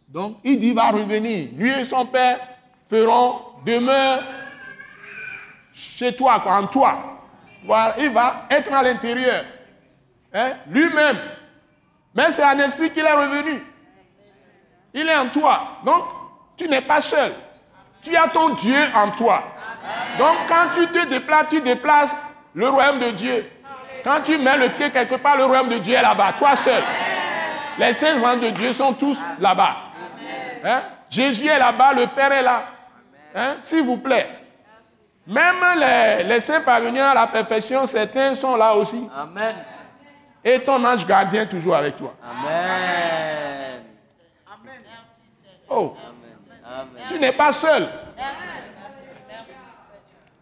[0.08, 1.50] Donc, il dit, va revenir.
[1.56, 2.40] Lui et son père
[2.90, 4.24] feront demeure
[5.74, 6.98] chez toi, quoi, en toi.
[8.00, 9.46] Il va être à l'intérieur.
[10.34, 11.18] Hein, lui-même.
[12.14, 13.64] Mais c'est un esprit qu'il est revenu.
[14.94, 15.80] Il est en toi.
[15.84, 16.04] Donc,
[16.56, 17.32] tu n'es pas seul.
[18.04, 19.44] Tu as ton Dieu en toi.
[20.20, 22.12] Donc, quand tu te déplaces, tu déplaces
[22.54, 23.50] le royaume de Dieu.
[24.04, 26.84] Quand tu mets le pied quelque part, le royaume de Dieu est là-bas, toi seul.
[27.78, 29.78] Les saints gens de Dieu sont tous là-bas.
[30.64, 30.84] Hein?
[31.10, 32.66] Jésus est là-bas, le Père est là.
[33.36, 33.56] Hein?
[33.62, 34.30] S'il vous plaît.
[35.26, 39.08] Même les, les saints parvenus à la perfection, certains sont là aussi.
[39.16, 39.56] Amen.
[40.44, 42.14] Et ton ange gardien toujours avec toi.
[42.22, 43.84] Amen.
[45.70, 45.96] Oh,
[46.66, 47.06] Amen.
[47.08, 47.88] tu n'es pas seul.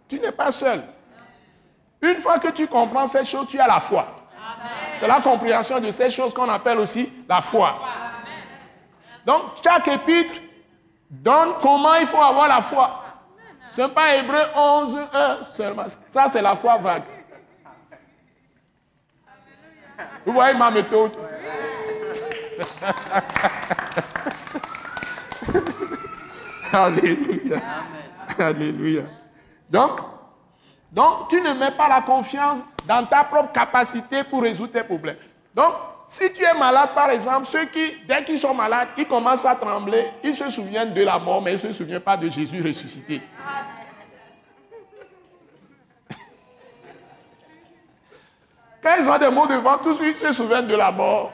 [0.09, 0.83] Tu n'es pas seul.
[2.01, 4.07] Une fois que tu comprends ces choses, tu as la foi.
[4.99, 7.79] C'est la compréhension de ces choses qu'on appelle aussi la foi.
[9.25, 10.33] Donc, chaque épître
[11.09, 13.03] donne comment il faut avoir la foi.
[13.75, 15.85] Ce n'est pas Hébreu 11, 1 seulement.
[16.11, 17.03] Ça, c'est la foi vague.
[20.25, 21.11] Vous voyez ma méthode
[26.73, 27.61] Alléluia.
[28.37, 29.03] Alléluia.
[29.69, 29.99] Donc,
[30.91, 35.17] donc, tu ne mets pas la confiance dans ta propre capacité pour résoudre tes problèmes.
[35.53, 35.73] Donc,
[36.07, 39.55] si tu es malade, par exemple, ceux qui, dès qu'ils sont malades, ils commencent à
[39.55, 42.61] trembler, ils se souviennent de la mort, mais ils ne se souviennent pas de Jésus
[42.61, 43.21] ressuscité.
[48.83, 51.31] Quand ils ont des mots devant, tout de suite, ils se souviennent de la mort.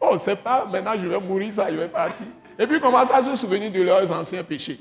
[0.00, 2.26] Oh, c'est pas maintenant je vais mourir, ça, je vais partir.
[2.58, 4.80] Et puis ils commencent à se souvenir de leurs anciens péchés.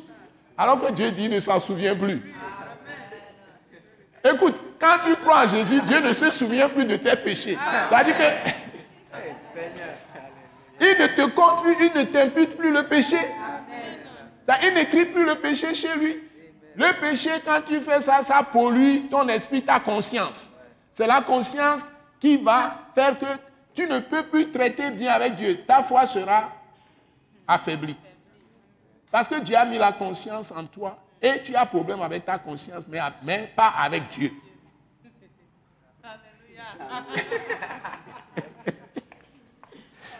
[0.57, 2.33] Alors que Dieu dit, ne s'en souvient plus.
[4.25, 7.57] Écoute, quand tu crois en Jésus, Dieu ne se souvient plus de tes péchés.
[7.89, 8.23] C'est-à-dire que.
[10.81, 13.17] Il ne te compte plus, il ne t'impute plus le péché.
[14.47, 16.23] Ça, il n'écrit plus le péché chez lui.
[16.75, 20.49] Le péché, quand tu fais ça, ça pollue ton esprit, ta conscience.
[20.93, 21.81] C'est la conscience
[22.19, 23.25] qui va faire que
[23.73, 25.59] tu ne peux plus traiter bien avec Dieu.
[25.65, 26.51] Ta foi sera
[27.47, 27.95] affaiblie.
[29.11, 32.37] Parce que Dieu a mis la conscience en toi et tu as problème avec ta
[32.37, 34.31] conscience, mais, mais pas avec Dieu.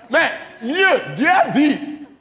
[0.10, 0.32] mais
[0.62, 1.80] mieux, Dieu a dit,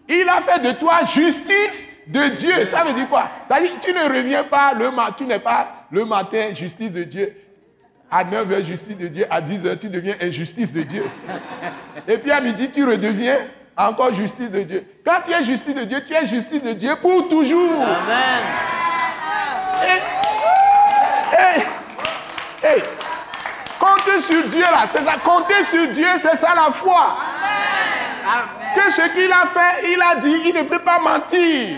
[0.09, 2.67] il a fait de toi justice de Dieu.
[2.67, 3.31] Ça veut dire quoi?
[3.49, 6.53] Ça veut dire que tu ne reviens pas le matin, tu n'es pas le matin
[6.55, 7.37] justice de Dieu.
[8.11, 9.27] À 9h, justice de Dieu.
[9.31, 11.05] À 10h, tu deviens injustice de Dieu.
[12.07, 13.39] Et puis à midi, tu redeviens
[13.77, 14.87] encore justice de Dieu.
[15.05, 17.73] Quand tu es justice de Dieu, tu es justice de Dieu pour toujours.
[17.83, 18.43] Amen.
[19.83, 21.57] Et,
[22.67, 22.83] et, et,
[23.79, 25.15] compter sur Dieu là, c'est ça.
[25.25, 27.17] Compter sur Dieu, c'est ça la foi.
[28.75, 31.77] Que ce qu'il a fait, il a dit, il ne peut pas mentir.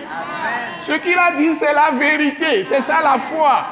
[0.86, 2.64] Ce qu'il a dit, c'est la vérité.
[2.64, 3.66] C'est ça la foi.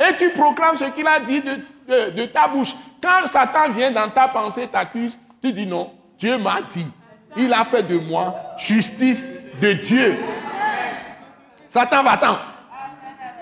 [0.00, 1.56] Et tu proclames ce qu'il a dit de,
[1.88, 2.74] de- de ta bouche.
[3.02, 6.86] Quand Satan vient dans ta pensée, t'accuse, tu dis non, Dieu m'a dit.
[7.36, 9.30] Il a fait de moi justice
[9.60, 10.16] de Dieu.
[11.70, 12.38] Satan va-t'en.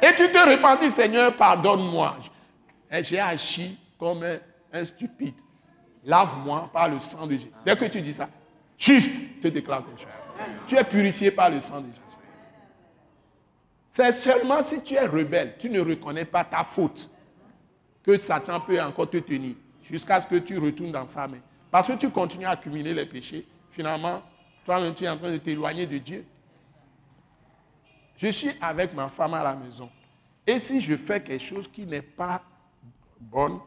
[0.03, 2.17] Et tu te repentis, Seigneur, pardonne-moi.
[2.91, 4.23] Et j'ai agi comme
[4.73, 5.35] un, stupide.
[6.05, 7.51] Lave-moi par le sang de Jésus.
[7.65, 8.29] Dès que tu dis ça,
[8.79, 10.21] juste, tu déclares quelque chose.
[10.67, 12.01] Tu es purifié par le sang de Jésus.
[13.93, 17.09] C'est seulement si tu es rebelle, tu ne reconnais pas ta faute,
[18.05, 21.39] que Satan peut encore te tenir jusqu'à ce que tu retournes dans sa main.
[21.71, 23.47] Parce que tu continues à accumuler les péchés.
[23.77, 24.23] Finalement,
[24.65, 26.25] toi-même, tu es en train de t'éloigner de Dieu.
[28.17, 29.91] Je suis avec ma femme à la maison.
[30.47, 32.41] Et si je fais quelque chose qui n'est pas
[33.21, 33.59] bonne,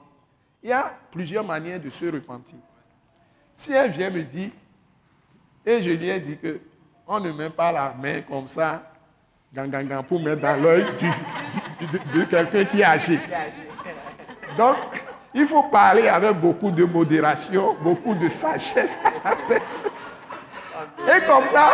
[0.64, 2.58] il y a plusieurs manières de se repentir.
[3.54, 4.50] Si elle vient me dire,
[5.64, 6.60] et je lui ai dit que
[7.06, 8.92] on ne met pas la main comme ça,
[9.54, 10.86] gang, pour mettre dans l'œil
[12.16, 13.20] de, quelqu'un qui est âgé.
[14.58, 14.78] Donc,
[15.34, 19.00] il faut parler avec beaucoup de modération, beaucoup de sagesse.
[21.08, 21.70] Et comme ça,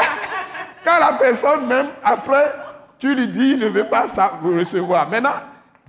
[0.84, 2.54] quand la personne, même après,
[3.00, 5.10] tu lui dis, il ne veut pas ça, vous recevoir.
[5.10, 5.34] Maintenant,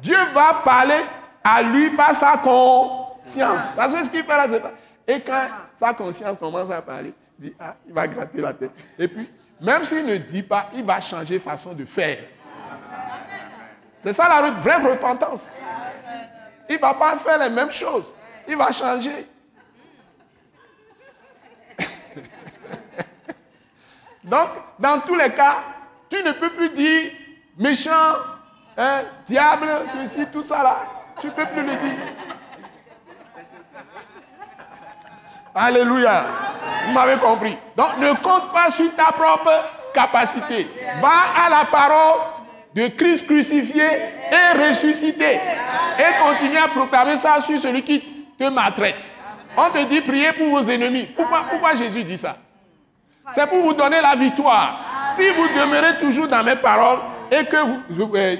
[0.01, 1.03] Dieu va parler
[1.43, 3.63] à lui par sa conscience.
[3.77, 4.73] Parce que ce qu'il fait là, c'est pas.
[5.07, 5.47] Et quand
[5.79, 8.73] sa conscience commence à parler, il dit, ah, il va gratter la tête.
[8.99, 9.31] Et puis,
[9.61, 12.19] même s'il ne dit pas, il va changer façon de faire.
[14.01, 15.51] C'est ça la vraie repentance.
[16.69, 18.13] Il ne va pas faire les mêmes choses.
[18.49, 19.27] Il va changer.
[24.25, 24.49] Donc,
[24.79, 25.57] dans tous les cas,
[26.09, 27.13] tu ne peux plus dire
[27.57, 28.17] méchant,
[28.77, 30.79] hein, diable, ceci, tout ça là.
[31.21, 31.97] Tu ne peux plus le dire.
[35.55, 36.25] Alléluia.
[36.85, 37.57] Vous m'avez compris.
[37.77, 39.51] Donc ne compte pas sur ta propre
[39.95, 40.71] capacité.
[41.01, 42.21] Va à la parole
[42.77, 43.85] de Christ crucifié
[44.31, 45.41] et ressuscité.
[45.99, 48.01] Et continue à proclamer ça sur celui qui
[48.39, 49.11] te maltraite.
[49.57, 51.07] On te dit priez pour vos ennemis.
[51.17, 52.37] Pourquoi, pourquoi Jésus dit ça?
[53.35, 55.13] C'est pour vous donner la victoire.
[55.17, 56.99] Si vous demeurez toujours dans mes paroles
[57.31, 57.57] et que
[57.89, 58.37] vous, euh,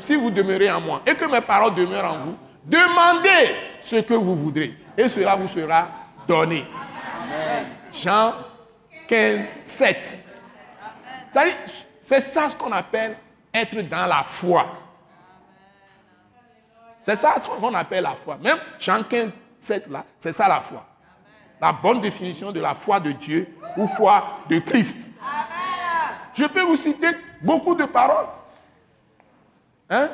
[0.00, 4.14] si vous demeurez en moi et que mes paroles demeurent en vous, demandez ce que
[4.14, 5.88] vous voudrez et cela vous sera
[6.28, 6.64] donné.
[7.92, 8.34] Jean
[9.08, 10.20] 15, 7.
[12.00, 13.16] C'est ça ce qu'on appelle
[13.54, 14.66] être dans la foi.
[17.06, 18.36] C'est ça ce qu'on appelle la foi.
[18.42, 20.84] Même Jean 15, 7 là, c'est ça la foi.
[21.60, 25.10] La bonne définition de la foi de Dieu ou foi de Christ.
[26.34, 27.08] Je peux vous citer
[27.40, 28.26] beaucoup de paroles.
[29.88, 30.08] Hein?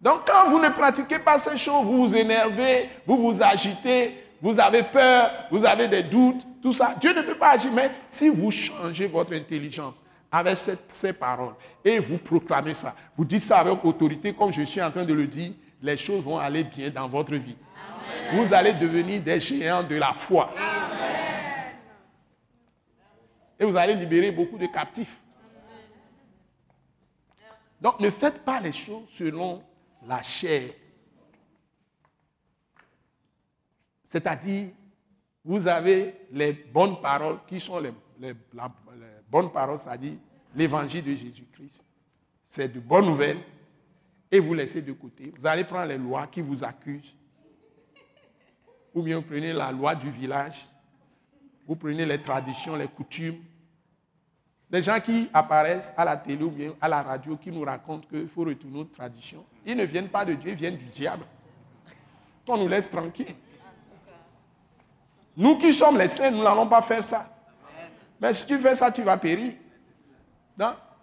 [0.00, 4.58] Donc quand vous ne pratiquez pas ces choses, vous vous énervez, vous vous agitez, vous
[4.58, 6.94] avez peur, vous avez des doutes, tout ça.
[7.00, 10.02] Dieu ne peut pas agir, mais si vous changez votre intelligence
[10.34, 10.58] avec
[10.92, 11.54] ces paroles
[11.84, 15.14] et vous proclamez ça, vous dites ça avec autorité, comme je suis en train de
[15.14, 17.56] le dire, les choses vont aller bien dans votre vie.
[18.32, 20.50] Vous allez devenir des géants de la foi.
[23.58, 25.20] Et vous allez libérer beaucoup de captifs.
[27.80, 29.62] Donc ne faites pas les choses selon
[30.06, 30.70] la chair,
[34.14, 34.68] C'est-à-dire,
[35.44, 37.92] vous avez les bonnes paroles qui sont les,
[39.34, 40.12] bonnes paroles, c'est-à-dire
[40.54, 41.82] l'évangile de Jésus-Christ.
[42.46, 43.40] C'est de bonnes nouvelles
[44.30, 45.32] et vous laissez de côté.
[45.36, 47.16] Vous allez prendre les lois qui vous accusent.
[48.94, 50.54] Ou bien vous prenez la loi du village.
[51.66, 53.40] Vous prenez les traditions, les coutumes.
[54.70, 58.06] Les gens qui apparaissent à la télé ou bien à la radio qui nous racontent
[58.06, 61.24] qu'il faut retourner aux traditions, ils ne viennent pas de Dieu, ils viennent du diable.
[62.46, 63.34] On nous laisse tranquilles.
[65.36, 67.33] Nous qui sommes les saints, nous n'allons pas faire ça.
[68.20, 69.52] Mais si tu fais ça, tu vas périr.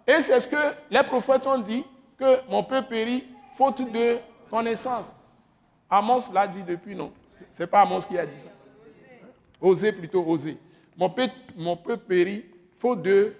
[0.06, 1.84] Et c'est ce que les prophètes ont dit,
[2.18, 3.24] que mon peuple périt
[3.56, 4.18] faute de
[4.50, 5.12] connaissance.
[5.90, 7.12] Amos l'a dit depuis, non.
[7.50, 8.48] Ce n'est pas Amos qui a dit ça.
[9.60, 10.58] Osez plutôt, oser.
[10.96, 12.44] Mon peuple, mon peuple périt
[12.78, 13.34] faute de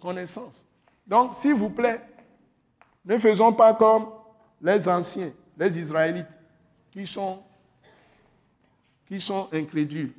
[0.00, 0.64] connaissance.
[1.06, 2.00] Donc, s'il vous plaît,
[3.04, 4.08] ne faisons pas comme
[4.60, 6.38] les anciens, les Israélites,
[6.90, 7.42] qui sont
[9.06, 10.12] qui sont incrédules.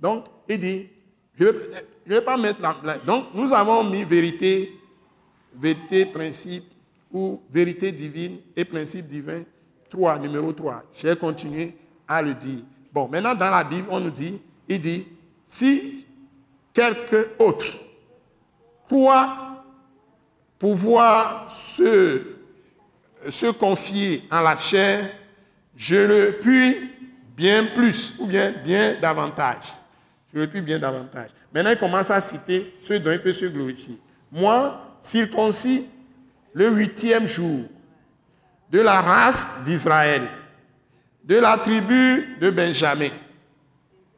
[0.00, 0.88] Donc, il dit,
[1.38, 4.72] je ne vais, pas mettre la, Donc, nous avons mis vérité,
[5.54, 6.64] vérité, principe,
[7.12, 9.42] ou vérité divine et principe divin,
[9.90, 10.84] 3, numéro 3.
[10.94, 11.74] J'ai continué
[12.06, 12.60] à le dire.
[12.92, 14.38] Bon, maintenant, dans la Bible, on nous dit,
[14.68, 15.06] il dit,
[15.44, 16.04] si
[16.74, 17.66] quelqu'un autre
[18.88, 19.64] croit
[20.58, 22.22] pouvoir se,
[23.30, 25.10] se confier en la chair,
[25.76, 26.90] je le puis
[27.36, 29.74] bien plus ou bien bien davantage.
[30.46, 31.30] Plus bien davantage.
[31.52, 33.98] Maintenant, il commence à citer ceux dont il peut se glorifier.
[34.30, 35.86] Moi, circoncis
[36.52, 37.60] le huitième jour
[38.70, 40.28] de la race d'Israël,
[41.24, 43.10] de la tribu de Benjamin.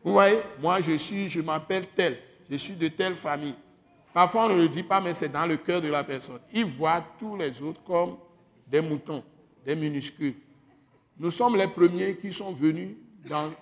[0.03, 2.19] Vous voyez, moi je suis, je m'appelle tel,
[2.51, 3.55] je suis de telle famille.
[4.13, 6.41] Parfois on ne le dit pas, mais c'est dans le cœur de la personne.
[6.53, 8.17] Il voit tous les autres comme
[8.67, 9.23] des moutons,
[9.65, 10.35] des minuscules.
[11.19, 12.97] Nous sommes les premiers qui sont venus
[13.29, 13.53] dans,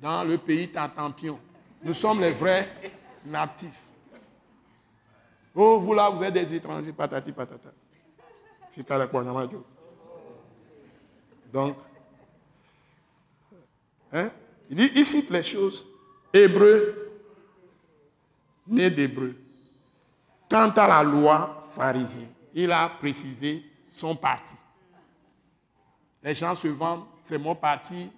[0.00, 1.38] dans le pays Tatampion.
[1.82, 2.68] Nous sommes les vrais
[3.24, 3.82] natifs.
[5.54, 7.70] Oh, vous là, vous êtes des étrangers, patati patata.
[11.52, 11.76] Donc,
[14.12, 14.30] hein,
[14.70, 15.84] il, cite les choses.
[16.32, 17.10] Hébreu,
[18.66, 19.34] né d'hébreu.
[20.48, 24.54] Quant à la loi pharisienne, il a précisé son parti.
[26.22, 28.10] Les gens se vendent, c'est mon parti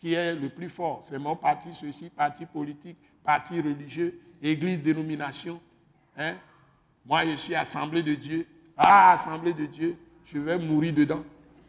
[0.00, 1.00] qui est le plus fort.
[1.02, 5.60] C'est mon parti ceci, parti politique, parti religieux, église, dénomination.
[6.16, 6.34] Hein?
[7.04, 8.46] Moi, je suis Assemblée de Dieu.
[8.76, 11.22] Ah, Assemblée de Dieu, je vais mourir dedans.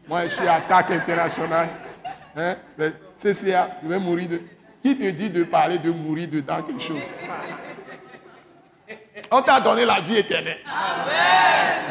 [0.08, 1.68] Moi, je suis attaque internationale.
[2.34, 2.56] Hein?
[3.18, 4.44] CCA, je vais mourir dedans.
[4.82, 7.02] Qui te dit de parler de mourir dedans quelque chose?
[9.30, 10.58] On t'a donné la vie éternelle.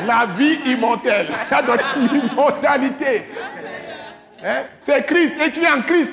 [0.05, 1.29] La vie immortelle.
[1.29, 3.23] On t'a donné l'immortalité.
[4.43, 4.63] Hein?
[4.81, 6.11] C'est Christ et tu es en Christ.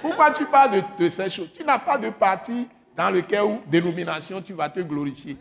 [0.00, 1.50] Pourquoi tu parles de, ces choses?
[1.52, 5.36] Tu n'as pas de parti dans lequel ou dénomination tu vas te glorifier.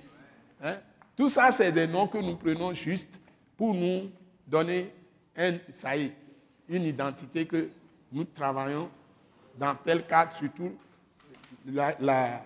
[0.64, 0.78] Hein?
[1.16, 3.20] Tout ça, c'est des noms que nous prenons juste
[3.58, 4.10] pour nous
[4.48, 4.92] donner
[5.38, 6.14] un, ça y est,
[6.70, 7.70] une identité que
[8.12, 8.90] nous travaillons
[9.58, 10.76] dans tel cadre, surtout
[11.66, 12.44] la,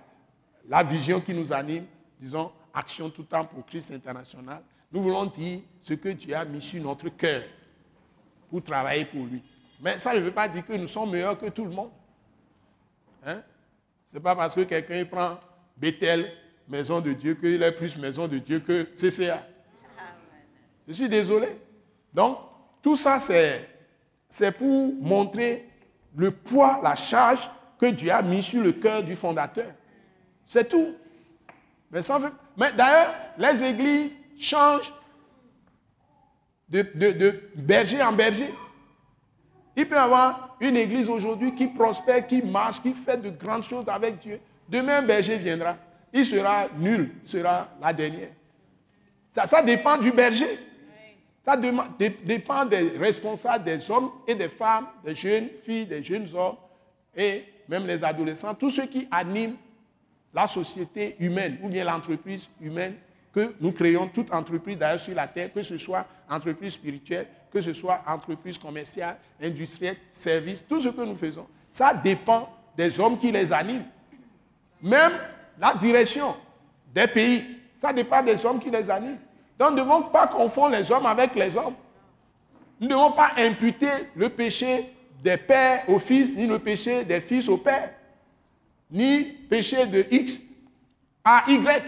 [0.68, 1.86] la vision qui nous anime,
[2.20, 4.62] disons, action tout temps pour Christ international.
[4.92, 7.44] Nous voulons dire ce que tu as mis sur notre cœur
[8.50, 9.42] pour travailler pour lui.
[9.80, 11.91] Mais ça ne veut pas dire que nous sommes meilleurs que tout le monde.
[13.26, 13.41] Hein?
[14.08, 15.40] Ce n'est pas parce que quelqu'un prend
[15.76, 16.32] Bethel,
[16.68, 19.45] maison de Dieu, qu'il est plus maison de Dieu que CCA.
[20.88, 21.49] Je suis désolé.
[22.14, 22.40] Donc,
[22.82, 25.68] tout ça, c'est pour montrer
[26.16, 27.49] le poids, la charge
[27.80, 29.72] que Dieu a mis sur le cœur du fondateur.
[30.45, 30.95] C'est tout.
[31.91, 32.02] Mais,
[32.56, 34.94] mais d'ailleurs, les églises changent
[36.70, 38.54] de, berger en berger.
[39.78, 43.64] Il peut y avoir une église aujourd'hui qui prospère, qui marche, qui fait de grandes
[43.64, 44.40] choses avec Dieu.
[44.68, 45.78] Demain, un berger viendra.
[46.12, 48.30] Il sera nul, sera la dernière.
[49.30, 50.60] Ça, ça dépend du berger.
[51.45, 56.58] Ça dépend des responsables, des hommes et des femmes, des jeunes filles, des jeunes hommes
[57.16, 59.56] et même les adolescents, tous ceux qui animent
[60.34, 62.95] la société humaine ou bien l'entreprise humaine
[63.34, 67.61] que nous créons toute entreprise d'ailleurs sur la terre, que ce soit entreprise spirituelle, que
[67.61, 73.18] ce soit entreprise commerciale, industrielle, service, tout ce que nous faisons, ça dépend des hommes
[73.18, 73.86] qui les animent.
[74.82, 75.14] Même
[75.60, 76.36] la direction
[76.94, 77.44] des pays,
[77.82, 79.18] ça dépend des hommes qui les animent.
[79.57, 81.74] Donc nous ne devons pas confondre les hommes avec les hommes.
[82.80, 84.94] Nous ne devons pas imputer le péché
[85.24, 87.91] des pères aux fils, ni le péché des fils aux pères,
[88.91, 90.40] ni péché de X
[91.24, 91.84] à Y.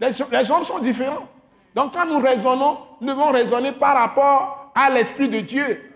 [0.00, 1.28] Les, hommes sont différents.
[1.74, 5.92] Donc quand nous raisonnons, nous devons raisonner par rapport à l'Esprit de Dieu,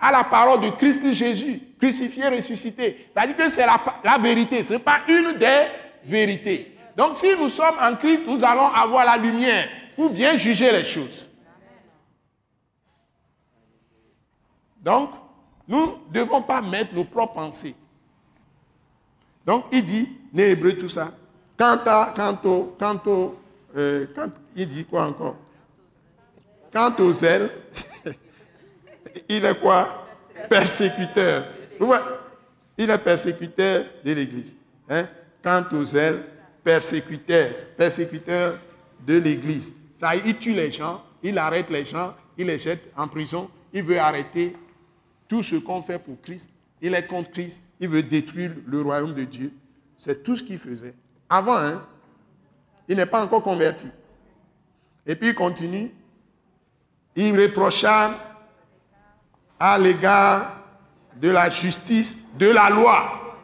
[0.00, 3.10] à la parole de Christ Jésus, crucifié, ressuscité.
[3.12, 5.66] C'est-à-dire que c'est la, vérité, ce n'est pas une des
[6.04, 6.76] vérités.
[6.96, 10.84] Donc si nous sommes en Christ, nous allons avoir la lumière pour bien juger les
[10.84, 11.28] choses.
[14.80, 15.10] Donc,
[15.66, 17.74] nous ne devons pas mettre nos propres pensées.
[19.44, 21.12] Donc, il dit, né hébreu, tout ça,
[21.58, 23.36] Quant, à, quant au, quant au
[23.76, 25.36] euh, quand, il dit quoi encore?
[26.72, 27.50] Quant aux ailes,
[29.28, 30.06] il est quoi?
[30.48, 31.46] Persécuteur.
[32.76, 34.54] Il est persécuteur de l'Église.
[34.88, 35.08] Hein?
[35.42, 36.22] Quant aux ailes,
[36.62, 37.48] persécuteur.
[37.76, 38.58] Persécuteur
[39.06, 39.72] de l'Église.
[39.98, 43.50] Ça, il tue les gens, il arrête les gens, il les jette en prison.
[43.72, 44.56] Il veut arrêter
[45.28, 46.48] tout ce qu'on fait pour Christ.
[46.80, 47.60] Il est contre Christ.
[47.80, 49.52] Il veut détruire le royaume de Dieu.
[49.98, 50.94] C'est tout ce qu'il faisait.
[51.28, 51.84] Avant, hein,
[52.88, 53.88] il n'est pas encore converti.
[55.06, 55.90] Et puis il continue.
[57.14, 58.27] Il reprocha
[59.58, 60.52] à l'égard
[61.16, 63.36] de la justice, de la loi.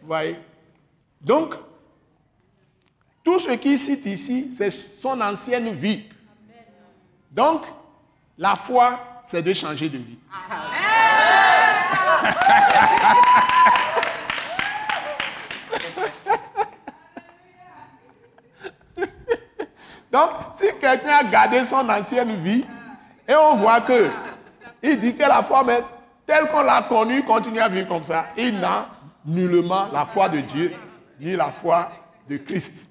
[0.00, 0.38] Vous voyez?
[1.20, 1.54] Donc,
[3.22, 6.04] tout ce qu'il cite ici, c'est son ancienne vie.
[7.30, 7.62] Donc,
[8.36, 10.18] la foi, c'est de changer de vie.
[20.12, 22.64] Donc, si quelqu'un a gardé son ancienne vie,
[23.26, 24.08] et on voit que,
[24.84, 25.82] il dit que la foi, mais
[26.26, 28.86] telle qu'on l'a connue, continue à vivre comme ça, il n'a
[29.24, 30.74] nullement la foi de Dieu,
[31.18, 31.90] ni la foi
[32.28, 32.86] de Christ.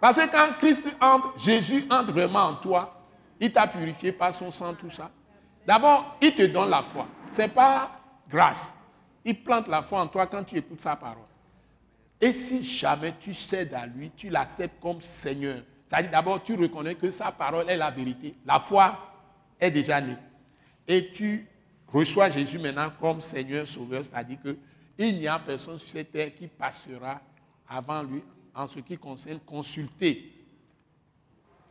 [0.00, 3.02] Parce que quand Christ entre, Jésus entre vraiment en toi,
[3.40, 5.10] il t'a purifié par son sang, tout ça.
[5.66, 7.06] D'abord, il te donne la foi.
[7.32, 7.90] Ce n'est pas
[8.28, 8.72] grâce.
[9.24, 11.24] Il plante la foi en toi quand tu écoutes sa parole.
[12.20, 16.94] Et si jamais tu cèdes à lui, tu l'acceptes comme Seigneur, C'est-à-dire d'abord, tu reconnais
[16.94, 18.34] que sa parole est la vérité.
[18.44, 18.98] La foi
[19.58, 20.16] est déjà née.
[20.86, 21.46] Et tu
[21.86, 26.48] reçois Jésus maintenant comme Seigneur Sauveur, c'est-à-dire qu'il n'y a personne sur cette terre qui
[26.48, 27.20] passera
[27.68, 28.22] avant lui
[28.54, 30.32] en ce qui concerne consulter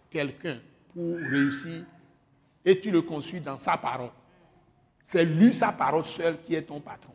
[0.10, 0.60] quelqu'un
[0.94, 1.86] pour réussir
[2.64, 4.12] et tu le consultes dans sa parole.
[5.04, 7.14] C'est lui, sa parole seule, qui est ton patron.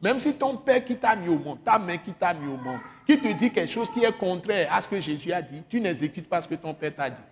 [0.00, 2.56] Même si ton père qui t'a mis au monde, ta mère qui t'a mis au
[2.56, 5.62] monde, qui te dit quelque chose qui est contraire à ce que Jésus a dit,
[5.68, 7.22] tu n'exécutes pas ce que ton père t'a dit.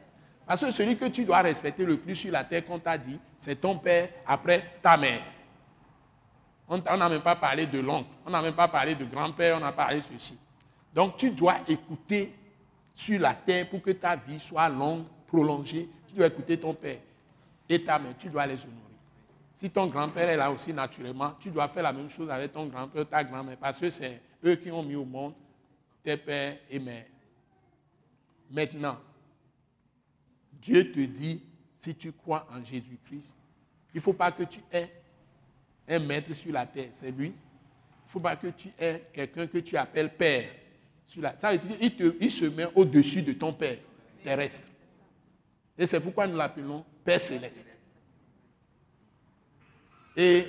[0.47, 3.19] Parce que celui que tu dois respecter le plus sur la terre qu'on t'a dit,
[3.39, 5.23] c'est ton père après ta mère.
[6.69, 9.61] On n'a même pas parlé de l'oncle, on n'a même pas parlé de grand-père, on
[9.61, 10.37] pas parlé de ceci.
[10.95, 12.35] Donc tu dois écouter
[12.95, 15.89] sur la terre pour que ta vie soit longue, prolongée.
[16.09, 16.99] Tu dois écouter ton père
[17.69, 18.94] et ta mère, tu dois les honorer.
[19.55, 22.67] Si ton grand-père est là aussi naturellement, tu dois faire la même chose avec ton
[22.67, 25.35] grand-père, ta grand-mère, parce que c'est eux qui ont mis au monde
[26.03, 27.07] tes pères et mères.
[28.51, 28.99] Maintenant,
[30.53, 31.43] Dieu te dit,
[31.81, 33.35] si tu crois en Jésus-Christ,
[33.95, 34.91] il ne faut pas que tu aies
[35.89, 37.29] un maître sur la terre, c'est lui.
[37.29, 37.31] Il
[38.07, 40.49] ne faut pas que tu aies quelqu'un que tu appelles père.
[41.07, 41.23] Sur.
[41.39, 43.79] Ça veut dire qu'il il se met au-dessus de ton père
[44.23, 44.63] terrestre.
[45.77, 47.67] Et c'est pourquoi nous l'appelons Père céleste.
[50.17, 50.47] Et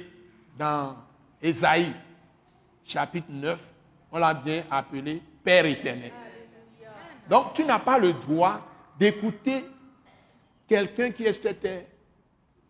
[0.58, 0.96] dans
[1.42, 1.94] Ésaïe,
[2.84, 3.60] chapitre 9,
[4.12, 6.12] on l'a bien appelé Père éternel.
[7.30, 8.62] Donc tu n'as pas le droit
[8.98, 9.66] d'écouter
[10.68, 11.86] quelqu'un qui est sur terre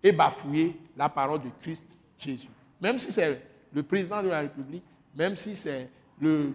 [0.01, 1.84] et bafouiller la parole de Christ
[2.17, 2.49] Jésus.
[2.81, 3.41] Même si c'est
[3.73, 4.84] le président de la République,
[5.15, 5.89] même si c'est
[6.19, 6.51] le,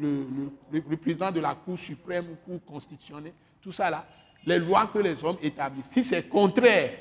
[0.73, 4.07] le, président de la Cour suprême ou Cour constitutionnelle, tout ça là,
[4.47, 6.93] les lois que les hommes établissent, si c'est contraire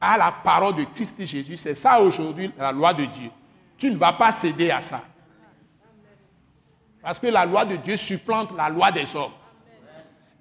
[0.00, 3.30] à la parole de Christ Jésus, c'est ça aujourd'hui la loi de Dieu.
[3.76, 5.02] Tu ne vas pas céder à ça.
[7.02, 9.32] Parce que la loi de Dieu supplante la loi des hommes.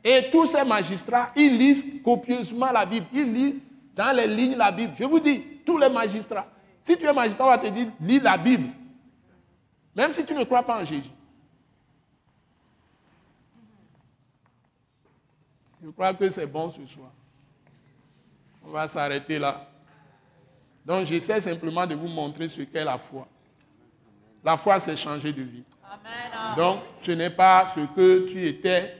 [0.03, 3.05] Et tous ces magistrats, ils lisent copieusement la Bible.
[3.13, 3.61] Ils lisent
[3.95, 4.93] dans les lignes la Bible.
[4.97, 6.47] Je vous dis, tous les magistrats.
[6.84, 8.69] Si tu es magistrat, on va te dire, lis la Bible.
[9.95, 11.09] Même si tu ne crois pas en Jésus.
[15.84, 17.09] Je crois que c'est bon ce soir.
[18.68, 19.65] On va s'arrêter là.
[20.85, 23.27] Donc j'essaie simplement de vous montrer ce qu'est la foi.
[24.44, 25.64] La foi, c'est changer de vie.
[26.56, 28.95] Donc ce n'est pas ce que tu étais,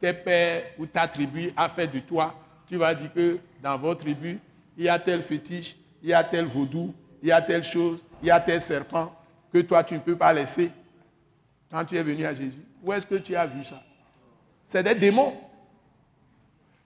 [0.00, 2.34] tes pères ou ta tribu a fait de toi.
[2.66, 4.38] Tu vas dire que dans votre tribu,
[4.76, 8.04] il y a tel fétiche, il y a tel vaudou, il y a telle chose,
[8.22, 9.12] il y a tel serpent
[9.52, 10.70] que toi tu ne peux pas laisser
[11.70, 12.62] quand tu es venu à Jésus.
[12.82, 13.82] Où est-ce que tu as vu ça?
[14.64, 15.36] C'est des démons.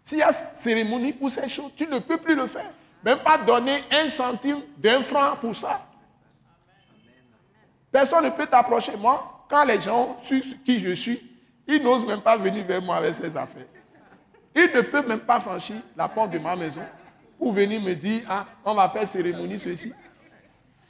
[0.02, 2.70] S'il y a cérémonie pour ces choses, tu ne peux plus le faire.
[3.04, 5.86] Même pas donner un centime d'un franc pour ça.
[7.90, 8.96] Personne ne peut t'approcher.
[8.96, 11.30] Moi, quand les gens suivent qui je suis,
[11.66, 13.66] ils n'osent même pas venir vers moi avec ces affaires.
[14.54, 16.82] Ils ne peuvent même pas franchir la porte de ma maison
[17.38, 19.92] pour venir me dire, ah, on va faire cérémonie, ceci.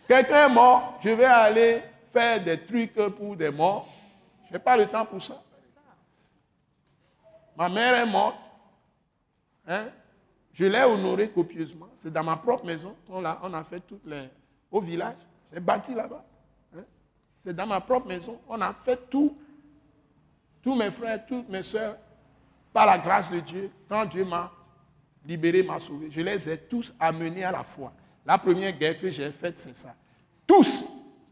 [0.06, 1.82] Quelqu'un est mort, je vais aller
[2.12, 3.88] faire des trucs pour des morts.
[4.48, 5.40] Je n'ai pas le temps pour ça.
[7.56, 8.38] Ma mère est morte.
[9.66, 9.88] Hein?
[10.52, 11.88] Je l'ai honoré copieusement.
[11.98, 14.28] C'est dans ma propre maison qu'on a, on a fait toutes les.
[14.70, 15.18] Au village.
[15.52, 16.24] J'ai bâti là-bas.
[16.76, 16.84] Hein?
[17.44, 18.40] C'est dans ma propre maison.
[18.48, 19.36] On a fait tout.
[20.62, 21.96] Tous mes frères, toutes mes soeurs,
[22.72, 24.52] par la grâce de Dieu, quand Dieu m'a
[25.24, 27.92] libéré, m'a sauvé, je les ai tous amenés à la foi.
[28.24, 29.94] La première guerre que j'ai faite, c'est ça.
[30.46, 30.84] Tous,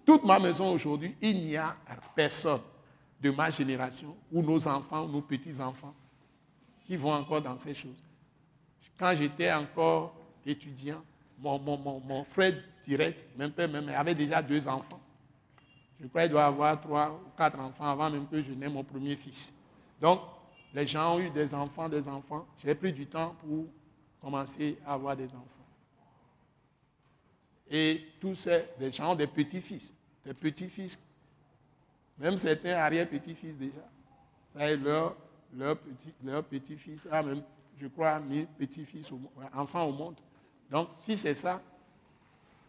[0.05, 1.77] toute ma maison aujourd'hui, il n'y a
[2.15, 2.61] personne
[3.21, 5.95] de ma génération ou nos enfants ou nos petits-enfants
[6.85, 8.03] qui vont encore dans ces choses.
[9.01, 10.15] Quand j'étais encore
[10.45, 11.03] étudiant,
[11.39, 12.53] mon, frère
[12.85, 15.01] direct, même père, même, avait déjà deux enfants.
[15.99, 18.85] Je crois qu'il doit avoir trois ou quatre enfants avant même que je n'ai mon
[18.85, 19.55] premier fils.
[19.99, 20.21] Donc,
[20.75, 22.47] les gens ont eu des enfants, des enfants.
[22.63, 23.65] J'ai pris du temps pour
[24.21, 25.47] commencer à avoir des enfants.
[27.71, 29.95] Et tous ces gens ont des petits-fils.
[30.27, 30.99] Des petits-fils.
[32.19, 33.89] Même certains arrière-petits-fils déjà.
[34.55, 35.17] Ça leur,
[35.55, 36.77] leur petit-fils leur petit
[37.11, 37.43] a même
[37.81, 39.11] je crois, mes petits-fils,
[39.55, 40.17] enfants au monde.
[40.71, 41.61] Donc, si c'est ça,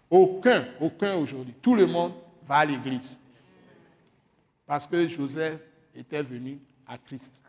[0.09, 2.13] aucun, aucun aujourd'hui, tout le monde
[2.47, 3.17] va à l'église.
[4.65, 5.59] Parce que Joseph
[5.93, 7.39] était venu à Christ.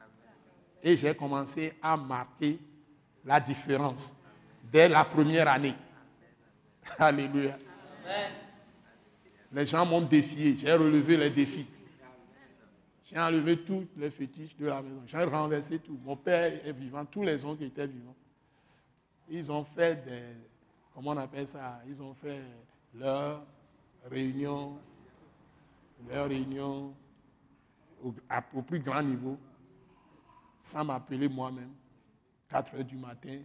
[0.82, 2.58] Et j'ai commencé à marquer
[3.24, 4.14] la différence
[4.72, 5.74] dès la première année.
[6.98, 7.56] Alléluia.
[9.52, 11.66] Les gens m'ont défié, j'ai relevé les défis.
[13.12, 15.02] J'ai enlevé tous les fétiches de la maison.
[15.06, 16.00] J'ai renversé tout.
[16.02, 18.16] Mon père est vivant, tous les oncles étaient vivants.
[19.28, 20.22] Ils ont fait des.
[20.94, 21.82] Comment on appelle ça?
[21.86, 22.40] Ils ont fait
[22.94, 23.44] leur
[24.10, 24.78] réunion,
[26.08, 26.94] leur réunion
[28.02, 29.38] au, plus grand niveau,
[30.62, 31.72] sans m'appeler moi-même.
[32.48, 33.40] 4 heures du matin.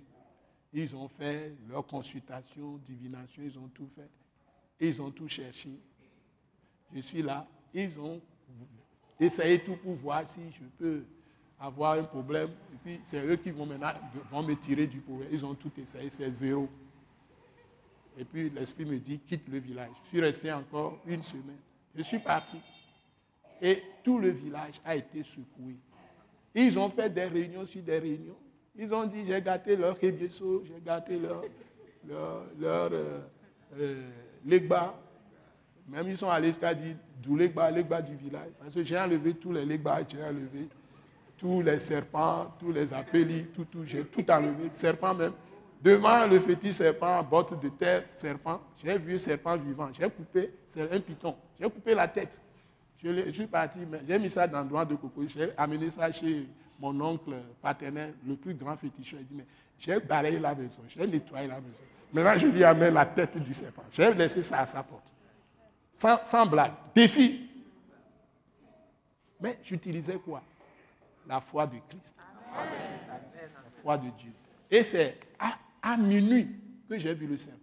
[0.72, 4.10] Ils ont fait leur consultation, divination, ils ont tout fait.
[4.80, 5.78] Ils ont tout cherché.
[6.94, 7.46] Je suis là.
[7.74, 8.22] Ils ont
[9.20, 11.04] essayé tout pour voir si je peux
[11.60, 12.50] avoir un problème.
[12.74, 13.94] Et puis c'est eux qui vont maintenant
[14.32, 15.30] vont me tirer du problème.
[15.32, 16.68] Ils ont tout essayé, c'est zéro.
[18.18, 19.92] Et puis l'esprit me dit, quitte le village.
[20.06, 21.60] Je suis resté encore une semaine.
[21.96, 22.58] Je suis parti.
[23.62, 25.76] Et tout le village a été secoué.
[26.54, 28.38] Ils ont fait des réunions sur des réunions.
[28.76, 31.44] Ils ont dit, j'ai gâté leur kébieso, j'ai gâté leur,
[32.08, 33.20] leur, leur euh,
[33.80, 34.10] euh,
[35.88, 38.50] Même ils sont allés jusqu'à dire, d'où legba, legba du village.
[38.60, 40.68] Parce que j'ai enlevé tous les legbas, j'ai enlevé
[41.38, 45.34] tous les serpents, tous les appélis, tout, tout, j'ai tout enlevé, serpents même.
[45.82, 49.90] Devant le fétiche serpent, botte de terre, serpent, j'ai vu un serpent vivant.
[49.94, 51.36] J'ai coupé, c'est un python.
[51.60, 52.42] J'ai coupé la tête.
[52.98, 55.22] Je, suis parti, j'ai mis ça dans le doigt de coco.
[55.28, 56.48] J'ai amené ça chez
[56.80, 59.20] mon oncle paternel, le plus grand féticheur.
[59.22, 59.46] Il dit, mais
[59.78, 61.84] j'ai balayé la maison, j'ai nettoyé la maison.
[62.12, 63.84] Maintenant, je lui amène la tête du serpent.
[63.92, 65.04] J'ai laissé ça à sa porte.
[65.98, 66.74] Sans, blague.
[66.96, 67.50] Défi.
[69.40, 70.44] Mais j'utilisais quoi?
[71.28, 72.16] La foi de Christ.
[72.54, 74.32] La foi de Dieu.
[74.70, 75.20] Et c'est
[75.82, 76.50] à minuit
[76.88, 77.58] que j'ai vu le serpent.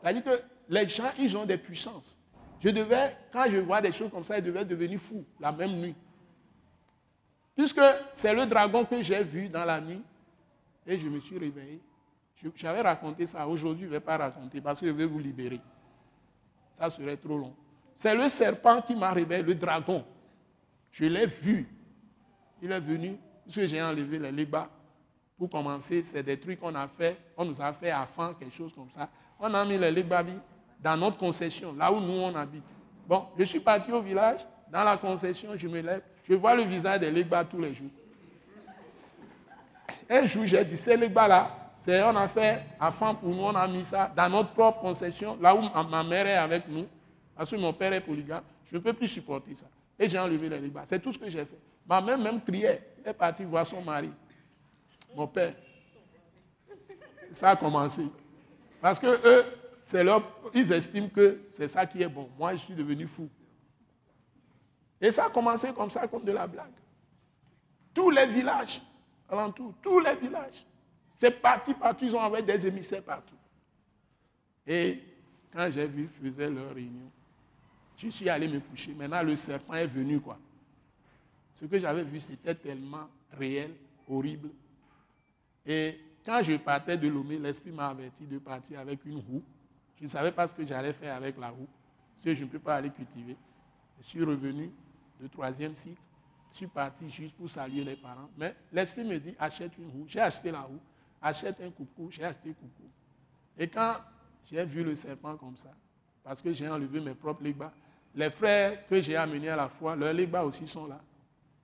[0.00, 2.16] C'est-à-dire que les gens, ils ont des puissances.
[2.60, 5.72] Je devais, quand je vois des choses comme ça, je devais devenir fou la même
[5.80, 5.94] nuit.
[7.54, 7.80] Puisque
[8.12, 10.02] c'est le dragon que j'ai vu dans la nuit
[10.86, 11.80] et je me suis réveillé.
[12.54, 13.46] J'avais raconté ça.
[13.46, 15.60] Aujourd'hui, je ne vais pas raconter parce que je vais vous libérer.
[16.72, 17.54] Ça serait trop long.
[17.96, 20.04] C'est le serpent qui m'a réveillé, le dragon.
[20.92, 21.66] Je l'ai vu.
[22.60, 24.68] Il est venu, puisque j'ai enlevé les lébats
[25.38, 28.72] pour commencer, c'est des trucs qu'on a fait, on nous a fait fin, quelque chose
[28.74, 29.08] comme ça.
[29.38, 30.32] On a mis les Legbabi
[30.82, 32.64] dans notre concession, là où nous on habite.
[33.06, 34.40] Bon, je suis parti au village,
[34.70, 37.90] dans la concession, je me lève, je vois le visage des Legba tous les jours.
[40.08, 41.50] Un jour, j'ai dit, ces Legba là,
[41.82, 45.36] c'est, on a fait afin pour nous, on a mis ça dans notre propre concession,
[45.40, 46.86] là où ma mère est avec nous,
[47.36, 49.66] parce que mon père est polygame, je ne peux plus supporter ça.
[49.98, 50.84] Et j'ai enlevé les Legba.
[50.86, 51.58] C'est tout ce que j'ai fait.
[51.88, 54.10] Ma mère même criait, elle est partie voir son mari
[55.16, 55.54] mon père.
[57.32, 58.06] Ça a commencé.
[58.80, 59.44] Parce que eux,
[60.54, 62.28] ils estiment que c'est ça qui est bon.
[62.38, 63.28] Moi, je suis devenu fou.
[65.00, 66.72] Et ça a commencé comme ça, comme de la blague.
[67.94, 68.82] Tous les villages,
[69.28, 70.64] alentour, tous les villages,
[71.18, 73.36] c'est parti partout, ils ont envoyé des émissaires partout.
[74.66, 75.02] Et
[75.52, 77.10] quand j'ai vu, ils faisaient leur réunion,
[77.96, 78.92] je suis allé me coucher.
[78.94, 80.38] Maintenant, le serpent est venu, quoi.
[81.54, 83.72] Ce que j'avais vu, c'était tellement réel,
[84.08, 84.50] horrible,
[85.66, 89.42] et quand je partais de Lomé, l'Esprit m'a averti de partir avec une roue.
[89.98, 91.66] Je ne savais pas ce que j'allais faire avec la roue,
[92.14, 93.36] parce que je ne peux pas aller cultiver.
[93.98, 94.70] Je suis revenu
[95.20, 96.00] de troisième cycle.
[96.52, 98.30] Je suis parti juste pour saluer les parents.
[98.38, 100.04] Mais l'Esprit me dit, achète une roue.
[100.06, 100.78] J'ai acheté la roue.
[101.20, 102.08] Achète un coucou.
[102.10, 102.88] J'ai acheté coucou.
[103.58, 103.96] Et quand
[104.44, 105.72] j'ai vu le serpent comme ça,
[106.22, 107.72] parce que j'ai enlevé mes propres légbas,
[108.16, 111.00] les frères que j'ai amenés à la foi, leurs légbas aussi sont là.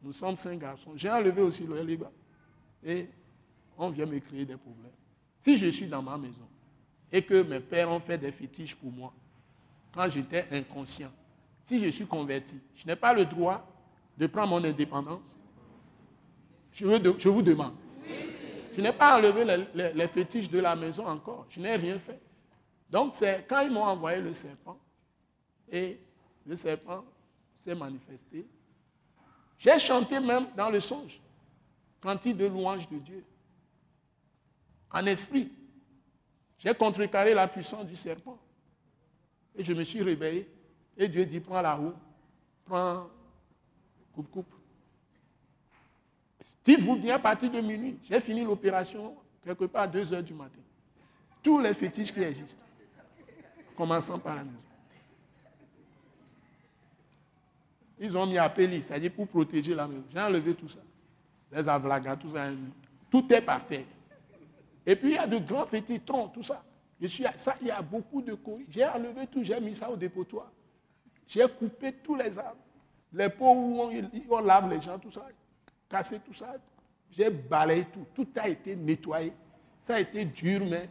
[0.03, 0.93] Nous sommes cinq garçons.
[0.97, 2.11] J'ai enlevé aussi leurs légbas.
[2.85, 3.09] Et
[3.79, 4.93] on vient me créer des problèmes.
[5.43, 6.47] Si je suis dans ma maison
[7.11, 9.13] et que mes pères ont fait des fétiches pour moi,
[9.95, 11.11] quand j'étais inconscient,
[11.65, 13.67] si je suis converti, je n'ai pas le droit
[14.19, 15.37] de prendre mon indépendance.
[16.73, 17.75] Je, vous demande.
[18.75, 21.47] Je n'ai pas enlevé les, les, fétiches de la maison encore.
[21.49, 22.21] Je n'ai rien fait.
[22.91, 24.79] Donc, c'est quand ils m'ont envoyé le serpent,
[25.71, 25.99] et
[26.47, 27.05] le serpent
[27.55, 28.47] s'est manifesté.
[29.59, 31.21] J'ai chanté même dans le songe,
[32.01, 33.25] cantique de louange de Dieu
[34.91, 35.51] en esprit.
[36.59, 38.39] J'ai contrecarré la puissance du serpent.
[39.55, 40.49] Et je me suis réveillé.
[40.97, 41.95] Et Dieu dit, prends la roue,
[42.65, 43.09] prends,
[44.15, 44.55] coupe, coupe.
[46.65, 50.35] Dites-vous bien, à partir de minuit, j'ai fini l'opération quelque part à 2 heures du
[50.35, 50.61] matin.
[51.43, 52.63] Tous les fétiches qui existent,
[53.77, 54.59] commençant par la maison.
[57.99, 60.05] Ils ont mis Péli, c'est-à-dire pour protéger la maison.
[60.11, 60.81] J'ai enlevé tout ça.
[61.53, 62.49] Les avlagas, tout ça.
[63.11, 63.85] Tout est par terre.
[64.87, 66.63] Et puis il y a de grands fétitons, tout ça.
[67.01, 68.67] Je suis, ça, il y a beaucoup de courriers.
[68.69, 70.51] J'ai enlevé tout, j'ai mis ça au dépotoir.
[71.27, 72.61] J'ai coupé tous les arbres.
[73.13, 73.81] Les pots où
[74.31, 75.27] on, lave les gens, tout ça.
[75.89, 76.55] Cassé tout ça.
[77.11, 78.07] J'ai balayé tout.
[78.15, 79.33] Tout a été nettoyé.
[79.83, 80.89] Ça a été dur, mais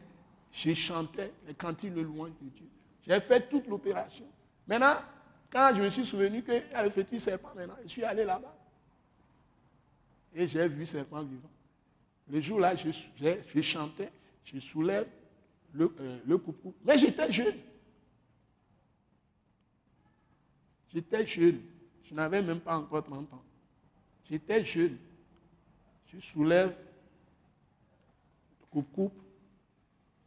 [0.51, 2.67] j'ai chanté les cantiques de louange de Dieu.
[3.07, 4.25] J'ai fait toute l'opération.
[4.67, 4.97] Maintenant,
[5.51, 8.23] quand je me suis souvenu qu'il y a le fétiche serpent maintenant, je suis allé
[8.23, 8.55] là-bas.
[10.33, 11.49] Et j'ai vu serpent vivant.
[12.29, 14.11] Le jour-là, je, chantais,
[14.45, 15.07] je soulève
[15.73, 16.73] le, euh, le coucou.
[16.85, 17.57] Mais j'étais jeune.
[20.93, 21.61] J'étais jeune.
[22.05, 23.43] Je n'avais même pas encore 30 ans.
[24.29, 24.97] J'étais jeune.
[26.07, 26.73] Je soulève
[28.69, 29.21] coupe-coupe.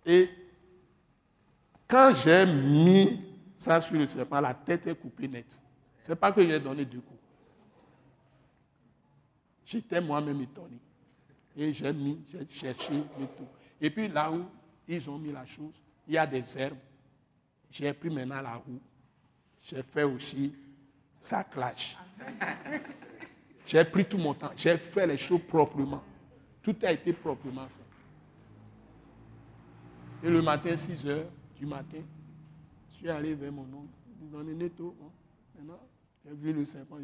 [0.04, 0.28] Et
[1.88, 3.20] quand j'ai mis
[3.56, 5.60] ça sur le serpent, la tête est coupée nette.
[6.00, 7.20] Ce n'est pas que j'ai donné deux coups.
[9.64, 10.78] J'étais moi-même étonné.
[11.56, 13.48] Et j'ai mis, j'ai cherché le tout.
[13.80, 14.44] Et puis là où
[14.86, 15.72] ils ont mis la chose,
[16.06, 16.78] il y a des herbes.
[17.70, 18.80] J'ai pris maintenant la roue.
[19.62, 20.54] J'ai fait aussi
[21.20, 21.96] ça clash.
[23.66, 24.50] J'ai pris tout mon temps.
[24.54, 26.02] J'ai fait les choses proprement.
[26.62, 27.84] Tout a été proprement fait.
[30.26, 31.26] Et le matin, 6 heures
[31.56, 32.02] du matin,
[33.04, 33.92] suis allé vers mon oncle.
[34.22, 34.96] Il dit, netto.
[35.54, 35.80] Maintenant,
[36.24, 36.96] j'ai vu le serpent,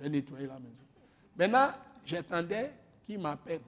[0.00, 0.74] j'ai nettoyé la maison.
[1.38, 1.70] Maintenant,
[2.04, 2.72] j'attendais
[3.06, 3.60] qu'ils m'appellent.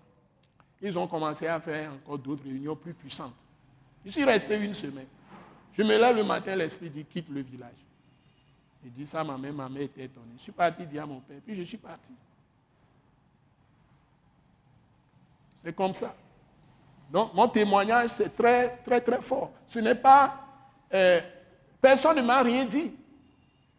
[0.81, 3.47] Ils ont commencé à faire encore d'autres réunions plus puissantes.
[4.05, 5.07] Je suis resté une semaine.
[5.73, 7.71] Je me lève le matin, l'esprit dit quitte le village.
[8.85, 10.35] Il dit ça ma mère, ma mère était étonnée.
[10.39, 12.13] Je suis parti dire à mon père, puis je suis parti.
[15.59, 16.17] C'est comme ça.
[17.13, 19.53] Donc, mon témoignage, c'est très, très, très fort.
[19.69, 20.52] Ce n'est pas.
[20.95, 21.21] Euh,
[21.81, 22.93] personne ne m'a rien dit.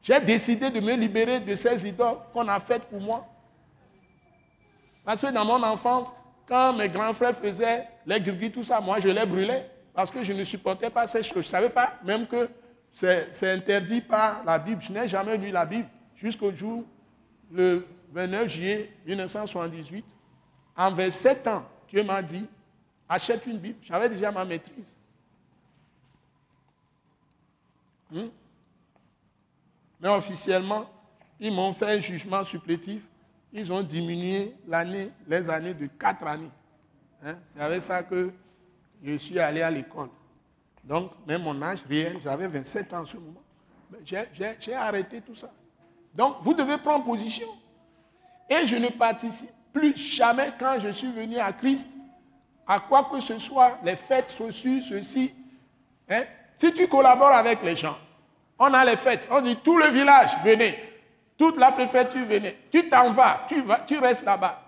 [0.02, 3.26] J'ai décidé de me libérer de ces idoles qu'on a faites pour moi.
[5.06, 6.14] Parce que dans mon enfance,
[6.48, 9.70] quand mes grands frères faisaient les gris tout ça, moi je les brûlais.
[9.94, 11.44] Parce que je ne supportais pas ces choses.
[11.44, 12.50] Je ne savais pas même que
[12.92, 14.82] c'est interdit par la Bible.
[14.82, 16.84] Je n'ai jamais lu la Bible jusqu'au jour,
[17.52, 20.06] le 29 juillet 1978.
[20.76, 22.46] En 27 ans, Dieu m'a dit,
[23.08, 23.78] achète une Bible.
[23.84, 24.96] J'avais déjà ma maîtrise.
[28.14, 28.30] Hmm?
[30.00, 30.86] Mais officiellement,
[31.40, 33.02] ils m'ont fait un jugement supplétif.
[33.52, 34.54] Ils ont diminué
[35.28, 36.52] les années de 4 années.
[37.24, 37.36] Hein?
[37.56, 38.32] C'est avec ça que
[39.04, 40.10] je suis allé à l'école.
[40.84, 43.42] Donc, même mon âge réel, j'avais 27 ans en ce moment.
[44.06, 45.52] J'ai arrêté tout ça.
[46.14, 47.48] Donc, vous devez prendre position.
[48.50, 51.88] Et je ne participe plus jamais quand je suis venu à Christ
[52.68, 55.34] à quoi que ce soit, les fêtes, ceci, ceci.
[56.10, 56.24] Hein?
[56.58, 57.98] Si tu collabores avec les gens,
[58.64, 60.78] on a les fêtes, on dit tout le village, venez.
[61.38, 62.58] Toute la préfecture, venez.
[62.72, 64.62] Tu t'en vas, tu, vas, tu restes là-bas.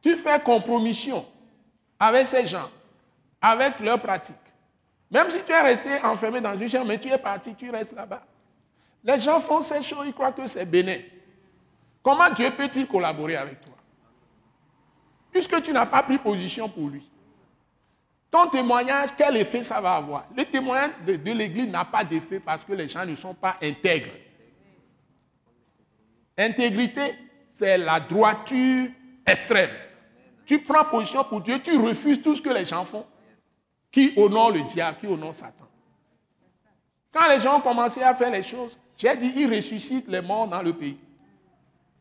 [0.00, 1.26] Tu fais compromission
[1.98, 2.70] avec ces gens,
[3.40, 4.36] avec leurs pratiques.
[5.10, 7.92] Même si tu es resté enfermé dans une chambre, mais tu es parti, tu restes
[7.92, 8.22] là-bas.
[9.04, 10.98] Les gens font ces choses, ils croient que c'est bénin.
[12.02, 13.74] Comment Dieu peut-il collaborer avec toi?
[15.32, 17.08] Puisque tu n'as pas pris position pour lui.
[18.32, 20.24] Ton témoignage, quel effet ça va avoir?
[20.34, 24.14] Le témoignage de, l'Église n'a pas d'effet parce que les gens ne sont pas intègres.
[26.38, 27.14] Intégrité,
[27.56, 28.88] c'est la droiture
[29.26, 29.68] extrême.
[30.46, 33.04] Tu prends position pour Dieu, tu refuses tout ce que les gens font
[33.90, 35.68] qui honorent le diable, qui honorent Satan.
[37.12, 40.48] Quand les gens ont commencé à faire les choses, j'ai dit, ils ressuscitent les morts
[40.48, 40.98] dans le pays.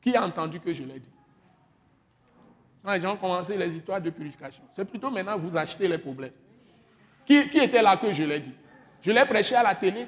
[0.01, 1.10] Qui a entendu que je l'ai dit?
[2.83, 5.97] Quand les gens ont commencé les histoires de purification, c'est plutôt maintenant vous achetez les
[5.97, 6.31] problèmes.
[7.25, 8.53] Qui, était là que je l'ai dit?
[9.01, 10.07] Je l'ai prêché à la télé.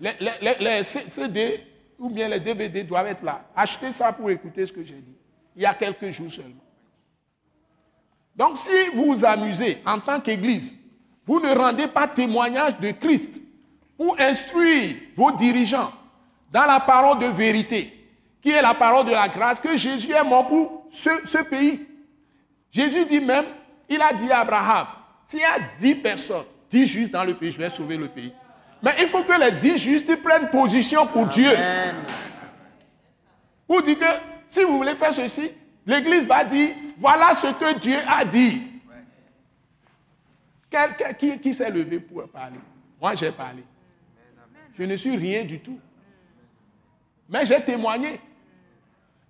[0.00, 1.64] Les, CD
[1.98, 3.44] ou bien les DVD doivent être là.
[3.56, 5.16] Achetez ça pour écouter ce que j'ai dit.
[5.56, 6.62] Il y a quelques jours seulement.
[8.36, 10.74] Donc si vous vous amusez en tant qu'Église
[11.26, 13.40] vous ne rendez pas témoignage de Christ
[13.96, 15.92] pour instruire vos dirigeants
[16.50, 17.92] dans la parole de vérité,
[18.40, 21.86] qui est la parole de la grâce, que Jésus est mort pour ce, pays.
[22.72, 23.44] Jésus dit même,
[23.88, 24.86] il a dit à Abraham,
[25.26, 28.32] s'il y a dix personnes, dix justes dans le pays, je vais sauver le pays.
[28.82, 31.52] Mais il faut que les dix justes prennent position pour Dieu.
[33.66, 34.04] Pour dire que
[34.48, 35.50] si vous voulez faire ceci,
[35.86, 38.62] l'Église va dire, voilà ce que Dieu a dit
[41.40, 42.58] qui, s'est levé pour parler?
[43.00, 43.64] Moi, j'ai parlé.
[44.78, 45.78] Je ne suis rien du tout.
[47.28, 48.20] Mais j'ai témoigné.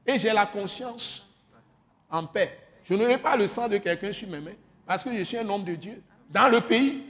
[0.07, 1.27] Et j'ai la conscience
[2.11, 2.59] en paix.
[2.85, 4.57] Je n'aurai pas le sang de quelqu'un sur mes mains
[4.87, 7.03] parce que je suis un homme de Dieu dans le pays.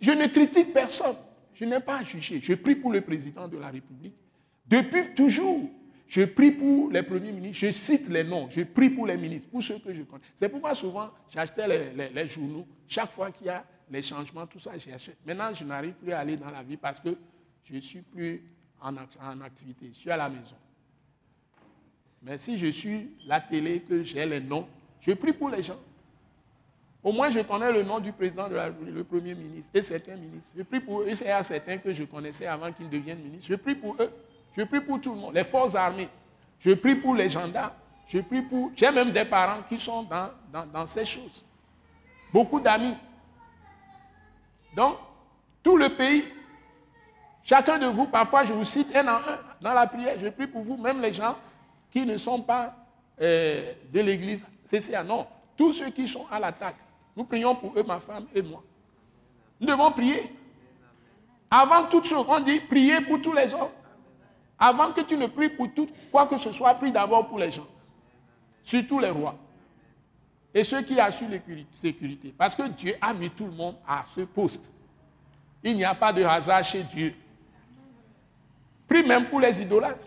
[0.00, 1.16] Je ne critique personne.
[1.54, 2.40] Je n'ai pas à juger.
[2.42, 4.14] Je prie pour le président de la République.
[4.66, 5.68] Depuis toujours,
[6.10, 9.48] je prie pour les premiers ministres, je cite les noms, je prie pour les ministres,
[9.48, 10.24] pour ceux que je connais.
[10.36, 11.68] C'est pourquoi souvent j'achetais
[12.12, 12.66] les, journaux.
[12.88, 15.18] Chaque fois qu'il y a les changements, tout ça, j'achète.
[15.24, 17.16] Maintenant, je n'arrive plus à aller dans la vie parce que
[17.64, 18.42] je ne suis plus
[18.80, 19.90] en, en, activité.
[19.92, 20.56] Je suis à la maison.
[22.22, 24.66] Mais si je suis la télé, que j'ai les noms,
[25.00, 25.78] je prie pour les gens.
[27.02, 29.80] Au moins, je connais le nom du président de la République, le premier ministre et
[29.80, 30.50] certains ministres.
[30.54, 31.14] Je prie pour eux.
[31.14, 33.46] C'est à certains que je connaissais avant qu'ils deviennent ministres.
[33.48, 34.12] Je prie pour eux.
[34.54, 36.08] Je prie pour tout le monde, les forces armées.
[36.58, 37.72] Je prie pour les gendarmes.
[38.06, 38.72] Je prie pour.
[38.76, 40.30] J'ai même des parents qui sont dans,
[40.66, 41.44] dans, ces choses.
[42.32, 42.96] Beaucoup d'amis.
[44.74, 44.96] Donc,
[45.62, 46.24] tout le pays,
[47.44, 50.18] chacun de vous, parfois je vous cite un en un dans la prière.
[50.18, 51.36] Je prie pour vous, même les gens
[51.90, 52.74] qui ne sont pas
[53.20, 55.02] euh, de l'église CCA.
[55.02, 55.26] Non,
[55.56, 56.76] tous ceux qui sont à l'attaque.
[57.16, 58.62] Nous prions pour eux, ma femme et moi.
[59.60, 60.32] Nous devons prier.
[61.50, 63.70] Avant toute chose, on dit prier pour tous les hommes.
[64.58, 67.50] Avant que tu ne pries pour tout, quoi que ce soit, prie d'abord pour les
[67.50, 67.66] gens.
[68.62, 69.36] Surtout les rois.
[70.52, 71.38] Et ceux qui assurent la
[71.72, 72.34] sécurité.
[72.36, 74.70] Parce que Dieu a mis tout le monde à ce poste.
[75.62, 77.14] Il n'y a pas de hasard chez Dieu.
[78.88, 80.06] Prie même pour les idolâtres.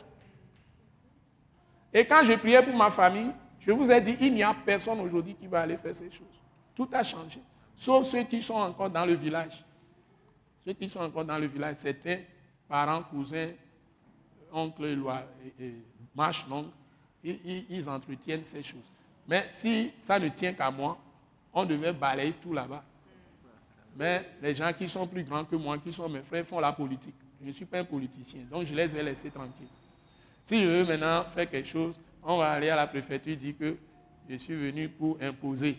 [1.94, 5.00] Et quand je priais pour ma famille, je vous ai dit, il n'y a personne
[5.00, 6.42] aujourd'hui qui va aller faire ces choses.
[6.76, 7.40] Tout a changé.
[7.78, 9.64] Sauf ceux qui sont encore dans le village.
[10.66, 12.26] Ceux qui sont encore dans le village, c'était
[12.68, 13.52] parents, cousins,
[14.52, 14.96] oncles, et,
[16.50, 16.70] longue.
[17.24, 18.92] ils entretiennent ces choses.
[19.28, 20.98] Mais si ça ne tient qu'à moi,
[21.54, 22.84] on devait balayer tout là-bas.
[23.96, 26.74] Mais les gens qui sont plus grands que moi, qui sont mes frères, font la
[26.74, 27.16] politique.
[27.42, 29.68] Je ne suis pas un politicien, donc je les ai laissés tranquilles.
[30.46, 33.78] Si je veux maintenant faire quelque chose, on va aller à la préfecture dire que
[34.30, 35.78] je suis venu pour imposer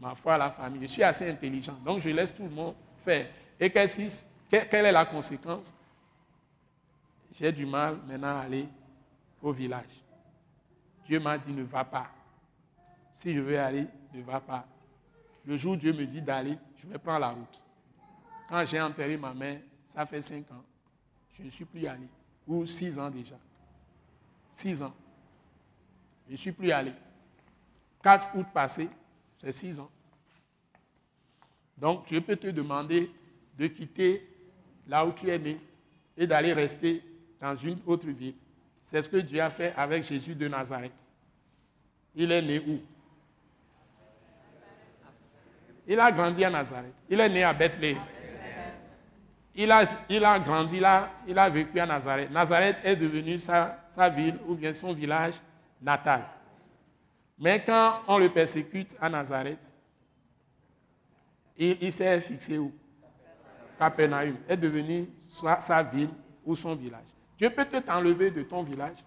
[0.00, 0.82] ma foi à la famille.
[0.82, 2.74] Je suis assez intelligent, donc je laisse tout le monde
[3.04, 3.28] faire.
[3.60, 5.74] Et quelle est la conséquence?
[7.32, 8.66] J'ai du mal maintenant à aller
[9.40, 10.02] au village.
[11.06, 12.10] Dieu m'a dit ne va pas.
[13.14, 14.66] Si je veux aller, ne va pas.
[15.44, 17.62] Le jour où Dieu me dit d'aller, je vais prendre la route.
[18.48, 20.64] Quand j'ai enterré ma mère, ça fait cinq ans,
[21.32, 22.06] je ne suis plus allé.
[22.46, 23.36] Ou six ans déjà.
[24.52, 24.94] Six ans.
[26.26, 26.92] Je ne suis plus allé.
[28.02, 28.88] 4 août passé,
[29.38, 29.90] c'est six ans.
[31.76, 33.10] Donc, je peux te demander
[33.58, 34.28] de quitter
[34.86, 35.60] là où tu es né
[36.16, 37.02] et d'aller rester
[37.40, 38.34] dans une autre ville.
[38.84, 40.92] C'est ce que Dieu a fait avec Jésus de Nazareth.
[42.14, 42.80] Il est né où?
[45.86, 46.94] Il a grandi à Nazareth.
[47.08, 47.98] Il est né à Bethléem.
[49.54, 52.30] Il a, il a grandi là, il a vécu à Nazareth.
[52.30, 55.34] Nazareth est devenu sa, ville ou bien son village
[55.80, 56.22] natal.
[57.38, 59.68] Mais quand on le persécute à Nazareth,
[61.56, 62.72] il, s'est fixé où?
[63.78, 66.10] Capernaum est devenu sa, sa, ville
[66.44, 67.06] ou son village.
[67.36, 68.98] Dieu peut te t'enlever de ton village,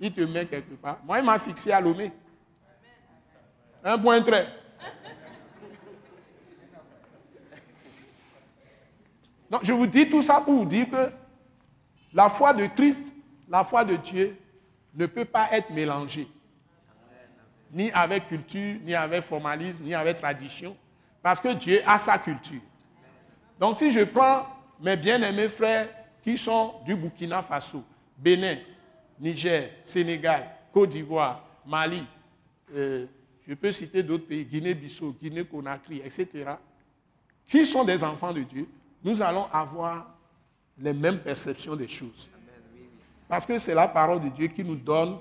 [0.00, 0.98] il te met quelque part.
[1.04, 2.12] Moi, il m'a fixé à Lomé.
[3.82, 4.48] Un point très.
[9.62, 11.10] je vous dis tout ça pour vous dire que
[12.12, 13.13] la foi de Christ,
[13.48, 14.36] la foi de Dieu,
[14.94, 16.28] ne peut pas être mélangée.
[17.72, 20.76] Ni avec culture, ni avec formalisme, ni avec tradition.
[21.22, 22.60] Parce que Dieu a sa culture.
[23.58, 24.46] Donc si je prends
[24.80, 25.88] mes bien-aimés frères
[26.22, 27.82] qui sont du Burkina Faso,
[28.16, 28.56] Bénin,
[29.18, 32.04] Niger, Sénégal, Côte d'Ivoire, Mali,
[32.74, 33.06] euh,
[33.46, 36.54] je peux citer d'autres pays, Guinée-Bissau, Guinée-Conakry, etc.,
[37.48, 38.66] qui sont des enfants de Dieu,
[39.02, 40.14] nous allons avoir
[40.78, 42.30] les mêmes perceptions des choses.
[43.28, 45.18] Parce que c'est la parole de Dieu qui nous donne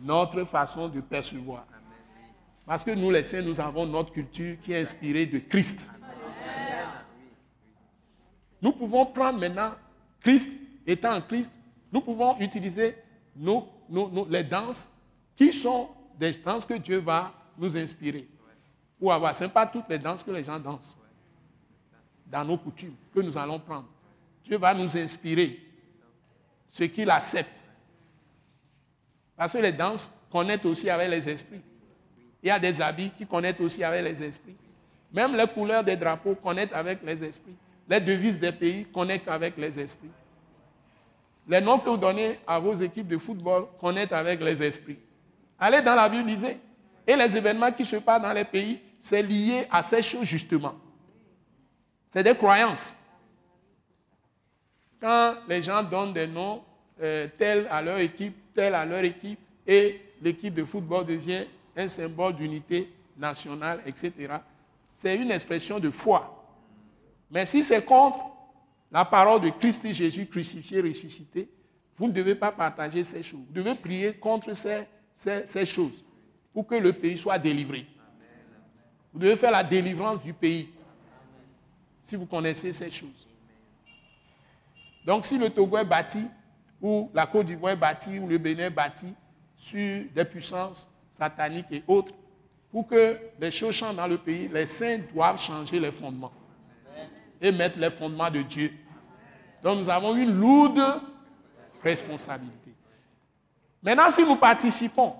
[0.00, 1.64] notre façon de percevoir.
[2.66, 5.88] Parce que nous, les saints, nous avons notre culture qui est inspirée de Christ.
[8.62, 9.72] Nous pouvons prendre maintenant
[10.20, 10.50] Christ,
[10.86, 11.52] étant en Christ,
[11.92, 12.96] nous pouvons utiliser
[13.36, 13.68] nos,
[14.28, 14.88] les danses
[15.36, 18.26] qui sont des danses que Dieu va nous inspirer.
[19.00, 20.96] Ou avoir, ce pas toutes les danses que les gens dansent
[22.26, 23.88] dans nos coutumes que nous allons prendre.
[24.44, 25.60] Dieu va nous inspirer
[26.66, 27.60] ce qu'il accepte.
[29.36, 31.60] Parce que les danses connaissent aussi avec les esprits.
[32.42, 34.56] Il y a des habits qui connaissent aussi avec les esprits.
[35.12, 37.54] Même les couleurs des drapeaux connaissent avec les esprits.
[37.88, 40.10] Les devises des pays connectent avec les esprits.
[41.46, 44.98] Les noms que vous donnez à vos équipes de football connectent avec les esprits.
[45.58, 46.58] Allez dans la Bible, lisez.
[47.06, 50.74] Et les événements qui se passent dans les pays, c'est lié à ces choses justement.
[52.08, 52.92] C'est des croyances.
[55.04, 56.62] Quand les gens donnent des noms
[56.98, 61.44] euh, tels à leur équipe, tels à leur équipe, et l'équipe de football devient
[61.76, 64.12] un symbole d'unité nationale, etc.,
[64.94, 66.42] c'est une expression de foi.
[67.30, 68.18] Mais si c'est contre
[68.90, 71.50] la parole de Christ Jésus crucifié, ressuscité,
[71.98, 73.44] vous ne devez pas partager ces choses.
[73.46, 76.02] Vous devez prier contre ces choses
[76.54, 77.86] pour que le pays soit délivré.
[79.12, 80.70] Vous devez faire la délivrance du pays
[82.04, 83.28] si vous connaissez ces choses.
[85.04, 86.26] Donc si le Togo est bâti,
[86.80, 89.14] ou la Côte d'Ivoire est bâtie, ou le Bénin est bâti
[89.56, 92.12] sur des puissances sataniques et autres,
[92.70, 96.32] pour que les choses changent dans le pays, les saints doivent changer les fondements
[97.40, 98.72] et mettre les fondements de Dieu.
[99.62, 101.00] Donc nous avons une lourde
[101.82, 102.74] responsabilité.
[103.82, 105.14] Maintenant, si nous participons,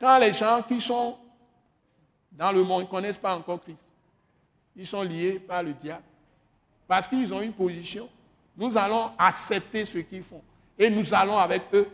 [0.00, 1.16] quand les gens qui sont
[2.32, 3.86] dans le monde ne connaissent pas encore Christ,
[4.74, 6.02] ils sont liés par le diable.
[6.88, 8.08] Parce qu'ils ont une position.
[8.60, 10.42] Nous allons accepter ce qu'ils font.
[10.78, 11.88] Et nous allons avec eux.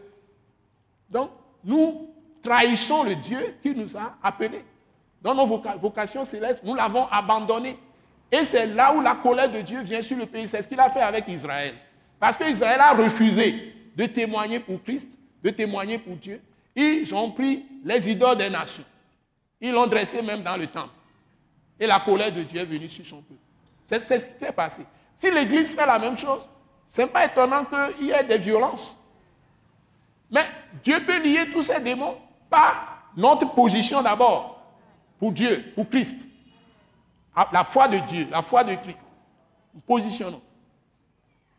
[1.08, 1.30] Donc,
[1.62, 2.10] nous
[2.42, 4.64] trahissons le Dieu qui nous a appelés.
[5.22, 7.78] dans nos vocations célestes, nous l'avons abandonné.
[8.32, 10.48] Et c'est là où la colère de Dieu vient sur le pays.
[10.48, 11.74] C'est ce qu'il a fait avec Israël.
[12.18, 16.40] Parce qu'Israël a refusé de témoigner pour Christ, de témoigner pour Dieu.
[16.74, 18.84] Ils ont pris les idoles des nations.
[19.60, 20.90] Ils l'ont dressé même dans le temple.
[21.78, 23.40] Et la colère de Dieu est venue sur son peuple.
[23.84, 24.82] C'est ce qui s'est passé.
[25.16, 26.48] Si l'Église fait la même chose,
[26.90, 28.96] ce n'est pas étonnant qu'il y ait des violences.
[30.30, 30.46] Mais
[30.82, 32.16] Dieu peut lier tous ces démons
[32.50, 34.62] par notre position d'abord
[35.18, 36.26] pour Dieu, pour Christ.
[37.34, 39.04] Ah, la foi de Dieu, la foi de Christ.
[39.74, 40.40] Nous positionnons.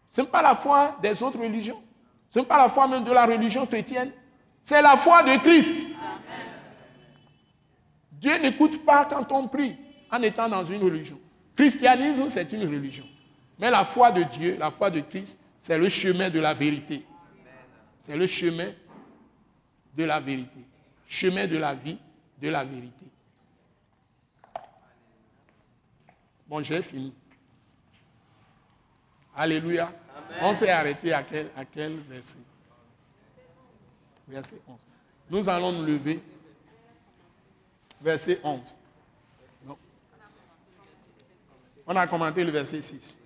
[0.10, 1.82] Ce n'est pas la foi des autres religions.
[2.30, 4.12] Ce n'est pas la foi même de la religion chrétienne.
[4.64, 5.76] C'est la foi de Christ.
[8.12, 9.78] Dieu n'écoute pas quand on prie
[10.12, 11.20] en étant dans une religion.
[11.56, 13.06] Christianisme, c'est une religion.
[13.60, 17.04] Mais la foi de Dieu, la foi de Christ, c'est le chemin de la vérité.
[18.04, 18.72] C'est le chemin
[19.96, 20.60] de la vérité.
[21.08, 21.98] Chemin de la vie,
[22.40, 23.06] de la vérité.
[26.48, 27.14] Bon, j'ai fini.
[29.36, 29.92] Alléluia.
[30.42, 32.38] On s'est arrêté à quel, à quel verset?
[34.28, 34.80] Verset 11.
[35.30, 36.22] Nous allons nous lever.
[38.02, 38.76] Verset 11.
[41.86, 43.18] On a commenté le verset 6.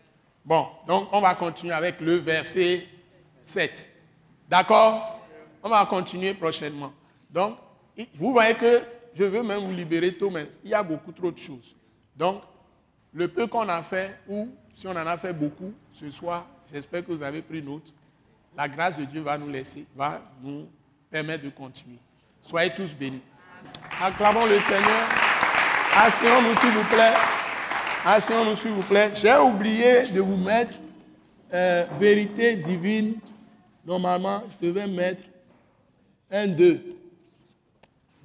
[0.44, 2.88] Bon, donc on va continuer avec le verset
[3.42, 3.86] 7.
[4.50, 5.20] D'accord?
[5.64, 6.92] On va continuer prochainement.
[7.30, 7.58] Donc,
[8.16, 8.82] vous voyez que
[9.14, 11.76] je veux même vous libérer tôt, mais il y a beaucoup trop de choses.
[12.16, 12.42] Donc,
[13.14, 17.06] le peu qu'on a fait, ou si on en a fait beaucoup ce soir, j'espère
[17.06, 17.94] que vous avez pris note.
[18.56, 20.68] La grâce de Dieu va nous laisser, va nous
[21.10, 22.00] permettre de continuer.
[22.42, 23.22] Soyez tous bénis.
[24.02, 25.08] Acclamons le Seigneur.
[25.96, 27.14] Asseyons-nous, s'il vous plaît.
[28.04, 29.12] Asseyons-nous, s'il vous plaît.
[29.14, 30.74] J'ai oublié de vous mettre
[31.54, 33.16] euh, vérité divine.
[33.86, 35.24] Normalement, je devais mettre
[36.32, 36.96] 1, 2.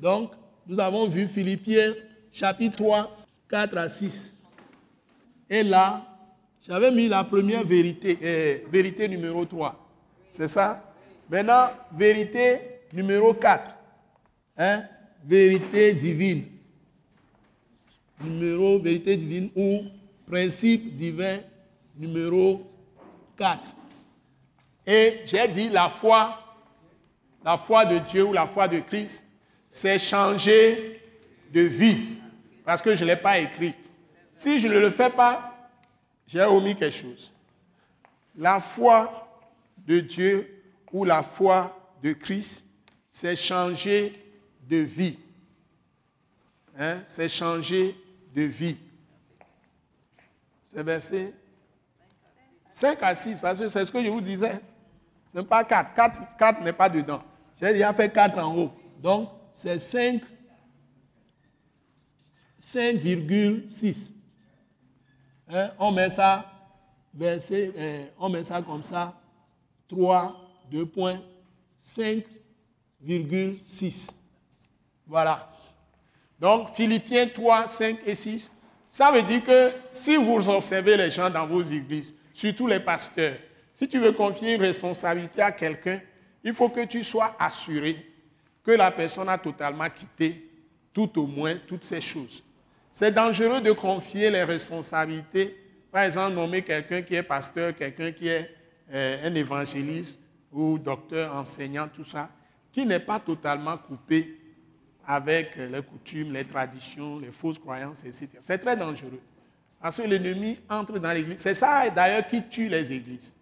[0.01, 0.33] Donc,
[0.67, 1.93] nous avons vu Philippiens
[2.33, 3.17] chapitre 3,
[3.51, 4.35] 4 à 6.
[5.51, 6.07] Et là,
[6.67, 9.77] j'avais mis la première vérité, euh, vérité numéro 3.
[10.31, 10.91] C'est ça?
[11.29, 12.61] Maintenant, vérité
[12.95, 13.69] numéro 4.
[14.57, 14.85] Hein?
[15.23, 16.45] Vérité divine.
[18.21, 19.85] Numéro vérité divine ou
[20.27, 21.39] principe divin
[21.97, 22.67] numéro
[23.37, 23.61] 4.
[24.87, 26.39] Et j'ai dit la foi,
[27.45, 29.23] la foi de Dieu ou la foi de Christ,
[29.71, 31.01] c'est changer
[31.53, 32.17] de vie.
[32.65, 33.91] Parce que je ne l'ai pas écrite.
[34.37, 35.71] Si je ne le fais pas,
[36.27, 37.33] j'ai omis quelque chose.
[38.37, 39.29] La foi
[39.87, 40.63] de Dieu
[40.93, 42.65] ou la foi de Christ,
[43.11, 44.13] c'est changer
[44.69, 45.19] de vie.
[46.79, 47.01] Hein?
[47.07, 47.97] C'est changer
[48.37, 48.77] de vie.
[50.67, 51.33] C'est verset
[52.71, 54.61] 5 à 6, parce que c'est ce que je vous disais.
[55.33, 55.95] Ce n'est pas 4.
[55.95, 57.23] 4, 4 n'est pas dedans.
[57.59, 58.71] J'ai déjà fait 4 en haut.
[59.01, 60.21] Donc, c'est 5,
[62.61, 64.13] 5,6.
[65.49, 66.45] Hein, on met ça,
[67.15, 69.19] verset, euh, on met ça comme ça,
[69.89, 70.39] 3,
[70.71, 71.23] 2 points,
[71.83, 74.11] 5,6.
[75.07, 75.56] Voilà.
[76.41, 78.51] Donc, Philippiens 3, 5 et 6,
[78.91, 83.37] ça veut dire que si vous observez les gens dans vos églises, surtout les pasteurs,
[83.75, 86.01] si tu veux confier une responsabilité à quelqu'un,
[86.43, 88.07] il faut que tu sois assuré
[88.65, 90.51] que la personne a totalement quitté
[90.93, 92.43] tout au moins toutes ces choses.
[92.91, 95.55] C'est dangereux de confier les responsabilités.
[95.93, 98.51] Par exemple, nommer quelqu'un qui est pasteur, quelqu'un qui est
[98.93, 100.19] euh, un évangéliste
[100.51, 102.31] ou docteur, enseignant, tout ça,
[102.73, 104.39] qui n'est pas totalement coupé
[105.07, 108.29] avec les coutumes, les traditions, les fausses croyances, etc.
[108.41, 109.21] C'est très dangereux.
[109.81, 111.39] Parce que l'ennemi entre dans l'église.
[111.39, 113.33] C'est ça d'ailleurs qui tue les églises.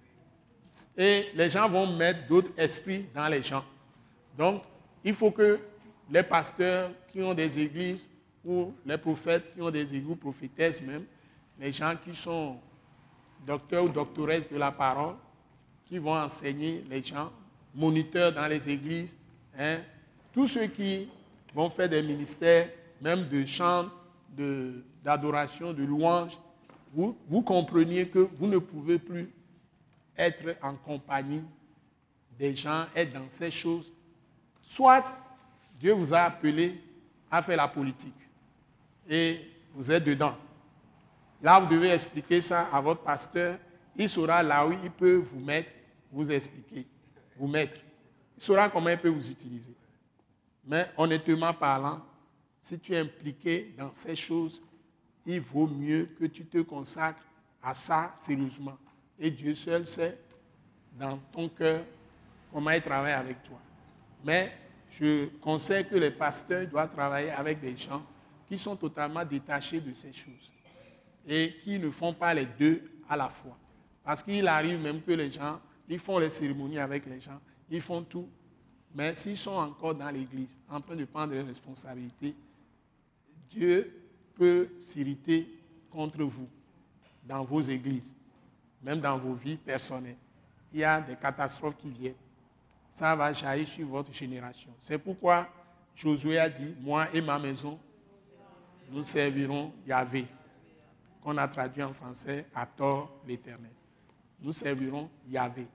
[0.97, 3.65] Et les gens vont mettre d'autres esprits dans les gens.
[4.37, 4.63] Donc,
[5.03, 5.59] il faut que
[6.11, 8.07] les pasteurs qui ont des églises
[8.45, 11.05] ou les prophètes qui ont des égouts prophétesses même,
[11.59, 12.59] les gens qui sont
[13.47, 15.15] docteurs ou doctoresses de la parole,
[15.87, 17.31] qui vont enseigner les gens,
[17.75, 19.17] moniteurs dans les églises,
[19.59, 19.79] hein,
[20.33, 21.09] tous ceux qui
[21.55, 22.69] vont faire des ministères,
[23.01, 23.87] même de chant,
[25.05, 26.37] d'adoration, de, louange,
[26.93, 29.31] vous, vous compreniez que vous ne pouvez plus
[30.17, 31.45] être en compagnie
[32.39, 33.93] des gens, être dans ces choses.
[34.63, 35.05] Soit
[35.79, 36.81] Dieu vous a appelé
[37.31, 38.15] à faire la politique
[39.09, 39.41] et
[39.75, 40.35] vous êtes dedans.
[41.43, 43.59] Là, vous devez expliquer ça à votre pasteur.
[43.97, 45.71] Il saura là où il peut vous mettre,
[46.11, 46.87] vous expliquer,
[47.37, 47.79] vous mettre.
[48.37, 49.75] Il saura comment il peut vous utiliser.
[50.67, 52.01] Mais honnêtement parlant,
[52.61, 54.63] si tu es impliqué dans ces choses,
[55.27, 57.23] il vaut mieux que tu te consacres
[57.63, 58.79] à ça sérieusement.
[59.19, 60.19] Et Dieu seul sait
[60.99, 61.85] dans ton cœur
[62.53, 63.59] comment il travaille avec toi.
[64.25, 64.53] Mais
[64.91, 68.03] je conseille que les pasteurs doivent travailler avec des gens
[68.49, 70.53] qui sont totalement détachés de ces choses
[71.27, 73.57] et qui ne font pas les deux à la fois.
[74.03, 77.81] Parce qu'il arrive même que les gens, ils font les cérémonies avec les gens, ils
[77.81, 78.29] font tout,
[78.95, 82.35] mais s'ils sont encore dans l'église en train de prendre les responsabilités,
[83.51, 83.93] Dieu
[84.37, 85.49] peut s'irriter
[85.91, 86.49] contre vous
[87.25, 88.15] dans vos églises,
[88.83, 90.17] même dans vos vies personnelles.
[90.73, 92.15] Il y a des catastrophes qui viennent.
[92.93, 94.71] Ça va jaillir sur votre génération.
[94.81, 95.49] C'est pourquoi
[95.97, 97.79] Josué a dit, moi et ma maison,
[98.91, 100.27] nous servirons Yahvé,
[101.23, 103.73] qu'on a traduit en français à tort l'éternel.
[104.41, 105.67] Nous servirons Yahvé.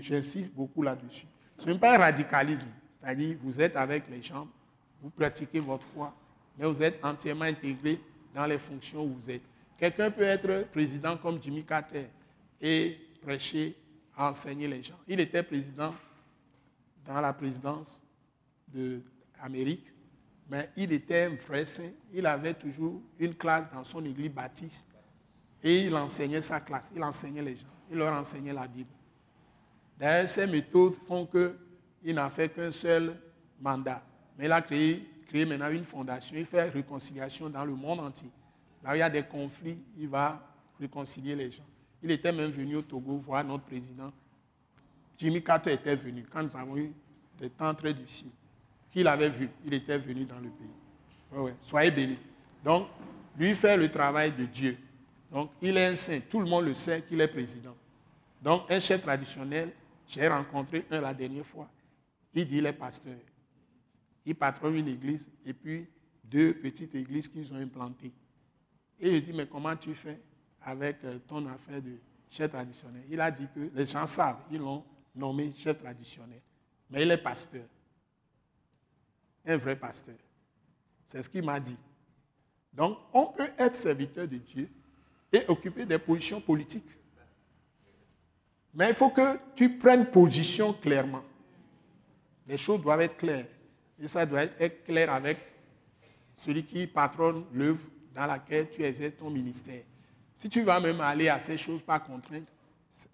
[0.00, 1.26] J'insiste beaucoup là-dessus.
[1.58, 4.46] Ce n'est pas un radicalisme, c'est-à-dire vous êtes avec les gens,
[5.02, 6.14] vous pratiquez votre foi,
[6.56, 8.00] mais vous êtes entièrement intégré
[8.32, 9.42] dans les fonctions où vous êtes.
[9.76, 12.06] Quelqu'un peut être président comme Jimmy Carter
[12.60, 13.76] et prêcher,
[14.16, 14.98] enseigner les gens.
[15.06, 15.94] Il était président
[17.04, 18.00] dans la présidence
[18.68, 19.86] d'Amérique,
[20.48, 21.90] mais il était un vrai saint.
[22.12, 24.84] Il avait toujours une classe dans son église baptiste
[25.62, 28.90] et il enseignait sa classe, il enseignait les gens, il leur enseignait la Bible.
[29.98, 33.16] D'ailleurs, ces méthodes font qu'il n'a fait qu'un seul
[33.60, 34.02] mandat.
[34.38, 38.30] Mais il a créé, créé maintenant une fondation, il fait réconciliation dans le monde entier.
[38.82, 40.40] Là où il y a des conflits, il va
[40.80, 41.64] réconcilier les gens.
[42.02, 44.12] Il était même venu au Togo voir notre président.
[45.16, 46.92] Jimmy Carter était venu quand nous avons eu
[47.40, 48.30] des temps très difficiles.
[48.90, 51.52] Qu'il avait vu, il était venu dans le pays.
[51.62, 52.18] Soyez bénis.
[52.64, 52.86] Donc,
[53.36, 54.78] lui fait le travail de Dieu.
[55.30, 56.20] Donc, il est un saint.
[56.20, 57.76] Tout le monde le sait qu'il est président.
[58.40, 59.72] Donc, un chef traditionnel,
[60.08, 61.68] j'ai rencontré un la dernière fois.
[62.34, 63.18] Il dit, il est pasteur.
[64.24, 65.86] Il patronne une église et puis
[66.24, 68.12] deux petites églises qu'ils ont implantées.
[69.00, 70.20] Et je dis, mais comment tu fais
[70.62, 71.98] avec euh, ton affaire de
[72.30, 73.04] chef traditionnel?
[73.08, 76.40] Il a dit que les gens savent, ils l'ont nommé chef traditionnel.
[76.90, 77.64] Mais il est pasteur.
[79.46, 80.16] Un vrai pasteur.
[81.06, 81.76] C'est ce qu'il m'a dit.
[82.72, 84.68] Donc, on peut être serviteur de Dieu
[85.32, 86.97] et occuper des positions politiques.
[88.78, 91.24] Mais il faut que tu prennes position clairement.
[92.46, 93.48] Les choses doivent être claires.
[94.00, 95.36] Et ça doit être clair avec
[96.36, 97.80] celui qui patronne l'œuvre
[98.14, 99.82] dans laquelle tu exerces ton ministère.
[100.36, 102.52] Si tu vas même aller à ces choses par contrainte,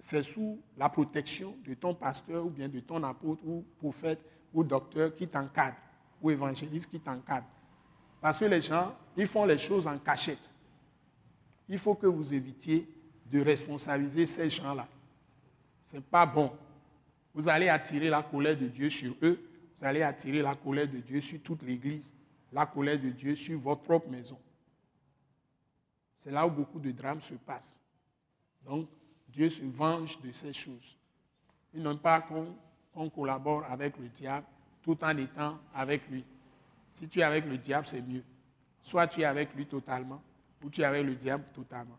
[0.01, 4.21] c'est sous la protection de ton pasteur ou bien de ton apôtre ou prophète
[4.53, 5.79] ou docteur qui t'encadre
[6.21, 7.47] ou évangéliste qui t'encadre.
[8.21, 10.51] Parce que les gens, ils font les choses en cachette.
[11.71, 12.87] Il faut que vous évitiez
[13.33, 14.87] de responsabiliser ces gens-là.
[15.95, 16.51] Ce n'est pas bon.
[17.33, 19.39] Vous allez attirer la colère de Dieu sur eux.
[19.79, 22.13] Vous allez attirer la colère de Dieu sur toute l'Église.
[22.53, 24.37] La colère de Dieu sur votre propre maison.
[26.19, 27.79] C'est là où beaucoup de drames se passent.
[28.67, 28.89] Donc,
[29.29, 30.99] Dieu se venge de ces choses.
[31.73, 32.27] Il n'aime pas
[32.93, 34.47] qu'on collabore avec le diable
[34.83, 36.25] tout en étant avec lui.
[36.95, 38.25] Si tu es avec le diable, c'est mieux.
[38.83, 40.21] Soit tu es avec lui totalement,
[40.61, 41.99] ou tu es avec le diable totalement.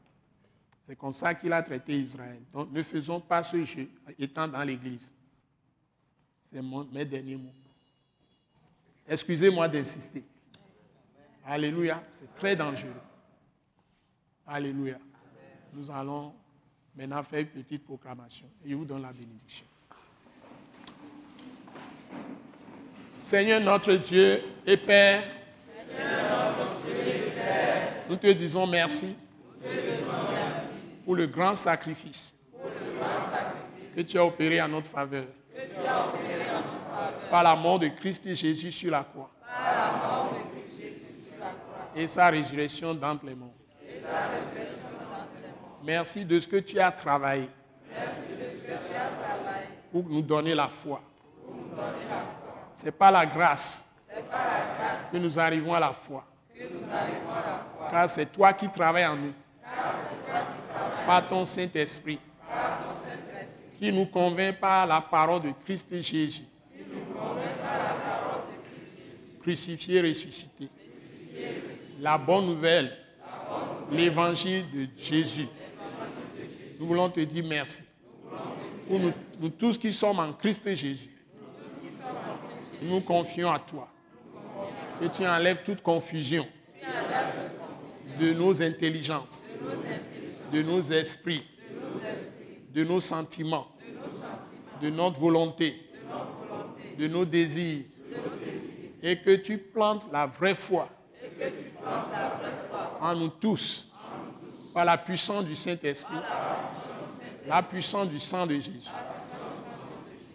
[0.85, 2.39] C'est comme ça qu'il a traité Israël.
[2.53, 3.89] Donc ne faisons pas ce jeu
[4.19, 5.11] étant dans l'Église.
[6.43, 7.53] C'est mes derniers mots.
[9.07, 10.23] Excusez-moi d'insister.
[11.43, 12.03] Alléluia.
[12.15, 12.93] C'est très dangereux.
[14.45, 14.99] Alléluia.
[15.73, 16.33] Nous allons
[16.95, 18.45] maintenant faire une petite proclamation.
[18.63, 19.65] Et je vous donne la bénédiction.
[23.09, 25.23] Seigneur notre Dieu et Père,
[28.07, 29.15] nous te disons merci
[31.05, 32.33] pour le grand sacrifice
[33.95, 35.25] que tu as opéré en notre faveur
[37.29, 39.29] par la mort de Christ Jésus sur la croix
[41.95, 43.53] et sa résurrection d'entre les morts.
[45.83, 47.47] Merci de ce que tu as travaillé
[49.91, 51.01] pour nous donner la foi.
[52.77, 53.85] Ce n'est pas la grâce
[55.11, 56.25] que nous arrivons à la foi.
[57.91, 59.33] Car c'est toi qui travailles en nous.
[61.05, 62.19] Par ton Saint-Esprit.
[63.79, 66.45] Qui nous convainc par la parole de Christ Jésus.
[69.41, 70.69] Crucifié, ressuscité.
[71.99, 72.91] La bonne nouvelle.
[73.91, 75.47] L'évangile de Jésus.
[76.79, 77.83] Nous voulons te dire merci.
[78.89, 81.09] Nous, tous qui sommes en Christ Jésus.
[82.81, 83.87] Nous confions à toi.
[84.99, 86.47] Que tu enlèves toute confusion
[88.19, 89.43] de nos intelligences,
[90.91, 91.43] esprits,
[92.73, 93.67] de nos sentiments,
[94.81, 95.75] de notre volonté,
[96.97, 97.85] de nos désirs,
[99.01, 100.89] et que tu plantes la vraie foi
[103.01, 103.87] en nous tous.
[104.73, 106.17] Par la puissance du Saint-Esprit,
[107.47, 108.89] la puissance du sang de Jésus.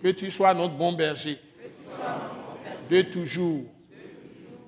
[0.02, 1.38] Que tu sois notre bon berger.
[2.88, 3.64] De toujours.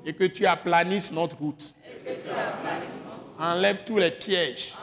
[0.04, 1.74] Et que tu aplanisses notre route.
[3.38, 4.74] Enlève tous les pièges.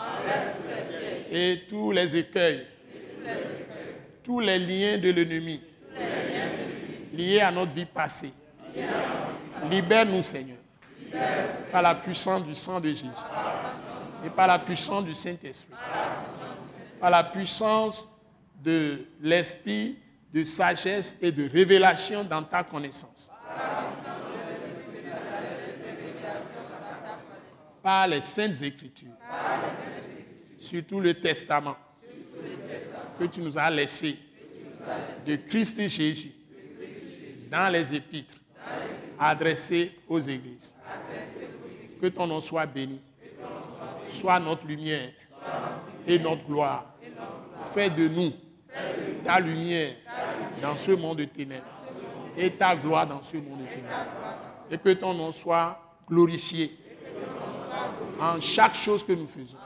[1.31, 2.65] Et tous les écueils.
[4.23, 5.61] Tous les liens de l'ennemi.
[7.13, 8.33] Liés à notre vie passée.
[9.69, 10.57] Libère-nous, Seigneur.
[11.71, 13.05] Par la puissance du sang de Jésus.
[14.25, 15.75] Et par la puissance du Saint-Esprit.
[16.99, 18.07] Par la puissance
[18.63, 19.97] de l'esprit
[20.33, 23.31] de sagesse et de révélation dans ta connaissance.
[27.81, 29.13] Par les saintes écritures.
[30.59, 31.77] Surtout le testament
[33.17, 34.17] que tu nous as laissé
[35.25, 36.31] de Christ Jésus
[37.51, 38.35] dans les épîtres
[39.19, 40.73] adressés aux églises.
[42.01, 42.99] Que ton nom soit béni.
[44.13, 45.11] Sois notre lumière
[46.07, 46.85] et notre gloire.
[47.73, 48.33] Fais de nous
[49.23, 49.95] ta lumière
[50.61, 51.65] dans ce monde de ténèbres
[52.37, 54.09] et ta gloire dans ce monde de ténèbres.
[54.71, 56.77] Et que ton nom soit glorifié
[58.19, 59.57] en chaque chose que nous faisons.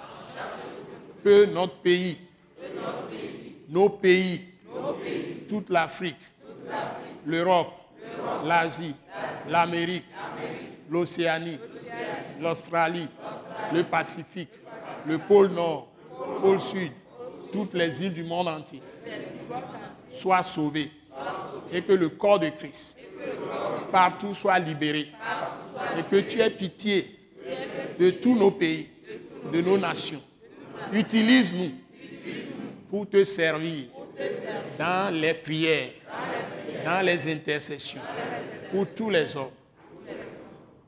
[1.23, 2.17] Que notre pays,
[3.69, 4.41] nos pays,
[5.47, 6.17] toute l'Afrique,
[7.25, 7.73] l'Europe,
[8.43, 8.93] l'Asie,
[9.49, 10.05] l'Amérique,
[10.89, 11.59] l'Océanie,
[12.41, 13.07] l'Australie,
[13.73, 14.49] le Pacifique,
[15.07, 16.91] le pôle Nord, le pôle Sud,
[17.51, 18.81] toutes les îles du monde entier
[20.19, 20.91] soient sauvées
[21.71, 22.95] et que le corps de Christ
[23.91, 25.07] partout soit libéré
[25.97, 27.19] et que tu aies pitié
[27.99, 28.89] de tous nos pays,
[29.51, 30.21] de nos nations.
[30.91, 31.71] Utilise-nous
[32.89, 33.85] pour te servir
[34.77, 35.91] dans les prières,
[36.85, 38.01] dans les intercessions,
[38.71, 39.51] pour tous les hommes,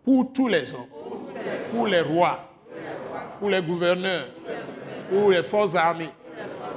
[0.04, 0.88] pour tous les hommes,
[1.72, 2.52] pour les rois,
[3.40, 4.28] pour les gouverneurs,
[5.10, 6.10] pour les forces armées,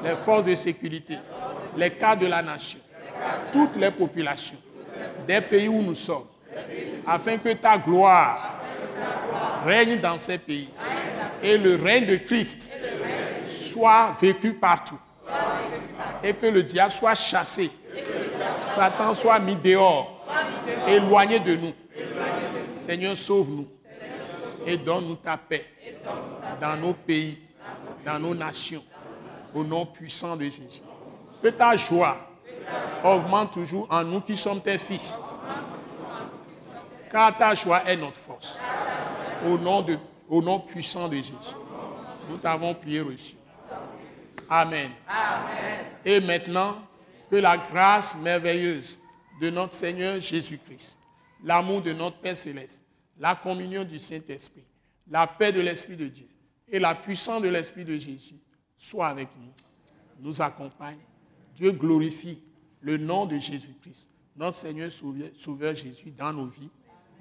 [0.04, 1.18] les forces de sécurité,
[1.76, 2.78] les cas de la nation,
[3.52, 4.56] toutes les populations
[5.26, 6.24] des pays où nous sommes,
[7.06, 8.60] afin que ta gloire
[9.64, 10.68] règne dans ces pays.
[11.42, 12.68] Et le règne de Christ
[13.78, 14.98] soit vécu partout
[16.22, 17.70] et que le diable soit chassé,
[18.60, 20.26] Satan soit mis dehors,
[20.88, 21.72] éloigné de nous.
[22.84, 23.68] Seigneur, sauve-nous
[24.66, 25.64] et donne-nous ta paix
[26.60, 27.38] dans nos pays,
[28.04, 28.82] dans nos nations,
[29.54, 30.82] au nom puissant de Jésus.
[31.40, 32.16] Que ta joie
[33.04, 35.16] augmente toujours en nous qui sommes tes fils.
[37.12, 38.58] Car ta joie est notre force.
[39.46, 39.96] Au nom, de,
[40.28, 41.54] au nom puissant de Jésus.
[42.28, 43.37] Nous t'avons prié reçu.
[44.48, 44.92] Amen.
[46.04, 46.82] Et maintenant,
[47.30, 48.98] que la grâce merveilleuse
[49.40, 50.96] de notre Seigneur Jésus-Christ,
[51.44, 52.80] l'amour de notre Père céleste,
[53.18, 54.64] la communion du Saint-Esprit,
[55.10, 56.28] la paix de l'Esprit de Dieu
[56.68, 58.36] et la puissance de l'Esprit de Jésus
[58.76, 59.52] soient avec nous,
[60.20, 60.98] nous accompagne.
[61.54, 62.38] Dieu glorifie
[62.80, 66.70] le nom de Jésus-Christ, notre Seigneur Sauveur Jésus, dans nos vies,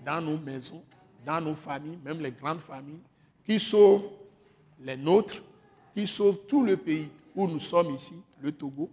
[0.06, 0.84] dans nos maisons,
[1.26, 3.02] dans nos familles, même les grandes familles,
[3.46, 4.10] qui sauvent
[4.80, 5.42] les nôtres,
[5.98, 8.88] qui sauvent tout le pays où nous sommes ici, le Togo.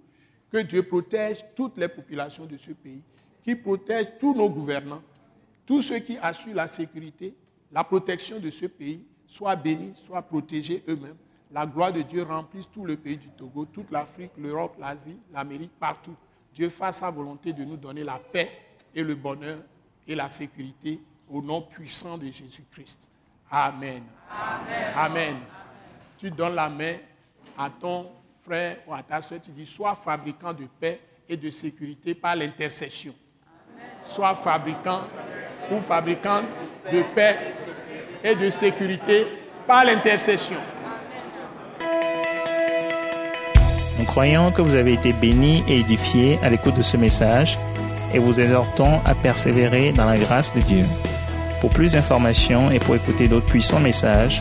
[0.51, 3.03] Que Dieu protège toutes les populations de ce pays,
[3.43, 5.03] qui protège tous nos gouvernants,
[5.67, 7.35] tous ceux qui assurent la sécurité,
[7.71, 11.19] la protection de ce pays, soient bénis, soient protégés eux-mêmes.
[11.53, 15.73] La gloire de Dieu remplisse tout le pays du Togo, toute l'Afrique, l'Europe, l'Asie, l'Amérique,
[15.79, 16.17] partout.
[16.55, 18.51] Dieu fasse sa volonté de nous donner la paix
[18.95, 19.59] et le bonheur
[20.09, 20.99] et la sécurité
[21.29, 23.07] au nom puissant de Jésus-Christ.
[23.51, 24.05] Amen.
[24.31, 24.93] Amen.
[24.97, 25.37] Amen.
[26.25, 26.95] Tu donnes la main
[27.59, 28.07] à ton
[28.47, 30.99] frère ou à ta soeur, tu dis, sois fabricant de paix
[31.29, 33.13] et de sécurité par l'intercession.
[34.07, 35.03] Sois fabricant
[35.71, 36.41] ou fabricant
[36.91, 37.37] de paix
[38.25, 39.27] et de sécurité
[39.67, 40.57] par l'intercession.
[43.99, 47.59] Nous croyons que vous avez été bénis et édifiés à l'écoute de ce message
[48.15, 50.87] et vous exhortons à persévérer dans la grâce de Dieu.
[51.61, 54.41] Pour plus d'informations et pour écouter d'autres puissants messages,